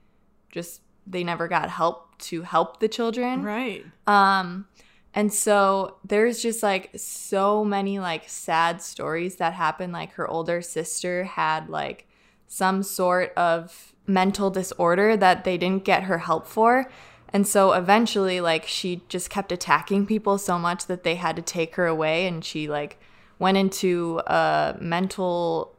just 0.51 0.81
they 1.05 1.23
never 1.23 1.47
got 1.47 1.69
help 1.69 2.17
to 2.19 2.43
help 2.43 2.79
the 2.79 2.87
children. 2.87 3.43
Right. 3.43 3.85
Um 4.07 4.67
and 5.13 5.33
so 5.33 5.97
there's 6.05 6.41
just 6.41 6.61
like 6.61 6.91
so 6.95 7.65
many 7.65 7.99
like 7.99 8.29
sad 8.29 8.81
stories 8.81 9.37
that 9.37 9.53
happen 9.53 9.91
like 9.91 10.13
her 10.13 10.27
older 10.27 10.61
sister 10.61 11.23
had 11.23 11.69
like 11.69 12.07
some 12.47 12.83
sort 12.83 13.33
of 13.35 13.93
mental 14.05 14.49
disorder 14.49 15.17
that 15.17 15.43
they 15.43 15.57
didn't 15.57 15.83
get 15.83 16.03
her 16.03 16.19
help 16.19 16.47
for. 16.47 16.89
And 17.31 17.47
so 17.47 17.73
eventually 17.73 18.41
like 18.41 18.65
she 18.65 19.03
just 19.07 19.29
kept 19.29 19.51
attacking 19.51 20.05
people 20.05 20.37
so 20.37 20.57
much 20.57 20.87
that 20.87 21.03
they 21.03 21.15
had 21.15 21.35
to 21.35 21.41
take 21.41 21.75
her 21.75 21.85
away. 21.85 22.27
And 22.27 22.43
she 22.43 22.67
like 22.67 22.99
went 23.37 23.57
into 23.57 24.21
a 24.27 24.75
mental 24.79 25.75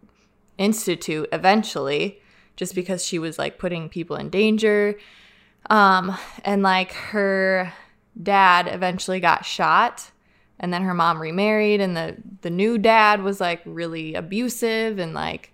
institute 0.59 1.29
eventually 1.33 2.21
just 2.57 2.75
because 2.75 3.05
she 3.05 3.19
was 3.19 3.38
like 3.38 3.59
putting 3.59 3.88
people 3.88 4.16
in 4.16 4.29
danger. 4.29 4.97
Um 5.69 6.16
and 6.45 6.62
like 6.62 6.93
her 6.93 7.73
dad 8.20 8.68
eventually 8.68 9.20
got 9.20 9.44
shot 9.44 10.11
and 10.59 10.73
then 10.73 10.83
her 10.83 10.94
mom 10.94 11.20
remarried 11.20 11.81
and 11.81 11.96
the 11.96 12.16
the 12.42 12.51
new 12.51 12.79
dad 12.79 13.23
was 13.23 13.40
like 13.40 13.61
really 13.64 14.14
abusive 14.14 14.99
and 14.99 15.14
like 15.14 15.53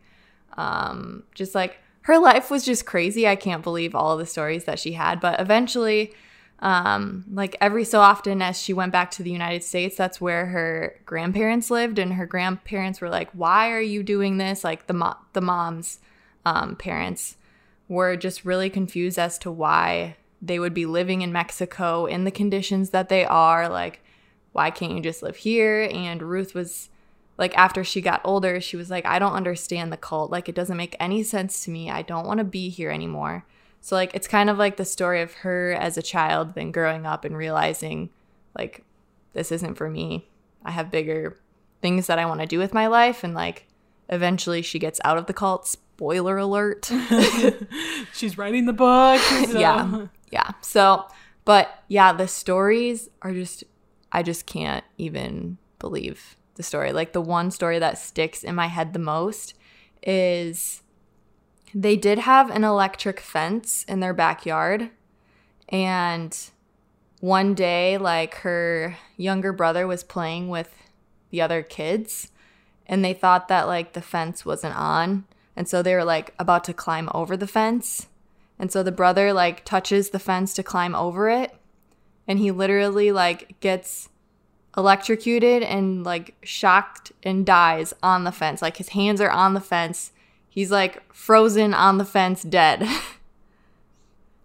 um 0.57 1.23
just 1.35 1.55
like 1.55 1.79
her 2.03 2.19
life 2.19 2.53
was 2.53 2.65
just 2.65 2.87
crazy. 2.87 3.27
I 3.27 3.35
can't 3.35 3.65
believe 3.65 3.97
all 3.97 4.17
the 4.17 4.27
stories 4.27 4.65
that 4.65 4.79
she 4.79 4.93
had 4.93 5.21
but 5.21 5.41
eventually 5.41 6.13
um 6.61 7.25
like 7.33 7.55
every 7.61 7.85
so 7.85 8.01
often 8.01 8.41
as 8.41 8.61
she 8.61 8.73
went 8.73 8.91
back 8.91 9.11
to 9.11 9.23
the 9.23 9.31
united 9.31 9.63
states 9.63 9.95
that's 9.95 10.23
where 10.23 10.47
her 10.47 10.99
grandparents 11.05 11.71
lived 11.71 11.99
and 11.99 12.15
her 12.15 12.25
grandparents 12.25 12.99
were 13.03 13.11
like 13.11 13.31
why 13.33 13.71
are 13.71 13.81
you 13.81 14.03
doing 14.03 14.39
this? 14.39 14.65
Like 14.65 14.87
the 14.87 14.95
mo- 14.95 15.19
the 15.35 15.41
mom's 15.43 16.01
um, 16.45 16.77
parents 16.77 17.37
were 17.89 18.17
just 18.17 18.45
really 18.45 18.71
confused 18.71 19.19
as 19.19 19.39
to 19.39 19.51
why 19.51 20.17
they 20.47 20.59
would 20.59 20.75
be 20.75 20.87
living 20.87 21.23
in 21.23 21.33
mexico 21.33 22.07
in 22.07 22.25
the 22.25 22.31
conditions 22.31 22.91
that 22.91 23.09
they 23.09 23.25
are 23.25 23.69
like 23.69 24.03
why 24.53 24.71
can't 24.71 24.93
you 24.93 25.01
just 25.01 25.23
live 25.23 25.37
here 25.37 25.89
and 25.93 26.23
ruth 26.23 26.55
was 26.55 26.89
like 27.39 27.57
after 27.57 27.85
she 27.85 28.01
got 28.01 28.21
older 28.25 28.61
she 28.61 28.77
was 28.77 28.91
like 28.91 29.05
i 29.07 29.19
don't 29.19 29.35
understand 29.35 29.93
the 29.93 29.97
cult 29.97 30.31
like 30.31 30.49
it 30.49 30.55
doesn't 30.55 30.77
make 30.77 30.97
any 31.01 31.23
sense 31.23 31.65
to 31.65 31.71
me 31.71 31.91
i 31.91 32.03
don't 32.03 32.27
want 32.27 32.39
to 32.39 32.45
be 32.45 32.69
here 32.69 32.91
anymore 32.91 33.45
so 33.81 33.95
like 33.95 34.15
it's 34.15 34.27
kind 34.29 34.49
of 34.51 34.59
like 34.59 34.77
the 34.77 34.85
story 34.85 35.21
of 35.21 35.33
her 35.35 35.73
as 35.73 35.97
a 35.99 36.03
child 36.03 36.55
then 36.55 36.73
growing 36.73 37.05
up 37.07 37.25
and 37.25 37.37
realizing 37.37 38.09
like 38.59 38.83
this 39.35 39.53
isn't 39.53 39.75
for 39.75 39.91
me. 39.91 40.27
I 40.65 40.71
have 40.71 40.91
bigger 40.91 41.37
things 41.83 42.07
that 42.07 42.19
I 42.19 42.25
want 42.25 42.41
to 42.41 42.47
do 42.47 42.59
with 42.59 42.73
my 42.73 42.87
life 42.87 43.23
and 43.23 43.35
like 43.35 43.67
eventually 44.09 44.63
she 44.63 44.79
gets 44.79 44.99
out 45.05 45.19
of 45.19 45.27
the 45.27 45.35
cult. 45.35 45.69
Spoiler 45.69 46.39
alert. 46.39 46.91
She's 48.15 48.39
writing 48.39 48.65
the 48.65 48.73
book. 48.73 49.21
so- 49.51 49.59
Yeah. 49.59 50.07
Yeah. 50.31 50.53
So, 50.61 51.07
but 51.45 51.83
yeah, 51.89 52.13
the 52.13 52.29
stories 52.29 53.09
are 53.23 53.33
just 53.33 53.65
I 54.13 54.23
just 54.23 54.47
can't 54.47 54.85
even 54.99 55.59
believe 55.79 56.37
the 56.55 56.63
story. 56.63 56.93
Like 56.93 57.13
the 57.13 57.21
one 57.21 57.51
story 57.51 57.79
that 57.79 57.99
sticks 57.99 58.43
in 58.43 58.55
my 58.55 58.67
head 58.67 58.93
the 58.93 58.99
most 58.99 59.55
is 60.03 60.83
they 61.75 61.97
did 61.97 62.19
have 62.21 62.51
an 62.51 62.65
electric 62.65 63.21
fence 63.21 63.85
in 63.85 64.01
their 64.01 64.15
backyard 64.15 64.91
and 65.69 66.51
one 67.21 67.55
day 67.55 67.99
like 67.99 68.37
her 68.37 68.97
younger 69.17 69.53
brother 69.53 69.87
was 69.87 70.05
playing 70.05 70.49
with 70.49 70.75
the 71.31 71.41
other 71.41 71.63
kids 71.63 72.31
and 72.87 73.05
they 73.05 73.13
thought 73.13 73.49
that 73.49 73.67
like 73.67 73.93
the 73.93 74.01
fence 74.01 74.47
wasn't 74.47 74.75
on 74.77 75.25
and 75.57 75.69
so 75.69 75.83
they 75.83 75.95
were 75.95 76.05
like 76.05 76.33
about 76.39 76.63
to 76.65 76.73
climb 76.73 77.11
over 77.13 77.37
the 77.37 77.47
fence 77.47 78.07
and 78.59 78.73
so 78.73 78.83
the 78.83 78.93
brother 78.93 79.33
like 79.33 79.65
touches 79.65 80.11
the 80.11 80.19
fence 80.19 80.55
to 80.55 80.63
climb 80.63 80.95
over 80.95 81.29
it. 81.29 81.55
And 82.29 82.39
he 82.39 82.51
literally 82.51 83.13
like 83.13 83.59
gets 83.61 84.09
electrocuted 84.77 85.63
and 85.63 86.05
like 86.05 86.35
shocked 86.43 87.13
and 87.23 87.47
dies 87.47 87.95
on 88.03 88.25
the 88.25 88.33
fence. 88.33 88.63
Like 88.63 88.79
his 88.79 88.91
hands 88.91 89.21
are 89.21 89.31
on 89.31 89.55
the 89.55 89.61
fence. 89.61 90.13
He's 90.49 90.71
like 90.71 91.03
frozen 91.13 91.75
on 91.75 91.99
the 91.99 92.05
fence 92.05 92.43
dead. 92.43 92.87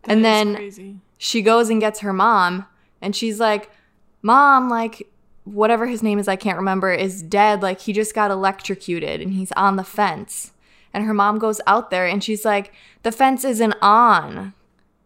And 0.05 0.25
then 0.25 0.55
crazy. 0.55 0.95
she 1.19 1.43
goes 1.43 1.69
and 1.69 1.79
gets 1.79 1.99
her 1.99 2.11
mom. 2.11 2.65
And 3.03 3.15
she's 3.15 3.39
like 3.39 3.69
mom 4.23 4.67
like 4.67 5.07
whatever 5.43 5.87
his 5.87 6.03
name 6.03 6.19
is 6.19 6.27
i 6.27 6.35
can't 6.35 6.57
remember 6.57 6.91
is 6.91 7.21
dead. 7.21 7.61
Like 7.61 7.81
he 7.81 7.93
just 7.93 8.15
got 8.15 8.31
electrocuted 8.31 9.21
and 9.21 9.33
he's 9.33 9.51
on 9.51 9.75
the 9.75 9.83
fence 9.83 10.53
and 10.93 11.03
her 11.05 11.13
mom 11.13 11.37
goes 11.39 11.61
out 11.67 11.89
there 11.89 12.05
and 12.05 12.23
she's 12.23 12.43
like 12.45 12.73
the 13.03 13.11
fence 13.11 13.43
isn't 13.43 13.75
on 13.81 14.53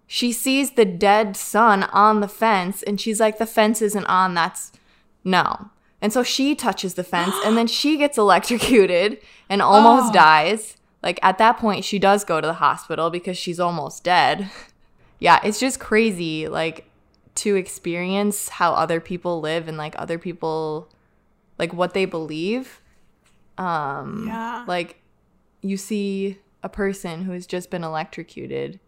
she 0.08 0.32
sees 0.32 0.72
the 0.72 0.86
dead 0.86 1.36
son 1.36 1.84
on 1.84 2.20
the 2.22 2.28
fence 2.28 2.84
and 2.84 3.00
she's 3.02 3.20
like 3.20 3.38
the 3.38 3.46
fence 3.46 3.82
isn't 3.82 4.06
on 4.06 4.34
that's 4.34 4.72
no 5.24 5.70
and 6.02 6.12
so 6.14 6.22
she 6.24 6.54
touches 6.56 6.94
the 6.94 7.04
fence 7.04 7.34
and 7.46 7.58
then 7.58 7.68
she 7.68 7.98
gets 7.98 8.18
electrocuted 8.18 9.18
and 9.50 9.62
almost 9.62 10.10
Oh. 10.10 10.14
dies 10.14 10.78
like 11.02 11.20
at 11.24 11.38
that 11.38 11.58
point 11.58 11.84
she 11.86 12.00
does 12.00 12.24
go 12.24 12.40
to 12.42 12.48
the 12.48 12.54
hospital 12.54 13.10
because 13.10 13.38
she's 13.38 13.60
almost 13.60 14.04
dead 14.04 14.50
yeah, 15.20 15.40
it's 15.44 15.60
just 15.60 15.80
crazy 15.80 16.48
like 16.48 16.90
to 17.36 17.56
experience 17.56 18.50
how 18.50 18.74
other 18.74 19.00
people 19.00 19.40
live 19.40 19.68
and 19.68 19.78
like 19.78 19.96
other 19.98 20.18
people 20.20 20.90
like 21.58 21.74
what 21.74 21.94
they 21.94 22.06
believe. 22.06 22.82
Um 23.58 24.26
Yeah. 24.28 24.66
like 24.68 25.02
you 25.70 25.78
see 25.78 26.38
a 26.64 26.70
person 26.70 27.24
who 27.24 27.32
has 27.32 27.46
just 27.46 27.70
been 27.70 27.84
electrocuted 27.84 28.80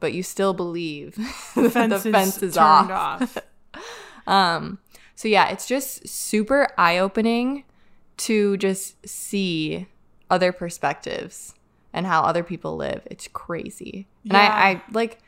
but 0.00 0.12
you 0.12 0.22
still 0.22 0.52
believe 0.52 1.16
The 1.54 1.70
fence, 1.70 2.02
the 2.02 2.10
fence 2.12 2.42
is 2.42 2.54
turned 2.54 2.90
off. 2.90 3.36
off. 3.36 3.38
Um 4.26 4.78
so 5.14 5.28
yeah, 5.28 5.48
it's 5.48 5.66
just 5.66 6.06
super 6.06 6.68
eye-opening 6.76 7.64
to 8.18 8.56
just 8.58 9.08
see 9.08 9.86
other 10.30 10.52
perspectives 10.52 11.54
and 11.92 12.06
how 12.06 12.22
other 12.22 12.42
people 12.42 12.76
live. 12.76 13.02
It's 13.06 13.26
crazy. 13.28 14.06
And 14.28 14.36
I, 14.36 14.46
I 14.46 14.82
like 14.92 15.18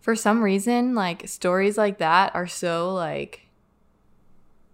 for 0.00 0.16
some 0.16 0.42
reason, 0.42 0.94
like 0.96 1.28
stories 1.28 1.78
like 1.78 1.98
that 1.98 2.34
are 2.34 2.48
so 2.48 2.92
like 2.92 3.46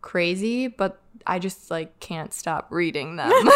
crazy, 0.01 0.69
but 0.69 1.01
I 1.27 1.39
just 1.39 1.71
like 1.71 2.01
can't 2.01 2.33
stop 2.33 2.69
reading 2.71 3.17
them. 3.17 3.33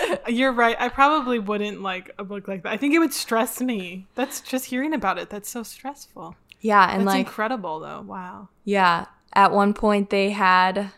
You're 0.28 0.52
right. 0.52 0.76
I 0.78 0.88
probably 0.88 1.38
wouldn't 1.38 1.82
like 1.82 2.12
a 2.18 2.24
book 2.24 2.48
like 2.48 2.62
that. 2.62 2.72
I 2.72 2.76
think 2.76 2.94
it 2.94 2.98
would 2.98 3.12
stress 3.12 3.60
me. 3.60 4.06
That's 4.14 4.40
just 4.40 4.66
hearing 4.66 4.94
about 4.94 5.18
it. 5.18 5.30
That's 5.30 5.50
so 5.50 5.62
stressful. 5.62 6.36
yeah, 6.60 6.90
and 6.90 7.02
That's 7.06 7.14
like 7.14 7.26
incredible 7.26 7.80
though. 7.80 8.02
Wow. 8.06 8.48
Yeah. 8.64 9.06
At 9.34 9.52
one 9.52 9.74
point 9.74 10.10
they 10.10 10.30
had 10.30 10.90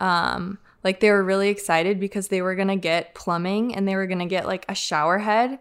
um 0.00 0.58
like 0.82 1.00
they 1.00 1.10
were 1.10 1.24
really 1.24 1.48
excited 1.48 1.98
because 1.98 2.28
they 2.28 2.42
were 2.42 2.54
going 2.54 2.68
to 2.68 2.76
get 2.76 3.14
plumbing 3.14 3.74
and 3.74 3.88
they 3.88 3.96
were 3.96 4.06
going 4.06 4.18
to 4.18 4.26
get 4.26 4.46
like 4.46 4.66
a 4.68 4.74
shower 4.74 5.18
head 5.18 5.58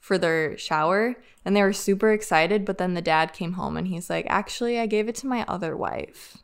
for 0.00 0.18
their 0.18 0.56
shower 0.56 1.14
and 1.44 1.54
they 1.54 1.62
were 1.62 1.72
super 1.72 2.12
excited 2.12 2.64
but 2.64 2.78
then 2.78 2.94
the 2.94 3.02
dad 3.02 3.32
came 3.32 3.52
home 3.52 3.76
and 3.76 3.88
he's 3.88 4.08
like 4.08 4.26
actually 4.28 4.78
I 4.78 4.86
gave 4.86 5.08
it 5.08 5.14
to 5.16 5.26
my 5.26 5.44
other 5.46 5.76
wife. 5.76 6.38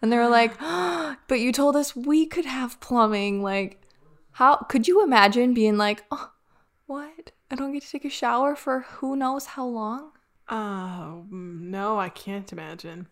And 0.00 0.12
they 0.12 0.16
were 0.16 0.28
like, 0.28 0.54
oh, 0.60 1.16
"But 1.28 1.40
you 1.40 1.52
told 1.52 1.76
us 1.76 1.96
we 1.96 2.26
could 2.26 2.44
have 2.44 2.80
plumbing 2.80 3.42
like 3.42 3.82
how 4.32 4.56
could 4.56 4.86
you 4.86 5.02
imagine 5.02 5.52
being 5.54 5.76
like, 5.76 6.04
"Oh, 6.10 6.30
what? 6.86 7.32
I 7.50 7.56
don't 7.56 7.72
get 7.72 7.82
to 7.82 7.90
take 7.90 8.04
a 8.04 8.10
shower 8.10 8.54
for 8.54 8.80
who 8.80 9.16
knows 9.16 9.46
how 9.46 9.66
long?" 9.66 10.12
Oh 10.48 11.26
no, 11.30 11.98
I 11.98 12.08
can't 12.08 12.50
imagine. 12.52 13.08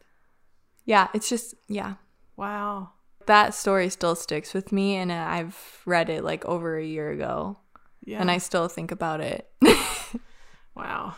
Yeah, 0.84 1.08
it's 1.14 1.28
just 1.28 1.54
yeah. 1.68 1.94
Wow. 2.36 2.90
that 3.26 3.54
story 3.54 3.88
still 3.88 4.14
sticks 4.14 4.54
with 4.54 4.70
me 4.70 4.94
and 4.94 5.10
I've 5.10 5.82
read 5.84 6.08
it 6.10 6.22
like 6.22 6.44
over 6.44 6.78
a 6.78 6.84
year 6.84 7.10
ago 7.10 7.58
Yeah. 8.04 8.20
and 8.20 8.30
I 8.30 8.38
still 8.38 8.68
think 8.68 8.92
about 8.92 9.20
it. 9.20 9.50
wow. 10.76 11.16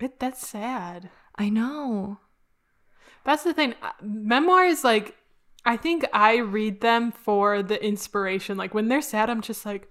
It, 0.00 0.18
that's 0.20 0.46
sad. 0.46 1.08
I 1.36 1.48
know. 1.48 2.18
That's 3.24 3.42
the 3.44 3.52
thing. 3.54 3.74
Uh, 3.82 3.90
Memoirs, 4.02 4.82
like, 4.84 5.16
I 5.64 5.76
think 5.76 6.04
I 6.12 6.36
read 6.38 6.80
them 6.80 7.12
for 7.12 7.62
the 7.62 7.82
inspiration. 7.84 8.56
Like 8.56 8.74
when 8.74 8.88
they're 8.88 9.02
sad, 9.02 9.30
I'm 9.30 9.40
just 9.42 9.64
like, 9.64 9.88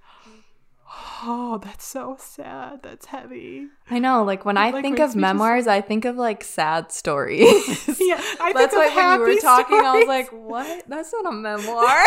oh, 1.24 1.60
that's 1.64 1.86
so 1.86 2.18
sad. 2.20 2.82
That's 2.84 3.06
heavy. 3.06 3.68
I 3.90 4.00
know. 4.00 4.24
Like 4.26 4.44
when 4.44 4.58
I 4.58 4.72
Like, 4.72 4.84
think 4.84 5.00
of 5.00 5.02
me 5.02 5.06
just- 5.08 5.16
memoirs, 5.16 5.68
I 5.68 5.80
think 5.82 6.04
of 6.06 6.18
like 6.18 6.44
sad 6.44 6.92
stories. 6.92 7.48
Yeah, 8.02 8.20
I 8.42 8.52
That's 8.52 8.74
think 8.74 8.94
why 8.96 9.14
of 9.14 9.20
when 9.22 9.30
you 9.30 9.36
were 9.36 9.42
talking, 9.42 9.80
I 9.80 9.98
was 10.00 10.08
like, 10.08 10.30
what? 10.32 10.84
That's 10.90 11.14
not 11.14 11.28
a 11.28 11.32
memoir. 11.32 12.04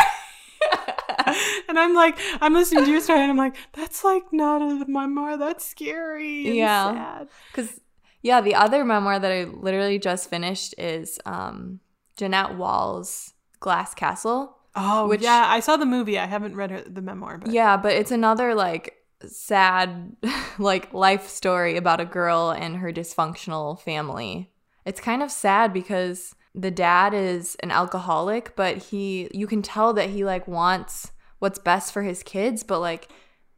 and 1.68 1.78
I'm 1.78 1.94
like, 1.94 2.18
I'm 2.40 2.52
listening 2.52 2.84
to 2.84 2.90
your 2.90 3.00
story, 3.00 3.20
and 3.20 3.30
I'm 3.30 3.36
like, 3.36 3.56
that's 3.72 4.04
like 4.04 4.24
not 4.32 4.60
a 4.60 4.84
memoir. 4.86 5.36
That's 5.38 5.64
scary. 5.64 6.46
And 6.48 6.56
Yeah. 6.56 7.24
Because, 7.50 7.80
yeah, 8.24 8.40
the 8.40 8.54
other 8.54 8.84
memoir 8.84 9.18
that 9.20 9.30
I 9.30 9.44
literally 9.44 9.98
just 9.98 10.30
finished 10.30 10.74
is 10.78 11.20
um, 11.26 11.78
Jeannette 12.16 12.56
Walls' 12.56 13.34
Glass 13.60 13.94
Castle. 13.94 14.56
Oh, 14.74 15.06
Which- 15.06 15.20
yeah. 15.22 15.44
I 15.46 15.60
saw 15.60 15.76
the 15.76 15.84
movie. 15.86 16.18
I 16.18 16.26
haven't 16.26 16.56
read 16.56 16.70
her, 16.70 16.80
the 16.80 17.02
memoir, 17.02 17.36
but 17.38 17.50
Yeah, 17.52 17.76
but 17.76 17.92
it's 17.92 18.10
another 18.10 18.54
like 18.54 18.94
sad 19.26 20.16
like 20.58 20.92
life 20.94 21.28
story 21.28 21.76
about 21.76 22.00
a 22.00 22.04
girl 22.06 22.50
and 22.50 22.76
her 22.78 22.90
dysfunctional 22.92 23.78
family. 23.78 24.50
It's 24.86 25.00
kind 25.00 25.22
of 25.22 25.30
sad 25.30 25.72
because 25.74 26.34
the 26.54 26.70
dad 26.70 27.12
is 27.12 27.56
an 27.62 27.70
alcoholic, 27.70 28.56
but 28.56 28.78
he 28.78 29.28
you 29.34 29.46
can 29.46 29.60
tell 29.60 29.92
that 29.92 30.10
he 30.10 30.24
like 30.24 30.48
wants 30.48 31.10
what's 31.40 31.58
best 31.58 31.92
for 31.92 32.02
his 32.02 32.22
kids, 32.22 32.62
but 32.62 32.80
like 32.80 33.08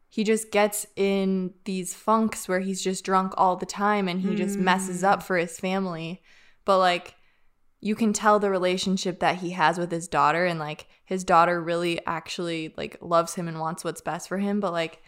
he 0.09 0.25
just 0.25 0.51
gets 0.51 0.87
in 0.97 1.53
these 1.65 1.95
funks 1.95 2.49
where 2.49 2.61
he's 2.61 2.83
just 2.83 3.05
drunk 3.05 3.33
all 3.37 3.57
the 3.57 3.67
time 3.67 4.09
and 4.09 4.21
he 4.21 4.35
just 4.35 4.59
messes 4.59 5.05
up 5.05 5.23
for 5.23 5.37
his 5.37 5.59
family. 5.59 6.23
But 6.65 6.79
like 6.79 7.15
you 7.81 7.95
can 7.95 8.13
tell 8.13 8.39
the 8.39 8.51
relationship 8.51 9.21
that 9.21 9.37
he 9.37 9.51
has 9.51 9.79
with 9.79 9.91
his 9.93 10.09
daughter 10.09 10.47
and 10.47 10.59
like 10.59 10.87
his 11.05 11.23
daughter 11.25 11.61
really 11.63 12.01
actually 12.07 12.73
like 12.77 12.97
loves 13.01 13.35
him 13.35 13.47
and 13.49 13.61
wants 13.61 13.85
what's 13.85 14.01
best 14.01 14.29
for 14.29 14.39
him 14.39 14.59
but 14.61 14.73
like 14.73 15.03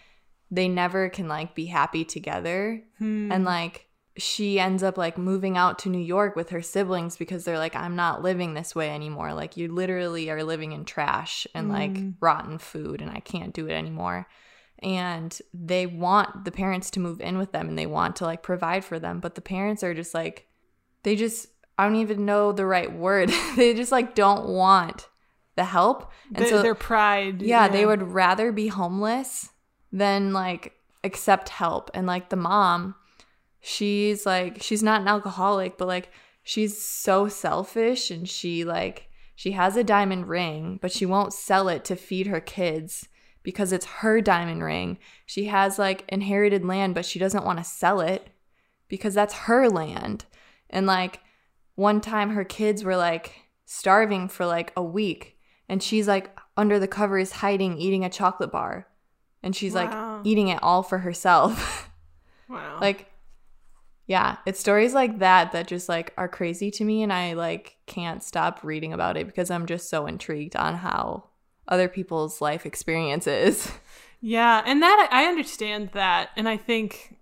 they 0.50 0.68
never 0.68 1.08
can 1.08 1.26
like 1.28 1.54
be 1.54 1.66
happy 1.66 2.04
together 2.04 2.82
Hmm. 2.98 3.32
and 3.32 3.44
like 3.44 3.87
she 4.18 4.61
ends 4.61 4.82
up 4.82 4.98
like 4.98 5.16
moving 5.16 5.56
out 5.56 5.78
to 5.80 5.88
New 5.88 5.98
York 5.98 6.37
with 6.37 6.50
her 6.50 6.61
siblings 6.62 7.16
because 7.16 7.44
they're 7.44 7.58
like 7.58 7.74
I'm 7.74 7.96
not 7.96 8.22
living 8.22 8.52
this 8.54 8.74
way 8.74 8.90
anymore 8.90 9.32
like 9.32 9.56
you 9.56 9.72
literally 9.72 10.28
are 10.30 10.44
living 10.44 10.72
in 10.72 10.84
trash 10.84 11.46
and 11.54 11.70
like 11.70 11.94
Mm. 11.94 12.14
rotten 12.20 12.58
food 12.58 13.00
and 13.00 13.11
I 13.11 13.20
can't 13.20 13.54
do 13.54 13.66
it 13.66 13.72
anymore 13.72 14.26
and 14.82 15.40
they 15.52 15.86
want 15.86 16.44
the 16.44 16.52
parents 16.52 16.90
to 16.90 17.00
move 17.00 17.20
in 17.20 17.36
with 17.38 17.52
them 17.52 17.68
and 17.68 17.78
they 17.78 17.86
want 17.86 18.16
to 18.16 18.24
like 18.24 18.42
provide 18.42 18.84
for 18.84 18.98
them 18.98 19.20
but 19.20 19.34
the 19.34 19.40
parents 19.40 19.82
are 19.82 19.94
just 19.94 20.14
like 20.14 20.46
they 21.02 21.16
just 21.16 21.48
I 21.78 21.84
don't 21.84 21.96
even 21.96 22.24
know 22.26 22.50
the 22.50 22.66
right 22.66 22.92
word. 22.92 23.30
they 23.56 23.72
just 23.72 23.92
like 23.92 24.14
don't 24.14 24.48
want 24.48 25.08
the 25.54 25.64
help. 25.64 26.10
And 26.28 26.38
Th- 26.38 26.50
so 26.50 26.62
their 26.62 26.74
pride. 26.74 27.40
yeah, 27.40 27.68
they 27.68 27.86
would 27.86 28.02
rather 28.02 28.50
be 28.50 28.68
homeless 28.68 29.50
than 29.92 30.32
like 30.32 30.74
accept 31.04 31.50
help. 31.50 31.90
And 31.94 32.06
like 32.06 32.30
the 32.30 32.36
mom, 32.36 32.96
she's 33.60 34.26
like 34.26 34.60
she's 34.60 34.82
not 34.82 35.02
an 35.02 35.08
alcoholic, 35.08 35.78
but 35.78 35.88
like 35.88 36.10
she's 36.42 36.80
so 36.80 37.28
selfish 37.28 38.10
and 38.10 38.28
she 38.28 38.64
like 38.64 39.08
she 39.36 39.52
has 39.52 39.76
a 39.76 39.84
diamond 39.84 40.28
ring, 40.28 40.80
but 40.82 40.90
she 40.90 41.06
won't 41.06 41.32
sell 41.32 41.68
it 41.68 41.84
to 41.84 41.94
feed 41.94 42.26
her 42.26 42.40
kids 42.40 43.08
because 43.48 43.72
it's 43.72 43.87
her 43.87 44.20
diamond 44.20 44.62
ring. 44.62 44.98
She 45.24 45.46
has 45.46 45.78
like 45.78 46.04
inherited 46.11 46.66
land, 46.66 46.94
but 46.94 47.06
she 47.06 47.18
doesn't 47.18 47.46
want 47.46 47.58
to 47.58 47.64
sell 47.64 47.98
it 48.02 48.28
because 48.88 49.14
that's 49.14 49.32
her 49.32 49.70
land. 49.70 50.26
And 50.68 50.84
like 50.87 51.20
one 51.74 52.02
time 52.02 52.28
her 52.34 52.44
kids 52.44 52.84
were 52.84 52.94
like 52.94 53.32
starving 53.64 54.28
for 54.28 54.44
like 54.44 54.70
a 54.76 54.82
week 54.82 55.38
and 55.66 55.82
she's 55.82 56.06
like 56.06 56.37
under 56.58 56.78
the 56.78 56.87
covers 56.87 57.32
hiding 57.32 57.78
eating 57.78 58.04
a 58.04 58.11
chocolate 58.11 58.52
bar 58.52 58.87
and 59.42 59.56
she's 59.56 59.72
Wow. 59.72 60.16
like 60.18 60.26
eating 60.26 60.48
it 60.48 60.62
all 60.62 60.82
for 60.82 60.98
herself. 60.98 61.90
Wow. 62.50 62.78
like 62.82 63.11
yeah, 64.06 64.37
it's 64.44 64.61
stories 64.61 64.92
like 64.92 65.20
that 65.20 65.52
that 65.52 65.66
just 65.68 65.88
like 65.88 66.12
are 66.18 66.28
crazy 66.28 66.70
to 66.72 66.84
me 66.84 67.02
and 67.02 67.12
I 67.14 67.32
like 67.32 67.76
can't 67.87 68.22
stop 68.22 68.61
reading 68.62 68.92
about 68.92 69.16
it 69.16 69.26
because 69.26 69.50
I'm 69.50 69.64
just 69.64 69.88
so 69.88 70.04
intrigued 70.06 70.54
on 70.54 70.74
how 70.76 71.27
other 71.68 71.88
people's 71.88 72.40
life 72.40 72.66
experiences. 72.66 73.70
Yeah, 74.20 74.62
and 74.66 74.83
that 74.83 75.09
I 75.12 75.26
understand 75.26 75.90
that, 75.92 76.31
and 76.37 76.48
I 76.48 76.57
think 76.57 77.16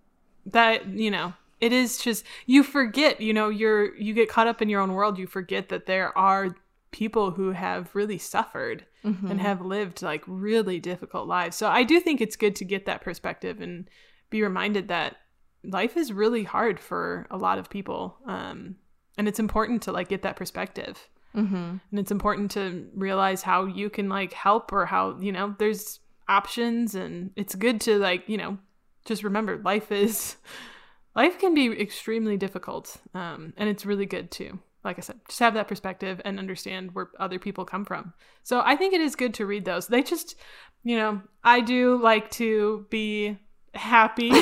that 0.46 0.86
you 0.88 1.10
know 1.10 1.34
it 1.60 1.72
is 1.72 1.98
just 1.98 2.24
you 2.46 2.62
forget. 2.62 3.20
You 3.20 3.34
know, 3.34 3.48
you're 3.48 3.94
you 3.96 4.14
get 4.14 4.28
caught 4.28 4.46
up 4.46 4.62
in 4.62 4.68
your 4.68 4.80
own 4.80 4.94
world. 4.94 5.18
You 5.18 5.26
forget 5.26 5.68
that 5.68 5.86
there 5.86 6.16
are 6.16 6.56
people 6.92 7.32
who 7.32 7.50
have 7.50 7.94
really 7.94 8.16
suffered 8.16 8.86
and 9.28 9.40
have 9.40 9.60
lived 9.60 10.00
like 10.00 10.24
really 10.26 10.80
difficult 10.80 11.28
lives. 11.28 11.54
So 11.56 11.68
I 11.68 11.82
do 11.82 12.00
think 12.00 12.20
it's 12.20 12.34
good 12.36 12.56
to 12.56 12.64
get 12.64 12.86
that 12.86 13.02
perspective 13.02 13.60
and 13.60 13.90
be 14.30 14.42
reminded 14.42 14.88
that 14.88 15.16
life 15.62 15.96
is 15.96 16.12
really 16.12 16.44
hard 16.44 16.80
for 16.80 17.26
a 17.30 17.36
lot 17.36 17.58
of 17.58 17.68
people, 17.68 18.16
um, 18.26 18.76
and 19.18 19.28
it's 19.28 19.38
important 19.38 19.82
to 19.82 19.92
like 19.92 20.08
get 20.08 20.22
that 20.22 20.36
perspective 20.36 21.08
Mhm. 21.36 21.80
and 21.90 22.00
it's 22.00 22.10
important 22.10 22.50
to 22.52 22.88
realize 22.94 23.42
how 23.42 23.66
you 23.66 23.90
can 23.90 24.08
like 24.08 24.32
help 24.32 24.72
or 24.72 24.86
how 24.86 25.18
you 25.20 25.32
know 25.32 25.54
there's 25.58 26.00
options 26.28 26.94
and 26.94 27.30
it's 27.36 27.54
good 27.54 27.80
to 27.82 27.98
like 27.98 28.28
you 28.28 28.36
know 28.38 28.58
just 29.04 29.22
remember 29.22 29.58
life 29.58 29.92
is 29.92 30.36
life 31.14 31.38
can 31.38 31.54
be 31.54 31.66
extremely 31.80 32.36
difficult 32.36 32.96
um, 33.14 33.52
and 33.56 33.68
it's 33.68 33.86
really 33.86 34.06
good 34.06 34.30
to 34.32 34.58
like 34.82 34.98
i 34.98 35.00
said 35.00 35.20
just 35.28 35.40
have 35.40 35.54
that 35.54 35.68
perspective 35.68 36.20
and 36.24 36.38
understand 36.38 36.94
where 36.94 37.10
other 37.20 37.38
people 37.38 37.64
come 37.64 37.84
from. 37.84 38.12
So 38.42 38.62
i 38.64 38.74
think 38.76 38.94
it 38.94 39.00
is 39.00 39.14
good 39.14 39.34
to 39.34 39.46
read 39.46 39.64
those. 39.64 39.86
They 39.88 40.02
just 40.02 40.36
you 40.84 40.96
know 40.96 41.20
i 41.44 41.60
do 41.60 42.00
like 42.02 42.30
to 42.32 42.86
be 42.90 43.38
happy. 43.74 44.30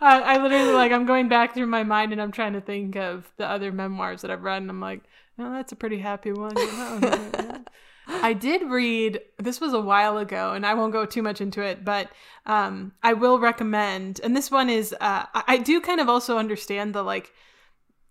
I, 0.00 0.20
I 0.20 0.42
literally 0.42 0.72
like 0.72 0.92
I'm 0.92 1.06
going 1.06 1.28
back 1.28 1.54
through 1.54 1.66
my 1.66 1.82
mind 1.82 2.12
and 2.12 2.20
I'm 2.20 2.32
trying 2.32 2.52
to 2.54 2.60
think 2.60 2.96
of 2.96 3.30
the 3.36 3.46
other 3.46 3.72
memoirs 3.72 4.22
that 4.22 4.30
I've 4.30 4.42
read 4.42 4.62
and 4.62 4.70
I'm 4.70 4.80
like, 4.80 5.02
oh, 5.38 5.52
that's 5.52 5.72
a 5.72 5.76
pretty 5.76 5.98
happy 5.98 6.32
one. 6.32 6.54
I 8.08 8.32
did 8.34 8.62
read 8.62 9.20
this 9.38 9.60
was 9.60 9.72
a 9.72 9.80
while 9.80 10.18
ago 10.18 10.52
and 10.52 10.64
I 10.64 10.74
won't 10.74 10.92
go 10.92 11.06
too 11.06 11.22
much 11.22 11.40
into 11.40 11.60
it, 11.62 11.84
but 11.84 12.08
um, 12.46 12.92
I 13.02 13.14
will 13.14 13.38
recommend. 13.40 14.20
And 14.22 14.36
this 14.36 14.50
one 14.50 14.70
is 14.70 14.92
uh, 14.92 15.26
I, 15.34 15.44
I 15.48 15.56
do 15.58 15.80
kind 15.80 16.00
of 16.00 16.08
also 16.08 16.38
understand 16.38 16.94
the 16.94 17.02
like 17.02 17.32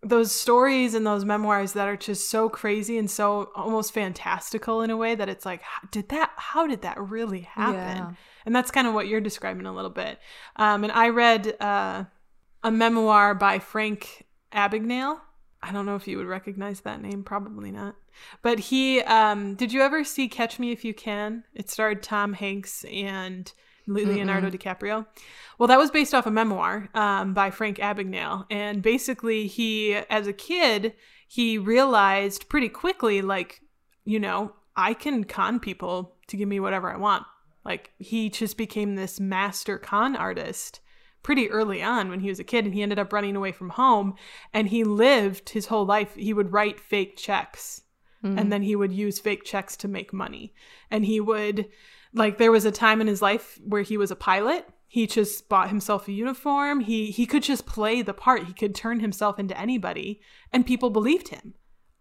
those 0.04 0.32
stories 0.32 0.94
and 0.94 1.08
those 1.08 1.26
memoirs 1.26 1.74
that 1.74 1.88
are 1.88 1.96
just 1.98 2.30
so 2.30 2.48
crazy 2.50 2.98
and 2.98 3.10
so 3.10 3.50
almost 3.56 3.94
fantastical 3.94 4.82
in 4.82 4.92
a 4.92 4.98
way 4.98 5.16
that 5.16 5.30
it's 5.30 5.46
like, 5.46 5.62
how- 5.62 5.88
did 5.92 6.10
that? 6.10 6.32
How 6.36 6.68
did 6.68 6.82
that 6.84 7.00
really 7.00 7.42
happen? 7.42 7.98
Yeah. 7.98 8.12
And 8.46 8.56
that's 8.56 8.70
kind 8.72 8.88
of 8.88 8.94
what 8.94 9.08
you're 9.08 9.22
describing 9.22 9.66
a 9.66 9.74
little 9.74 9.90
bit. 9.90 10.20
Um, 10.58 10.84
and 10.84 10.94
I 10.94 11.10
read 11.10 11.56
uh, 11.60 12.04
a 12.64 12.70
memoir 12.70 13.34
by 13.34 13.58
Frank 13.60 14.26
Abagnale. 14.52 15.20
I 15.66 15.72
don't 15.72 15.88
know 15.88 15.96
if 15.96 16.08
you 16.08 16.18
would 16.18 16.28
recognize 16.28 16.82
that 16.82 17.02
name, 17.02 17.24
probably 17.24 17.72
not. 17.72 17.96
But 18.44 18.60
he, 18.60 19.02
um, 19.02 19.56
did 19.56 19.74
you 19.74 19.82
ever 19.82 20.04
see 20.04 20.28
Catch 20.28 20.60
Me 20.60 20.72
If 20.72 20.86
You 20.86 20.94
Can? 20.94 21.44
It 21.56 21.72
starred 21.72 22.04
Tom 22.04 22.34
Hanks 22.34 22.86
and 22.86 23.52
Leonardo 23.88 24.52
DiCaprio. 24.52 25.08
Well, 25.58 25.68
that 25.68 25.80
was 25.80 25.90
based 25.90 26.14
off 26.14 26.28
a 26.28 26.32
memoir 26.32 26.90
um, 26.94 27.34
by 27.34 27.50
Frank 27.50 27.78
Abagnale. 27.78 28.46
And 28.52 28.84
basically, 28.84 29.48
he, 29.48 29.96
as 29.96 30.28
a 30.28 30.34
kid, 30.34 30.94
he 31.28 31.58
realized 31.58 32.48
pretty 32.48 32.70
quickly, 32.70 33.24
like, 33.24 33.62
you 34.04 34.20
know, 34.20 34.54
I 34.76 34.94
can 34.94 35.24
con 35.24 35.60
people 35.60 36.16
to 36.28 36.38
give 36.38 36.48
me 36.48 36.60
whatever 36.60 36.92
I 36.92 36.98
want. 36.98 37.24
Like, 37.64 37.90
he 37.98 38.30
just 38.30 38.56
became 38.56 38.96
this 38.96 39.20
master 39.20 39.80
con 39.80 40.16
artist 40.16 40.80
pretty 41.26 41.50
early 41.50 41.82
on 41.82 42.10
when 42.10 42.20
he 42.22 42.30
was 42.30 42.40
a 42.40 42.44
kid, 42.44 42.64
and 42.64 42.74
he 42.74 42.84
ended 42.84 43.00
up 43.00 43.12
running 43.12 43.36
away 43.36 43.52
from 43.52 43.72
home. 43.72 44.16
And 44.54 44.70
he 44.70 44.84
lived 44.84 45.50
his 45.50 45.66
whole 45.66 45.86
life, 45.86 46.16
he 46.16 46.34
would 46.34 46.54
write 46.54 46.80
fake 46.80 47.18
checks 47.18 47.82
mm-hmm. 48.26 48.38
and 48.38 48.52
then 48.52 48.64
he 48.64 48.76
would 48.76 48.92
use 48.92 49.20
fake 49.20 49.44
checks 49.44 49.78
to 49.78 49.88
make 49.88 50.14
money. 50.14 50.54
And 50.90 51.06
he 51.06 51.20
would, 51.20 51.68
like, 52.14 52.38
there 52.38 52.52
was 52.52 52.66
a 52.66 52.72
time 52.72 53.02
in 53.02 53.08
his 53.08 53.22
life 53.22 53.60
where 53.64 53.84
he 53.84 53.98
was 53.98 54.12
a 54.12 54.16
pilot. 54.16 54.68
He 54.88 55.08
just 55.08 55.50
bought 55.50 55.70
himself 55.70 56.08
a 56.08 56.12
uniform. 56.12 56.80
He 56.82 57.12
he 57.12 57.26
could 57.26 57.44
just 57.44 57.66
play 57.66 58.02
the 58.02 58.14
part. 58.14 58.46
He 58.46 58.54
could 58.54 58.74
turn 58.74 59.00
himself 59.00 59.40
into 59.40 59.60
anybody, 59.60 60.22
and 60.54 60.66
people 60.66 60.90
believed 60.90 61.30
him. 61.30 61.54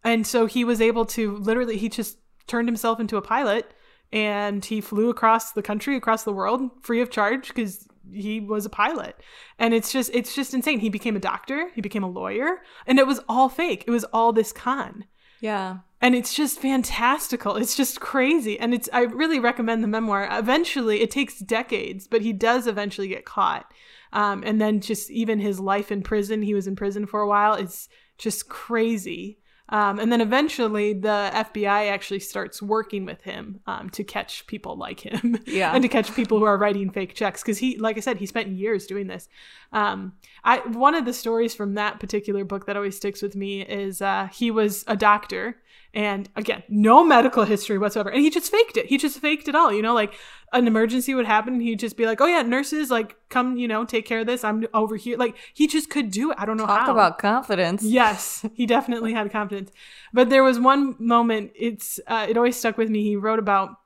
And 0.05 0.27
so 0.27 0.47
he 0.47 0.65
was 0.65 0.81
able 0.81 1.07
to 1.07 1.37
literally, 1.39 1.79
he 1.79 1.89
just 1.89 2.19
turned 2.47 2.69
himself 2.69 3.01
into 3.01 3.17
a 3.17 3.23
pilot, 3.23 3.73
and 4.13 4.65
he 4.65 4.81
flew 4.81 5.09
across 5.09 5.53
the 5.53 5.63
country, 5.63 5.97
across 5.97 6.25
the 6.25 6.33
world, 6.33 6.71
free 6.83 7.01
of 7.01 7.11
charge 7.11 7.49
because 7.49 7.89
he 8.13 8.41
was 8.41 8.67
a 8.67 8.71
pilot. 8.71 9.17
And 9.59 9.75
it's 9.75 9.93
just, 9.93 10.11
it's 10.15 10.35
just 10.35 10.55
insane. 10.55 10.81
He 10.81 10.89
became 10.89 11.17
a 11.17 11.21
doctor. 11.21 11.71
He 11.75 11.81
became 11.81 12.03
a 12.05 12.11
lawyer, 12.11 12.59
and 12.87 12.99
it 12.99 13.07
was 13.07 13.21
all 13.29 13.49
fake. 13.49 13.85
It 13.87 13.91
was 13.91 14.05
all 14.05 14.33
this 14.33 14.53
con 14.53 15.05
Yeah. 15.41 15.79
and 16.01 16.15
it's 16.15 16.35
just 16.35 16.59
fantastical 16.61 17.57
it's 17.57 17.77
just 17.77 18.01
crazy 18.01 18.59
and 18.61 18.75
it's 18.75 18.89
i 18.93 19.01
really 19.03 19.39
recommend 19.41 19.83
the 19.83 19.89
memoir 19.89 20.29
eventually 20.31 21.01
it 21.01 21.11
takes 21.11 21.39
decades 21.39 22.07
but 22.07 22.21
he 22.23 22.33
does 22.33 22.67
eventually 22.67 23.09
get 23.09 23.25
caught 23.25 23.67
um, 24.13 24.43
and 24.47 24.61
then 24.61 24.81
just 24.81 25.11
even 25.11 25.39
his 25.41 25.59
life 25.59 25.91
in 25.91 26.03
prison 26.03 26.43
he 26.43 26.55
was 26.55 26.67
in 26.67 26.77
prison 26.77 27.07
for 27.07 27.21
a 27.21 27.27
while 27.29 27.55
it's 27.55 27.89
just 28.19 28.49
crazy 28.49 29.39
Um, 29.71 29.99
and 29.99 30.13
then 30.13 30.21
eventually 30.21 30.93
the 30.93 31.31
FBI 31.33 31.91
actually 31.91 32.21
starts 32.21 32.61
working 32.61 33.07
with 33.07 33.23
him 33.23 33.61
um, 33.67 33.89
to 33.91 34.05
catch 34.05 34.47
people 34.47 34.77
like 34.77 35.01
him. 35.01 35.39
Yeah. 35.47 35.73
and 35.73 35.83
to 35.83 35.89
catch 35.89 36.15
people 36.15 36.39
who 36.39 36.45
are 36.45 36.59
writing 36.59 36.91
fake 36.91 37.15
checks. 37.15 37.43
Because 37.43 37.59
he, 37.59 37.77
like 37.79 37.97
I 37.97 38.01
said, 38.01 38.19
he 38.19 38.27
spent 38.27 38.49
years 38.49 38.87
doing 38.87 39.07
this. 39.07 39.29
Um, 39.73 40.15
I 40.43 40.59
One 40.59 40.95
of 40.95 41.05
the 41.05 41.13
stories 41.13 41.55
from 41.55 41.75
that 41.75 42.01
particular 42.01 42.45
book 42.45 42.67
that 42.67 42.77
always 42.77 42.97
sticks 42.97 43.23
with 43.23 43.37
me 43.37 43.63
is 43.63 44.03
uh, 44.03 44.29
he 44.33 44.51
was 44.51 44.85
a 44.87 44.97
doctor. 44.97 45.57
And 45.95 46.29
again, 46.35 46.65
no 46.69 47.05
medical 47.05 47.45
history 47.45 47.79
whatsoever. 47.79 48.11
And 48.11 48.21
he 48.21 48.29
just 48.29 48.51
faked 48.51 48.77
it. 48.77 48.87
He 48.87 48.99
just 48.99 49.21
faked 49.21 49.47
it 49.47 49.55
all. 49.55 49.73
You 49.73 49.81
know, 49.81 49.95
like 49.95 50.13
an 50.53 50.67
emergency 50.67 51.15
would 51.15 51.25
happen. 51.25 51.61
He'd 51.61 51.79
just 51.79 51.97
be 51.97 52.05
like, 52.05 52.21
oh, 52.21 52.27
yeah, 52.27 52.43
nurses, 52.43 52.91
like, 52.91 53.17
come, 53.29 53.57
you 53.57 53.69
know, 53.69 53.85
take 53.85 54.05
care 54.05 54.21
of 54.21 54.27
this. 54.27 54.43
I'm 54.43 54.67
over 54.75 54.97
here. 54.97 55.17
Like, 55.17 55.37
he 55.55 55.69
just 55.69 55.91
could 55.91 56.11
do 56.11 56.33
it. 56.33 56.37
I 56.39 56.47
don't 56.47 56.57
know 56.57 56.67
Talk 56.67 56.87
how. 56.87 56.93
about 56.93 57.19
confidence. 57.19 57.85
Yes, 57.85 58.45
he 58.55 58.67
definitely 58.77 59.13
had 59.13 59.31
confidence. 59.31 59.71
But 60.13 60.31
there 60.31 60.43
was 60.43 60.59
one 60.59 60.97
moment. 60.99 61.53
It's 61.55 62.01
uh, 62.09 62.27
it 62.29 62.37
always 62.37 62.57
stuck 62.57 62.77
with 62.77 62.91
me. 62.91 63.03
He 63.05 63.17
wrote 63.17 63.39
about. 63.39 63.77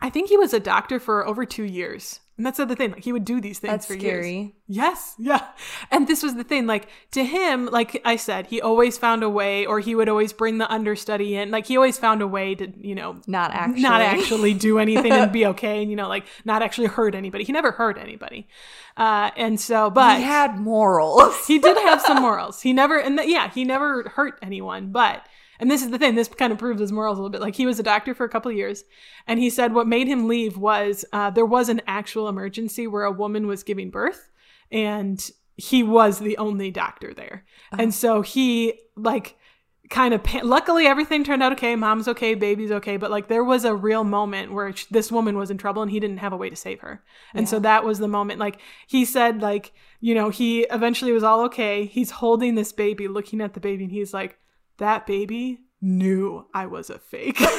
I 0.00 0.08
think 0.08 0.30
he 0.30 0.38
was 0.38 0.54
a 0.54 0.60
doctor 0.60 0.98
for 0.98 1.26
over 1.26 1.44
two 1.44 1.64
years, 1.64 2.20
and 2.40 2.46
that's 2.46 2.56
the 2.56 2.62
other 2.62 2.74
thing. 2.74 2.92
Like 2.92 3.04
he 3.04 3.12
would 3.12 3.26
do 3.26 3.38
these 3.38 3.58
things 3.58 3.70
That's 3.70 3.86
for 3.86 3.92
years. 3.92 4.24
scary. 4.24 4.54
Yes, 4.66 5.14
yeah. 5.18 5.48
And 5.90 6.08
this 6.08 6.22
was 6.22 6.36
the 6.36 6.42
thing. 6.42 6.66
Like 6.66 6.88
to 7.10 7.22
him, 7.22 7.66
like 7.66 8.00
I 8.06 8.16
said, 8.16 8.46
he 8.46 8.62
always 8.62 8.96
found 8.96 9.22
a 9.22 9.28
way, 9.28 9.66
or 9.66 9.78
he 9.80 9.94
would 9.94 10.08
always 10.08 10.32
bring 10.32 10.56
the 10.56 10.66
understudy 10.72 11.36
in. 11.36 11.50
Like 11.50 11.66
he 11.66 11.76
always 11.76 11.98
found 11.98 12.22
a 12.22 12.26
way 12.26 12.54
to, 12.54 12.72
you 12.80 12.94
know, 12.94 13.20
Not 13.26 13.50
actually. 13.52 13.82
not 13.82 14.00
actually 14.00 14.54
do 14.54 14.78
anything 14.78 15.12
and 15.12 15.30
be 15.30 15.44
okay, 15.52 15.82
and 15.82 15.90
you 15.90 15.96
know, 15.98 16.08
like 16.08 16.24
not 16.46 16.62
actually 16.62 16.86
hurt 16.86 17.14
anybody. 17.14 17.44
He 17.44 17.52
never 17.52 17.72
hurt 17.72 17.98
anybody. 17.98 18.48
Uh, 18.96 19.30
and 19.36 19.60
so, 19.60 19.90
but 19.90 20.16
He 20.16 20.22
had 20.24 20.58
morals. 20.58 21.34
he 21.46 21.58
did 21.58 21.76
have 21.76 22.00
some 22.00 22.22
morals. 22.22 22.62
He 22.62 22.72
never, 22.72 22.98
and 22.98 23.20
yeah, 23.24 23.50
he 23.50 23.64
never 23.66 24.08
hurt 24.08 24.38
anyone. 24.40 24.92
But, 24.92 25.26
and 25.60 25.70
this 25.70 25.82
is 25.82 25.90
the 25.90 25.98
thing, 25.98 26.14
this 26.14 26.28
kind 26.28 26.52
of 26.52 26.58
proves 26.58 26.80
his 26.80 26.90
morals 26.90 27.18
a 27.18 27.22
little 27.22 27.30
bit. 27.30 27.42
Like 27.42 27.54
he 27.54 27.66
was 27.66 27.78
a 27.78 27.84
doctor 27.84 28.14
for 28.14 28.24
a 28.24 28.28
couple 28.28 28.50
of 28.50 28.56
years, 28.56 28.84
and 29.26 29.38
he 29.38 29.50
said 29.50 29.74
what 29.74 29.86
made 29.86 30.08
him 30.08 30.26
leave 30.26 30.56
was 30.56 31.04
uh, 31.12 31.30
there 31.30 31.46
was 31.46 31.68
an 31.68 31.82
actual 31.86 32.28
emergency 32.28 32.86
where 32.86 33.04
a 33.04 33.12
woman 33.12 33.46
was 33.46 33.62
giving 33.62 33.90
birth, 33.90 34.30
and 34.72 35.30
he 35.56 35.82
was 35.82 36.18
the 36.18 36.38
only 36.38 36.70
doctor 36.70 37.12
there, 37.14 37.44
and 37.78 37.94
so 37.94 38.22
he 38.22 38.80
like 38.96 39.36
kind 39.90 40.14
of 40.14 40.22
pa- 40.22 40.40
luckily 40.44 40.86
everything 40.86 41.24
turned 41.24 41.42
out 41.42 41.52
okay 41.52 41.74
mom's 41.74 42.06
okay 42.06 42.34
baby's 42.34 42.70
okay 42.70 42.96
but 42.96 43.10
like 43.10 43.26
there 43.26 43.42
was 43.42 43.64
a 43.64 43.74
real 43.74 44.04
moment 44.04 44.52
where 44.52 44.74
sh- 44.74 44.86
this 44.88 45.10
woman 45.10 45.36
was 45.36 45.50
in 45.50 45.58
trouble 45.58 45.82
and 45.82 45.90
he 45.90 45.98
didn't 45.98 46.18
have 46.18 46.32
a 46.32 46.36
way 46.36 46.48
to 46.48 46.54
save 46.54 46.78
her. 46.80 47.02
And 47.34 47.48
so 47.48 47.58
that 47.58 47.84
was 47.84 47.98
the 47.98 48.06
moment 48.06 48.38
like 48.38 48.60
he 48.86 49.04
said 49.04 49.42
like 49.42 49.72
you 50.00 50.14
know 50.14 50.30
he 50.30 50.60
eventually 50.70 51.12
was 51.12 51.24
all 51.24 51.40
okay. 51.46 51.86
He's 51.86 52.12
holding 52.12 52.54
this 52.54 52.72
baby 52.72 53.08
looking 53.08 53.40
at 53.40 53.54
the 53.54 53.60
baby 53.60 53.84
and 53.84 53.92
he's 53.92 54.14
like 54.14 54.38
that 54.80 55.06
baby 55.06 55.60
knew 55.80 56.44
i 56.52 56.66
was 56.66 56.90
a 56.90 56.98
fake. 56.98 57.40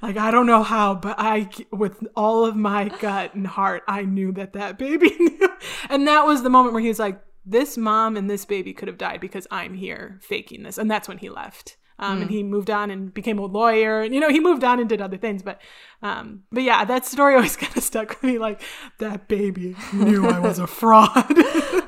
Like 0.00 0.16
i 0.16 0.30
don't 0.30 0.46
know 0.46 0.62
how 0.62 0.94
but 0.94 1.16
i 1.18 1.48
with 1.72 2.06
all 2.14 2.44
of 2.44 2.54
my 2.54 2.88
gut 3.00 3.34
and 3.34 3.46
heart 3.46 3.82
i 3.88 4.02
knew 4.02 4.32
that 4.32 4.52
that 4.52 4.78
baby 4.78 5.10
knew. 5.18 5.48
And 5.88 6.06
that 6.06 6.26
was 6.26 6.42
the 6.42 6.50
moment 6.50 6.72
where 6.72 6.82
he 6.82 6.88
was 6.88 7.00
like 7.00 7.20
this 7.44 7.76
mom 7.76 8.16
and 8.16 8.30
this 8.30 8.44
baby 8.44 8.72
could 8.72 8.88
have 8.88 8.98
died 8.98 9.20
because 9.20 9.46
i'm 9.50 9.74
here 9.74 10.20
faking 10.22 10.62
this. 10.62 10.78
And 10.78 10.90
that's 10.90 11.08
when 11.08 11.18
he 11.18 11.28
left. 11.28 11.76
Um, 12.00 12.22
and 12.22 12.30
he 12.30 12.44
moved 12.44 12.70
on 12.70 12.92
and 12.92 13.12
became 13.12 13.40
a 13.40 13.44
lawyer. 13.44 14.02
And 14.02 14.14
you 14.14 14.20
know 14.20 14.30
he 14.30 14.38
moved 14.38 14.62
on 14.62 14.78
and 14.78 14.88
did 14.88 15.00
other 15.00 15.16
things 15.16 15.42
but 15.42 15.60
um, 16.00 16.44
but 16.52 16.62
yeah 16.62 16.84
that 16.84 17.04
story 17.04 17.34
always 17.36 17.56
kind 17.56 17.76
of 17.76 17.82
stuck 17.82 18.08
with 18.10 18.22
me 18.22 18.38
like 18.38 18.62
that 19.00 19.26
baby 19.26 19.74
knew 19.92 20.28
i 20.28 20.38
was 20.38 20.60
a 20.60 20.66
fraud. 20.68 21.10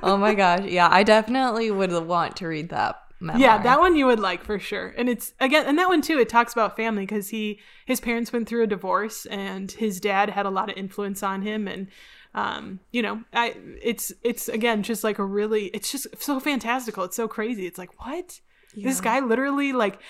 Oh 0.02 0.16
my 0.18 0.34
gosh. 0.34 0.64
Yeah, 0.64 0.88
I 0.90 1.04
definitely 1.04 1.70
would 1.70 1.92
want 1.92 2.36
to 2.36 2.48
read 2.48 2.70
that 2.70 2.96
memoir. 3.20 3.40
Yeah, 3.40 3.62
that 3.62 3.78
one 3.78 3.96
you 3.96 4.06
would 4.06 4.20
like 4.20 4.44
for 4.44 4.58
sure. 4.58 4.94
And 4.96 5.08
it's 5.08 5.32
again, 5.40 5.66
and 5.66 5.78
that 5.78 5.88
one 5.88 6.02
too. 6.02 6.18
It 6.18 6.28
talks 6.28 6.52
about 6.52 6.76
family 6.76 7.02
because 7.02 7.28
he 7.28 7.60
his 7.86 8.00
parents 8.00 8.32
went 8.32 8.48
through 8.48 8.64
a 8.64 8.66
divorce, 8.66 9.26
and 9.26 9.70
his 9.70 10.00
dad 10.00 10.30
had 10.30 10.46
a 10.46 10.50
lot 10.50 10.70
of 10.70 10.76
influence 10.76 11.22
on 11.22 11.42
him, 11.42 11.68
and 11.68 11.88
um, 12.34 12.80
you 12.90 13.02
know, 13.02 13.22
I 13.32 13.56
it's 13.82 14.12
it's 14.22 14.48
again 14.48 14.82
just 14.82 15.04
like 15.04 15.18
a 15.18 15.24
really 15.24 15.66
it's 15.66 15.92
just 15.92 16.06
so 16.22 16.40
fantastical. 16.40 17.04
It's 17.04 17.16
so 17.16 17.28
crazy. 17.28 17.66
It's 17.66 17.78
like 17.78 18.04
what 18.04 18.40
this 18.74 19.00
guy 19.00 19.20
literally 19.20 19.72
like 19.72 20.00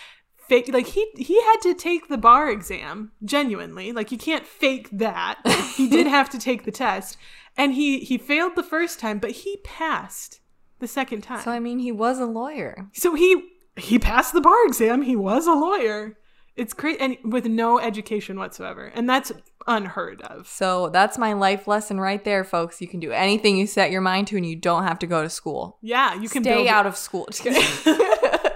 fake 0.48 0.72
like 0.72 0.88
he 0.88 1.06
he 1.16 1.40
had 1.42 1.56
to 1.62 1.74
take 1.74 2.08
the 2.08 2.18
bar 2.18 2.50
exam 2.50 3.12
genuinely 3.24 3.92
like 3.92 4.10
you 4.10 4.18
can't 4.18 4.44
fake 4.44 4.88
that 4.90 5.38
he 5.76 5.88
did 5.88 6.06
have 6.08 6.28
to 6.28 6.38
take 6.38 6.64
the 6.64 6.72
test 6.72 7.16
and 7.56 7.74
he 7.74 8.00
he 8.00 8.18
failed 8.18 8.56
the 8.56 8.62
first 8.62 8.98
time 8.98 9.18
but 9.18 9.30
he 9.30 9.58
passed 9.58 10.39
the 10.80 10.88
second 10.88 11.22
time 11.22 11.42
So 11.42 11.50
I 11.50 11.60
mean, 11.60 11.78
he 11.78 11.92
was 11.92 12.18
a 12.18 12.26
lawyer. 12.26 12.88
so 12.92 13.14
he 13.14 13.50
he 13.76 13.98
passed 13.98 14.32
the 14.32 14.40
bar 14.40 14.66
exam. 14.66 15.02
He 15.02 15.16
was 15.16 15.46
a 15.46 15.52
lawyer. 15.52 16.16
It's 16.56 16.74
great 16.74 17.00
and 17.00 17.16
with 17.24 17.46
no 17.46 17.78
education 17.78 18.38
whatsoever. 18.38 18.86
And 18.94 19.08
that's 19.08 19.32
unheard 19.66 20.20
of. 20.22 20.48
So 20.48 20.90
that's 20.90 21.16
my 21.16 21.32
life 21.32 21.66
lesson 21.66 22.00
right 22.00 22.22
there, 22.24 22.44
folks. 22.44 22.80
You 22.80 22.88
can 22.88 23.00
do 23.00 23.12
anything 23.12 23.56
you 23.56 23.66
set 23.66 23.90
your 23.90 24.00
mind 24.00 24.26
to, 24.28 24.36
and 24.36 24.44
you 24.44 24.56
don't 24.56 24.82
have 24.82 24.98
to 24.98 25.06
go 25.06 25.22
to 25.22 25.30
school. 25.30 25.78
Yeah, 25.80 26.14
you 26.14 26.28
can 26.28 26.42
Stay 26.42 26.54
build 26.54 26.66
out 26.66 26.86
of 26.86 26.96
school. 26.96 27.28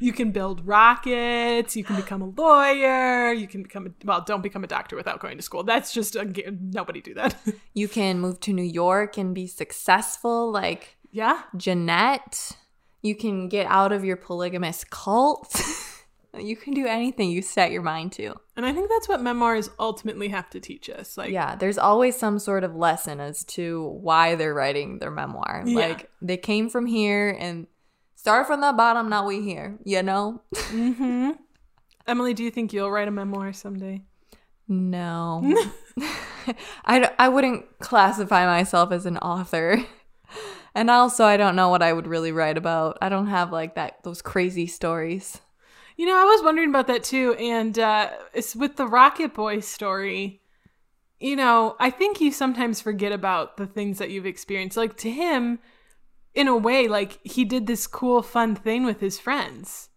You 0.00 0.12
can 0.12 0.30
build 0.30 0.66
rockets, 0.66 1.76
you 1.76 1.84
can 1.84 1.96
become 1.96 2.22
a 2.22 2.26
lawyer, 2.26 3.32
you 3.32 3.48
can 3.48 3.62
become 3.62 3.86
a 3.86 3.90
well, 4.04 4.20
don't 4.20 4.42
become 4.42 4.62
a 4.64 4.66
doctor 4.66 4.96
without 4.96 5.20
going 5.20 5.36
to 5.36 5.42
school. 5.42 5.64
That's 5.64 5.92
just 5.92 6.14
a, 6.14 6.24
nobody 6.60 7.00
do 7.00 7.14
that. 7.14 7.36
you 7.74 7.88
can 7.88 8.20
move 8.20 8.40
to 8.40 8.52
New 8.52 8.62
York 8.62 9.18
and 9.18 9.34
be 9.34 9.46
successful, 9.46 10.50
like 10.52 10.97
yeah. 11.10 11.42
Jeannette. 11.56 12.52
You 13.02 13.14
can 13.14 13.48
get 13.48 13.66
out 13.66 13.92
of 13.92 14.04
your 14.04 14.16
polygamous 14.16 14.84
cult. 14.84 15.60
you 16.38 16.56
can 16.56 16.74
do 16.74 16.86
anything 16.86 17.30
you 17.30 17.42
set 17.42 17.70
your 17.70 17.82
mind 17.82 18.12
to. 18.12 18.34
And 18.56 18.66
I 18.66 18.72
think 18.72 18.88
that's 18.88 19.08
what 19.08 19.22
memoirs 19.22 19.70
ultimately 19.78 20.28
have 20.28 20.50
to 20.50 20.60
teach 20.60 20.90
us. 20.90 21.16
Like 21.16 21.30
Yeah, 21.30 21.54
there's 21.56 21.78
always 21.78 22.16
some 22.16 22.38
sort 22.38 22.64
of 22.64 22.74
lesson 22.74 23.20
as 23.20 23.44
to 23.44 23.96
why 24.00 24.34
they're 24.34 24.54
writing 24.54 24.98
their 24.98 25.10
memoir. 25.10 25.62
Yeah. 25.64 25.76
Like 25.76 26.10
they 26.20 26.36
came 26.36 26.68
from 26.68 26.86
here 26.86 27.36
and 27.38 27.66
start 28.16 28.46
from 28.46 28.60
the 28.60 28.72
bottom, 28.72 29.08
now 29.08 29.26
we 29.26 29.42
here, 29.42 29.78
you 29.84 30.02
know? 30.02 30.42
hmm 30.56 31.30
Emily, 32.06 32.32
do 32.34 32.42
you 32.42 32.50
think 32.50 32.72
you'll 32.72 32.90
write 32.90 33.06
a 33.06 33.10
memoir 33.12 33.52
someday? 33.52 34.02
No. 34.66 35.42
I, 36.84 37.00
d- 37.00 37.14
I 37.18 37.28
wouldn't 37.28 37.78
classify 37.80 38.46
myself 38.46 38.92
as 38.92 39.06
an 39.06 39.18
author. 39.18 39.84
And 40.78 40.90
also 40.90 41.24
I 41.24 41.36
don't 41.36 41.56
know 41.56 41.70
what 41.70 41.82
I 41.82 41.92
would 41.92 42.06
really 42.06 42.30
write 42.30 42.56
about. 42.56 42.98
I 43.02 43.08
don't 43.08 43.26
have 43.26 43.50
like 43.50 43.74
that 43.74 44.04
those 44.04 44.22
crazy 44.22 44.68
stories. 44.68 45.40
You 45.96 46.06
know, 46.06 46.16
I 46.16 46.22
was 46.22 46.44
wondering 46.44 46.68
about 46.68 46.86
that 46.86 47.02
too, 47.02 47.34
and 47.34 47.76
uh, 47.76 48.10
it's 48.32 48.54
with 48.54 48.76
the 48.76 48.86
Rocket 48.86 49.34
Boy 49.34 49.58
story. 49.58 50.40
You 51.18 51.34
know, 51.34 51.74
I 51.80 51.90
think 51.90 52.20
you 52.20 52.30
sometimes 52.30 52.80
forget 52.80 53.10
about 53.10 53.56
the 53.56 53.66
things 53.66 53.98
that 53.98 54.10
you've 54.10 54.24
experienced. 54.24 54.76
Like 54.76 54.96
to 54.98 55.10
him, 55.10 55.58
in 56.32 56.46
a 56.46 56.56
way, 56.56 56.86
like 56.86 57.18
he 57.24 57.44
did 57.44 57.66
this 57.66 57.88
cool, 57.88 58.22
fun 58.22 58.54
thing 58.54 58.84
with 58.84 59.00
his 59.00 59.18
friends. 59.18 59.88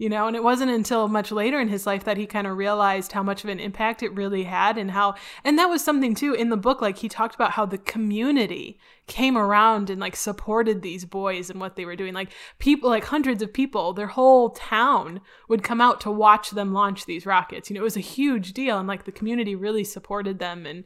You 0.00 0.08
know, 0.08 0.28
and 0.28 0.36
it 0.36 0.44
wasn't 0.44 0.70
until 0.70 1.08
much 1.08 1.32
later 1.32 1.58
in 1.58 1.66
his 1.66 1.84
life 1.84 2.04
that 2.04 2.16
he 2.16 2.24
kind 2.24 2.46
of 2.46 2.56
realized 2.56 3.10
how 3.10 3.24
much 3.24 3.42
of 3.42 3.50
an 3.50 3.58
impact 3.58 4.00
it 4.00 4.14
really 4.14 4.44
had, 4.44 4.78
and 4.78 4.92
how, 4.92 5.16
and 5.42 5.58
that 5.58 5.68
was 5.68 5.82
something 5.82 6.14
too 6.14 6.34
in 6.34 6.50
the 6.50 6.56
book. 6.56 6.80
Like 6.80 6.98
he 6.98 7.08
talked 7.08 7.34
about 7.34 7.50
how 7.50 7.66
the 7.66 7.78
community 7.78 8.78
came 9.08 9.36
around 9.36 9.90
and 9.90 10.00
like 10.00 10.14
supported 10.14 10.82
these 10.82 11.04
boys 11.04 11.50
and 11.50 11.60
what 11.60 11.74
they 11.74 11.84
were 11.84 11.96
doing. 11.96 12.14
Like 12.14 12.30
people, 12.60 12.88
like 12.88 13.06
hundreds 13.06 13.42
of 13.42 13.52
people, 13.52 13.92
their 13.92 14.06
whole 14.06 14.50
town 14.50 15.20
would 15.48 15.64
come 15.64 15.80
out 15.80 16.00
to 16.02 16.12
watch 16.12 16.50
them 16.50 16.72
launch 16.72 17.06
these 17.06 17.26
rockets. 17.26 17.68
You 17.68 17.74
know, 17.74 17.80
it 17.80 17.82
was 17.82 17.96
a 17.96 18.00
huge 18.00 18.52
deal, 18.52 18.78
and 18.78 18.86
like 18.86 19.04
the 19.04 19.10
community 19.10 19.56
really 19.56 19.82
supported 19.82 20.38
them. 20.38 20.64
And 20.64 20.84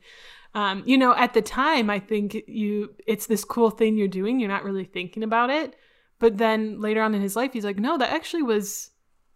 um, 0.54 0.84
you 0.86 0.96
know, 0.96 1.14
at 1.14 1.34
the 1.34 1.42
time, 1.42 1.90
I 1.90 1.98
think 1.98 2.34
you 2.46 2.94
it's 3.06 3.26
this 3.26 3.44
cool 3.44 3.68
thing 3.68 3.98
you're 3.98 4.08
doing. 4.08 4.40
You're 4.40 4.48
not 4.48 4.64
really 4.64 4.84
thinking 4.86 5.22
about 5.22 5.50
it, 5.50 5.76
but 6.18 6.38
then 6.38 6.80
later 6.80 7.02
on 7.02 7.14
in 7.14 7.20
his 7.20 7.36
life, 7.36 7.52
he's 7.52 7.66
like, 7.66 7.78
no, 7.78 7.98
that 7.98 8.10
actually 8.10 8.42
was 8.42 8.88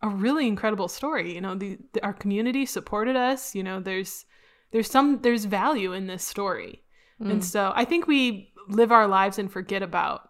a 0.07 0.15
really 0.15 0.47
incredible 0.47 0.89
story. 0.89 1.35
You 1.35 1.41
know, 1.41 1.55
the, 1.55 1.79
the 1.93 2.05
our 2.05 2.13
community 2.13 2.67
supported 2.67 3.17
us. 3.17 3.55
You 3.55 3.63
know, 3.63 3.81
there's 3.81 4.25
there's 4.73 4.91
some 4.91 5.21
there's 5.23 5.45
value 5.45 5.93
in 5.93 6.07
this 6.07 6.25
story. 6.25 6.83
And 7.19 7.41
mm. 7.41 7.45
so 7.45 7.73
I 7.75 7.85
think 7.85 8.07
we 8.07 8.53
live 8.69 8.93
our 8.93 9.07
lives 9.07 9.39
and 9.39 9.51
forget 9.51 9.83
about, 9.83 10.29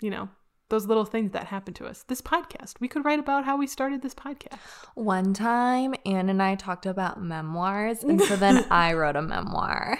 you 0.00 0.10
know, 0.10 0.28
those 0.68 0.86
little 0.86 1.04
things 1.04 1.32
that 1.32 1.46
happened 1.46 1.76
to 1.76 1.86
us. 1.86 2.04
This 2.08 2.20
podcast, 2.20 2.74
we 2.80 2.88
could 2.88 3.04
write 3.04 3.20
about 3.20 3.44
how 3.44 3.56
we 3.56 3.66
started 3.66 4.02
this 4.02 4.14
podcast. 4.14 4.58
One 4.94 5.32
time, 5.32 5.94
Anne 6.04 6.28
and 6.28 6.42
I 6.42 6.56
talked 6.56 6.86
about 6.86 7.22
memoirs, 7.22 8.02
and 8.02 8.20
so 8.20 8.36
then 8.36 8.66
I 8.70 8.92
wrote 8.94 9.16
a 9.16 9.22
memoir 9.22 9.98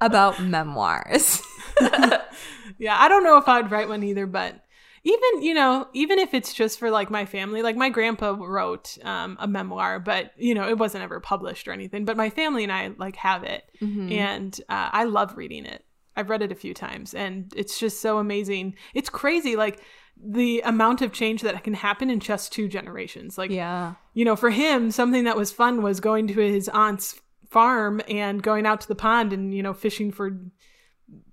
about 0.00 0.40
memoirs. 0.40 1.42
yeah, 2.78 2.96
I 2.98 3.08
don't 3.08 3.24
know 3.24 3.38
if 3.38 3.48
I'd 3.48 3.70
write 3.70 3.88
one 3.88 4.04
either, 4.04 4.26
but 4.26 4.64
even 5.04 5.42
you 5.42 5.54
know, 5.54 5.86
even 5.92 6.18
if 6.18 6.34
it's 6.34 6.52
just 6.54 6.78
for 6.78 6.90
like 6.90 7.10
my 7.10 7.26
family, 7.26 7.62
like 7.62 7.76
my 7.76 7.90
grandpa 7.90 8.32
wrote 8.38 8.96
um, 9.04 9.36
a 9.38 9.46
memoir, 9.46 10.00
but 10.00 10.32
you 10.36 10.54
know, 10.54 10.68
it 10.68 10.78
wasn't 10.78 11.04
ever 11.04 11.20
published 11.20 11.68
or 11.68 11.72
anything. 11.72 12.04
But 12.04 12.16
my 12.16 12.30
family 12.30 12.62
and 12.64 12.72
I 12.72 12.88
like 12.96 13.16
have 13.16 13.44
it, 13.44 13.64
and 14.12 14.58
uh, 14.68 14.88
I 14.92 15.04
love 15.04 15.36
reading 15.36 15.66
it. 15.66 15.84
I've 16.16 16.30
read 16.30 16.42
it 16.42 16.52
a 16.52 16.54
few 16.56 16.74
times, 16.74 17.12
and 17.12 17.52
it's 17.56 17.78
just 17.78 18.00
so 18.00 18.18
amazing. 18.18 18.76
It's 18.94 19.10
crazy, 19.10 19.56
like 19.56 19.80
the 20.16 20.60
amount 20.64 21.02
of 21.02 21.12
change 21.12 21.42
that 21.42 21.64
can 21.64 21.74
happen 21.74 22.08
in 22.08 22.20
just 22.20 22.52
two 22.52 22.68
generations. 22.68 23.36
Like, 23.36 23.50
Yeah. 23.50 23.94
you 24.14 24.24
know, 24.24 24.36
for 24.36 24.50
him, 24.50 24.92
something 24.92 25.24
that 25.24 25.36
was 25.36 25.50
fun 25.50 25.82
was 25.82 25.98
going 25.98 26.28
to 26.28 26.34
his 26.34 26.68
aunt's 26.68 27.20
farm 27.50 28.00
and 28.08 28.40
going 28.40 28.64
out 28.64 28.80
to 28.82 28.88
the 28.88 28.94
pond 28.94 29.32
and, 29.32 29.52
you 29.52 29.60
know, 29.60 29.74
fishing 29.74 30.12
for 30.12 30.38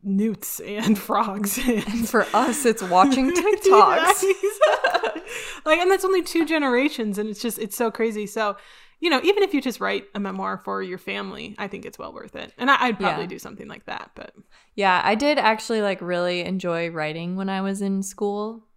newts 0.03 0.59
and 0.59 0.97
frogs. 1.07 1.57
And 1.57 2.07
For 2.09 2.25
us, 2.34 2.65
it's 2.65 2.84
watching 2.84 3.32
TikToks. 3.36 4.23
like, 5.65 5.79
and 5.79 5.91
that's 5.91 6.05
only 6.05 6.23
two 6.23 6.45
generations, 6.45 7.17
and 7.17 7.29
it's 7.29 7.41
just 7.41 7.59
it's 7.59 7.75
so 7.75 7.91
crazy. 7.91 8.25
So, 8.27 8.57
you 8.99 9.09
know, 9.09 9.19
even 9.23 9.43
if 9.43 9.53
you 9.53 9.61
just 9.61 9.79
write 9.79 10.05
a 10.15 10.19
memoir 10.19 10.57
for 10.57 10.82
your 10.84 10.97
family, 10.97 11.55
I 11.57 11.67
think 11.67 11.86
it's 11.86 11.97
well 11.99 12.13
worth 12.13 12.36
it. 12.36 12.53
And 12.57 12.69
I, 12.69 12.77
I'd 12.86 12.99
probably 12.99 13.23
Yeah. 13.23 13.27
do 13.29 13.39
something 13.39 13.67
like 13.67 13.86
that. 13.86 14.11
But 14.15 14.34
Yeah, 14.75 15.01
I 15.03 15.15
did 15.15 15.38
actually 15.38 15.82
like 15.82 16.01
really 16.01 16.41
enjoy 16.41 16.89
writing 16.89 17.36
when 17.36 17.49
I 17.49 17.61
was 17.61 17.82
in 17.82 18.03
school. 18.03 18.67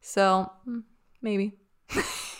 So 0.00 0.50
mm, 0.68 0.82
maybe. 1.22 1.54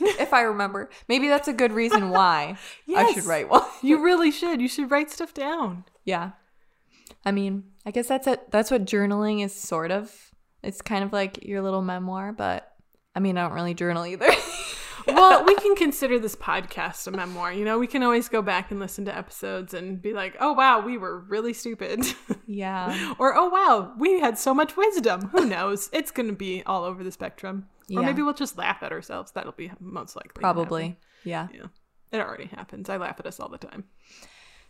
if 0.00 0.32
I 0.34 0.42
remember. 0.42 0.90
Maybe 1.08 1.28
that's 1.28 1.48
a 1.48 1.52
good 1.52 1.72
reason 1.72 2.10
why 2.10 2.56
I 2.94 3.12
should 3.12 3.24
write 3.24 3.48
one. 3.48 3.62
you 3.82 4.02
really 4.04 4.30
should. 4.30 4.60
You 4.60 4.68
should 4.68 4.90
write 4.90 5.10
stuff 5.10 5.32
down. 5.32 5.84
Yeah. 6.04 6.32
I 7.24 7.32
mean, 7.32 7.64
I 7.84 7.90
guess 7.90 8.08
that's 8.08 8.26
it. 8.26 8.50
That's 8.50 8.70
what 8.70 8.84
journaling 8.84 9.44
is 9.44 9.54
sort 9.54 9.90
of. 9.90 10.30
It's 10.62 10.82
kind 10.82 11.04
of 11.04 11.12
like 11.12 11.44
your 11.44 11.62
little 11.62 11.82
memoir, 11.82 12.32
but 12.32 12.72
I 13.14 13.20
mean, 13.20 13.36
I 13.36 13.42
don't 13.42 13.54
really 13.54 13.74
journal 13.74 14.06
either. 14.06 14.30
well, 15.06 15.44
we 15.44 15.54
can 15.56 15.74
consider 15.76 16.18
this 16.18 16.36
podcast 16.36 17.06
a 17.06 17.10
memoir. 17.10 17.52
You 17.52 17.64
know, 17.64 17.78
we 17.78 17.86
can 17.86 18.02
always 18.02 18.28
go 18.28 18.42
back 18.42 18.70
and 18.70 18.80
listen 18.80 19.04
to 19.06 19.16
episodes 19.16 19.74
and 19.74 20.00
be 20.00 20.12
like, 20.12 20.36
"Oh 20.40 20.52
wow, 20.52 20.80
we 20.80 20.98
were 20.98 21.20
really 21.20 21.52
stupid," 21.52 22.04
yeah. 22.46 23.14
or 23.18 23.34
"Oh 23.36 23.48
wow, 23.48 23.94
we 23.98 24.20
had 24.20 24.38
so 24.38 24.54
much 24.54 24.76
wisdom." 24.76 25.28
Who 25.28 25.44
knows? 25.46 25.88
It's 25.92 26.10
going 26.10 26.28
to 26.28 26.34
be 26.34 26.62
all 26.64 26.84
over 26.84 27.02
the 27.02 27.12
spectrum. 27.12 27.66
Yeah. 27.88 28.00
Or 28.00 28.02
maybe 28.02 28.22
we'll 28.22 28.34
just 28.34 28.58
laugh 28.58 28.82
at 28.82 28.92
ourselves. 28.92 29.32
That'll 29.32 29.52
be 29.52 29.70
most 29.80 30.14
likely. 30.14 30.40
Probably. 30.40 30.98
Yeah. 31.24 31.48
Yeah, 31.52 31.66
it 32.12 32.20
already 32.20 32.46
happens. 32.46 32.88
I 32.90 32.98
laugh 32.98 33.16
at 33.18 33.26
us 33.26 33.40
all 33.40 33.48
the 33.48 33.58
time. 33.58 33.84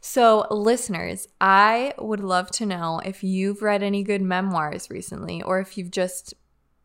So, 0.00 0.46
listeners, 0.50 1.26
I 1.40 1.92
would 1.98 2.20
love 2.20 2.50
to 2.52 2.66
know 2.66 3.00
if 3.04 3.24
you've 3.24 3.62
read 3.62 3.82
any 3.82 4.04
good 4.04 4.22
memoirs 4.22 4.90
recently 4.90 5.42
or 5.42 5.58
if 5.58 5.76
you've 5.76 5.90
just 5.90 6.34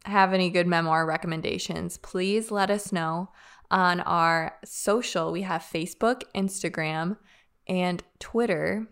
have 0.05 0.34
any 0.34 0.49
good 0.49 0.68
memoir 0.68 1.05
recommendations. 1.05 1.97
Please 1.97 2.49
let 2.49 2.72
us 2.72 2.91
know 2.91 3.30
on 3.70 3.99
our 4.01 4.57
social. 4.66 5.32
We 5.32 5.43
have 5.43 5.61
Facebook, 5.61 6.24
Instagram, 6.36 7.18
and 7.68 8.03
Twitter 8.20 8.88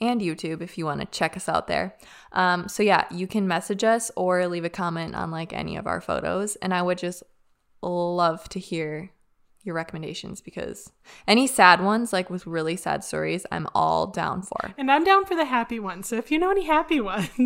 and 0.00 0.20
YouTube 0.20 0.62
if 0.62 0.76
you 0.78 0.86
want 0.86 1.00
to 1.00 1.06
check 1.06 1.36
us 1.36 1.48
out 1.48 1.68
there. 1.68 1.96
Um, 2.32 2.68
so, 2.68 2.82
yeah, 2.82 3.04
you 3.10 3.26
can 3.26 3.46
message 3.46 3.84
us 3.84 4.10
or 4.16 4.46
leave 4.48 4.64
a 4.64 4.70
comment 4.70 5.14
on 5.14 5.30
like 5.30 5.52
any 5.52 5.76
of 5.76 5.86
our 5.86 6.00
photos. 6.00 6.56
And 6.56 6.72
I 6.72 6.80
would 6.80 6.98
just 6.98 7.22
love 7.82 8.48
to 8.48 8.58
hear 8.58 9.10
your 9.66 9.74
recommendations 9.74 10.40
because 10.40 10.90
any 11.26 11.46
sad 11.46 11.82
ones, 11.82 12.12
like 12.12 12.30
with 12.30 12.46
really 12.46 12.76
sad 12.76 13.04
stories, 13.04 13.44
I'm 13.50 13.66
all 13.74 14.06
down 14.06 14.42
for. 14.42 14.74
And 14.78 14.90
I'm 14.90 15.04
down 15.04 15.24
for 15.24 15.34
the 15.34 15.44
happy 15.44 15.78
ones. 15.78 16.08
So 16.08 16.16
if 16.16 16.30
you 16.30 16.38
know 16.38 16.50
any 16.50 16.64
happy 16.64 17.00
ones, 17.00 17.28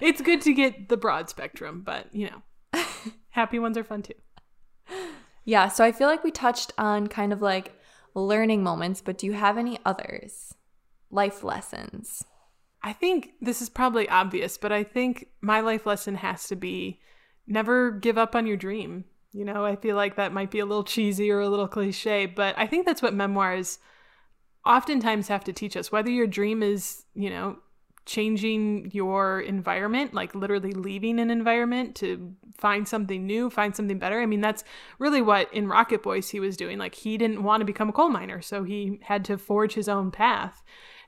it's 0.00 0.20
good 0.22 0.40
to 0.42 0.52
get 0.52 0.88
the 0.88 0.96
broad 0.96 1.28
spectrum, 1.28 1.82
but 1.84 2.12
you 2.14 2.30
know, 2.30 2.82
happy 3.30 3.58
ones 3.58 3.76
are 3.76 3.84
fun 3.84 4.02
too. 4.02 4.14
yeah, 5.44 5.68
so 5.68 5.84
I 5.84 5.92
feel 5.92 6.08
like 6.08 6.24
we 6.24 6.30
touched 6.30 6.72
on 6.78 7.06
kind 7.06 7.32
of 7.32 7.42
like 7.42 7.74
learning 8.14 8.62
moments, 8.62 9.00
but 9.00 9.18
do 9.18 9.26
you 9.26 9.32
have 9.32 9.58
any 9.58 9.78
others? 9.84 10.54
Life 11.10 11.44
lessons. 11.44 12.24
I 12.82 12.92
think 12.92 13.32
this 13.40 13.60
is 13.60 13.68
probably 13.68 14.08
obvious, 14.08 14.56
but 14.56 14.72
I 14.72 14.84
think 14.84 15.26
my 15.40 15.60
life 15.60 15.84
lesson 15.84 16.14
has 16.14 16.48
to 16.48 16.56
be 16.56 17.00
never 17.46 17.90
give 17.90 18.16
up 18.16 18.34
on 18.34 18.46
your 18.46 18.56
dream. 18.56 19.04
You 19.32 19.44
know, 19.44 19.64
I 19.64 19.76
feel 19.76 19.94
like 19.96 20.16
that 20.16 20.32
might 20.32 20.50
be 20.50 20.58
a 20.58 20.66
little 20.66 20.84
cheesy 20.84 21.30
or 21.30 21.40
a 21.40 21.48
little 21.48 21.68
cliche, 21.68 22.26
but 22.26 22.58
I 22.58 22.66
think 22.66 22.84
that's 22.84 23.02
what 23.02 23.14
memoirs 23.14 23.78
oftentimes 24.66 25.28
have 25.28 25.44
to 25.44 25.52
teach 25.52 25.76
us. 25.76 25.92
Whether 25.92 26.10
your 26.10 26.26
dream 26.26 26.62
is, 26.62 27.04
you 27.14 27.30
know, 27.30 27.58
changing 28.06 28.90
your 28.92 29.40
environment, 29.40 30.14
like 30.14 30.34
literally 30.34 30.72
leaving 30.72 31.20
an 31.20 31.30
environment 31.30 31.94
to 31.94 32.34
find 32.58 32.88
something 32.88 33.24
new, 33.24 33.50
find 33.50 33.76
something 33.76 33.98
better. 34.00 34.20
I 34.20 34.26
mean, 34.26 34.40
that's 34.40 34.64
really 34.98 35.22
what 35.22 35.52
in 35.54 35.68
Rocket 35.68 36.02
Boys 36.02 36.30
he 36.30 36.40
was 36.40 36.56
doing. 36.56 36.76
Like, 36.76 36.96
he 36.96 37.16
didn't 37.16 37.44
want 37.44 37.60
to 37.60 37.64
become 37.64 37.88
a 37.88 37.92
coal 37.92 38.08
miner, 38.08 38.42
so 38.42 38.64
he 38.64 38.98
had 39.02 39.24
to 39.26 39.38
forge 39.38 39.74
his 39.74 39.88
own 39.88 40.10
path. 40.10 40.62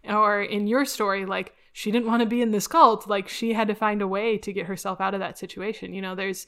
Or 0.05 0.41
in 0.41 0.69
your 0.69 0.85
story, 0.85 1.27
like, 1.27 1.55
she 1.73 1.91
didn't 1.91 2.07
want 2.07 2.21
to 2.21 2.27
be 2.27 2.43
in 2.43 2.51
this 2.51 2.67
cult. 2.67 3.09
Like, 3.09 3.29
she 3.29 3.55
had 3.55 3.69
to 3.69 3.75
find 3.75 4.03
a 4.03 4.07
way 4.09 4.37
to 4.39 4.53
get 4.53 4.67
herself 4.67 5.01
out 5.01 5.15
of 5.15 5.21
that 5.21 5.39
situation. 5.39 5.95
You 5.95 6.03
know, 6.03 6.15
there's, 6.15 6.47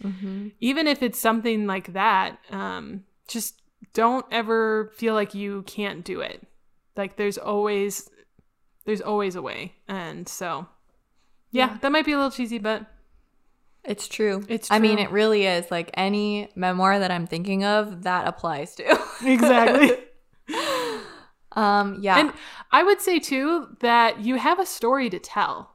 even 0.61 0.87
if 0.87 1.03
it's 1.03 1.19
something 1.19 1.67
like 1.67 1.93
that, 1.95 2.39
um, 2.51 3.05
just 3.27 3.63
don't 3.95 4.27
ever 4.31 4.93
feel 4.97 5.15
like 5.15 5.35
you 5.35 5.63
can't 5.63 6.05
do 6.05 6.21
it. 6.21 6.47
Like, 6.97 7.17
there's 7.17 7.39
always 7.39 8.09
there's 8.85 9.01
always 9.01 9.35
a 9.35 9.41
way. 9.41 9.73
And 9.89 10.29
so, 10.29 10.67
yeah, 11.51 11.69
Yeah. 11.71 11.79
that 11.81 11.91
might 11.91 12.05
be 12.05 12.13
a 12.13 12.17
little 12.17 12.31
cheesy, 12.31 12.59
but 12.59 12.85
It's 13.83 14.07
true. 14.09 14.45
It's 14.49 14.71
I 14.71 14.79
mean, 14.79 14.99
it 14.99 15.11
really 15.11 15.47
is. 15.47 15.71
Like 15.71 15.91
any 15.95 16.51
memoir 16.55 16.99
that 16.99 17.11
I'm 17.11 17.27
thinking 17.27 17.65
of, 17.65 18.03
that 18.03 18.27
applies 18.29 18.75
to. 18.77 18.85
exactly. 19.25 19.93
um, 21.55 21.99
yeah. 22.01 22.19
And 22.19 22.33
I 22.71 22.83
would 22.83 23.01
say 23.01 23.19
too 23.19 23.77
that 23.81 24.21
you 24.21 24.37
have 24.37 24.59
a 24.59 24.67
story 24.67 25.11
to 25.11 25.19
tell. 25.19 25.71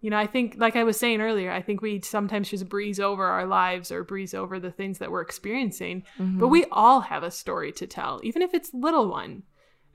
You 0.00 0.10
know, 0.10 0.18
I 0.18 0.26
think, 0.26 0.56
like 0.58 0.76
I 0.76 0.84
was 0.84 0.98
saying 0.98 1.22
earlier, 1.22 1.50
I 1.50 1.62
think 1.62 1.80
we 1.80 2.02
sometimes 2.02 2.50
just 2.50 2.68
breeze 2.68 3.00
over 3.00 3.24
our 3.24 3.46
lives 3.46 3.90
or 3.90 4.04
breeze 4.04 4.34
over 4.34 4.60
the 4.60 4.70
things 4.70 4.98
that 4.98 5.10
we're 5.10 5.22
experiencing, 5.22 6.02
but 6.18 6.48
we 6.48 6.66
all 6.70 7.00
have 7.00 7.22
a 7.22 7.30
story 7.30 7.72
to 7.72 7.86
tell, 7.86 8.20
even 8.22 8.42
if 8.42 8.52
it's 8.52 8.74
little 8.74 9.08
one. 9.08 9.44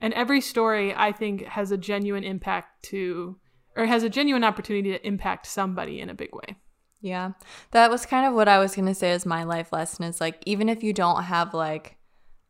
And 0.00 0.12
every 0.14 0.40
story, 0.40 0.92
I 0.92 1.12
think, 1.12 1.44
has 1.44 1.70
a 1.70 1.76
genuine 1.76 2.24
impact 2.24 2.82
to, 2.86 3.36
or 3.76 3.86
has 3.86 4.02
a 4.02 4.08
genuine 4.08 4.42
opportunity 4.42 4.90
to 4.90 5.06
impact 5.06 5.46
somebody 5.46 6.00
in 6.00 6.10
a 6.10 6.14
big 6.14 6.34
way. 6.34 6.56
Yeah. 7.00 7.32
That 7.70 7.88
was 7.88 8.04
kind 8.04 8.26
of 8.26 8.34
what 8.34 8.48
I 8.48 8.58
was 8.58 8.74
going 8.74 8.88
to 8.88 8.94
say 8.94 9.12
as 9.12 9.24
my 9.24 9.44
life 9.44 9.72
lesson 9.72 10.04
is 10.04 10.20
like, 10.20 10.42
even 10.44 10.68
if 10.68 10.82
you 10.82 10.92
don't 10.92 11.22
have 11.22 11.54
like 11.54 11.98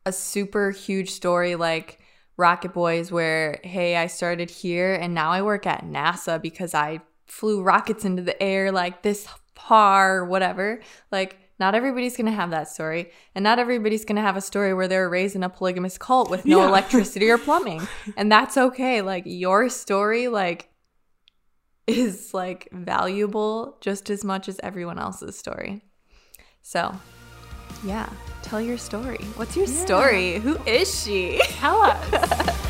a 0.06 0.12
super 0.12 0.70
huge 0.70 1.10
story 1.10 1.56
like 1.56 1.99
Rocket 2.40 2.72
Boys, 2.72 3.12
where, 3.12 3.60
hey, 3.62 3.96
I 3.96 4.06
started 4.06 4.50
here 4.50 4.94
and 4.94 5.14
now 5.14 5.30
I 5.30 5.42
work 5.42 5.66
at 5.66 5.84
NASA 5.84 6.40
because 6.40 6.74
I 6.74 7.00
flew 7.26 7.62
rockets 7.62 8.04
into 8.04 8.22
the 8.22 8.40
air 8.42 8.72
like 8.72 9.02
this 9.02 9.28
far, 9.54 10.24
whatever. 10.24 10.80
Like, 11.12 11.38
not 11.60 11.74
everybody's 11.74 12.16
to 12.26 12.32
have 12.32 12.50
that 12.50 12.68
story. 12.68 13.12
And 13.34 13.42
not 13.42 13.58
everybody's 13.58 14.04
to 14.16 14.22
have 14.22 14.36
a 14.36 14.40
story 14.40 14.72
where 14.72 14.88
they're 14.88 15.08
raised 15.08 15.36
in 15.36 15.42
a 15.42 15.50
polygamous 15.50 15.98
cult 15.98 16.30
with 16.30 16.46
no 16.46 16.60
Yeah. 16.60 16.68
electricity 16.70 17.28
or 17.28 17.36
plumbing. 17.38 17.86
And 18.16 18.32
that's 18.32 18.56
okay. 18.56 19.02
Like, 19.02 19.24
your 19.26 19.68
story, 19.68 20.28
like, 20.28 20.70
is 21.86 22.32
like 22.32 22.68
valuable 22.72 23.76
just 23.80 24.10
as 24.10 24.24
much 24.24 24.48
as 24.48 24.58
everyone 24.62 24.98
else's 24.98 25.36
story. 25.38 25.82
So, 26.62 26.94
yeah, 27.84 28.08
tell 28.42 28.60
your 28.60 28.78
story. 28.78 29.24
What's 29.36 29.56
your 29.56 29.66
Yeah. 29.66 29.84
story? 29.84 30.38
Who 30.38 30.56
is 30.66 31.02
she? 31.02 31.40
Tell 31.60 31.80
us. 31.82 32.56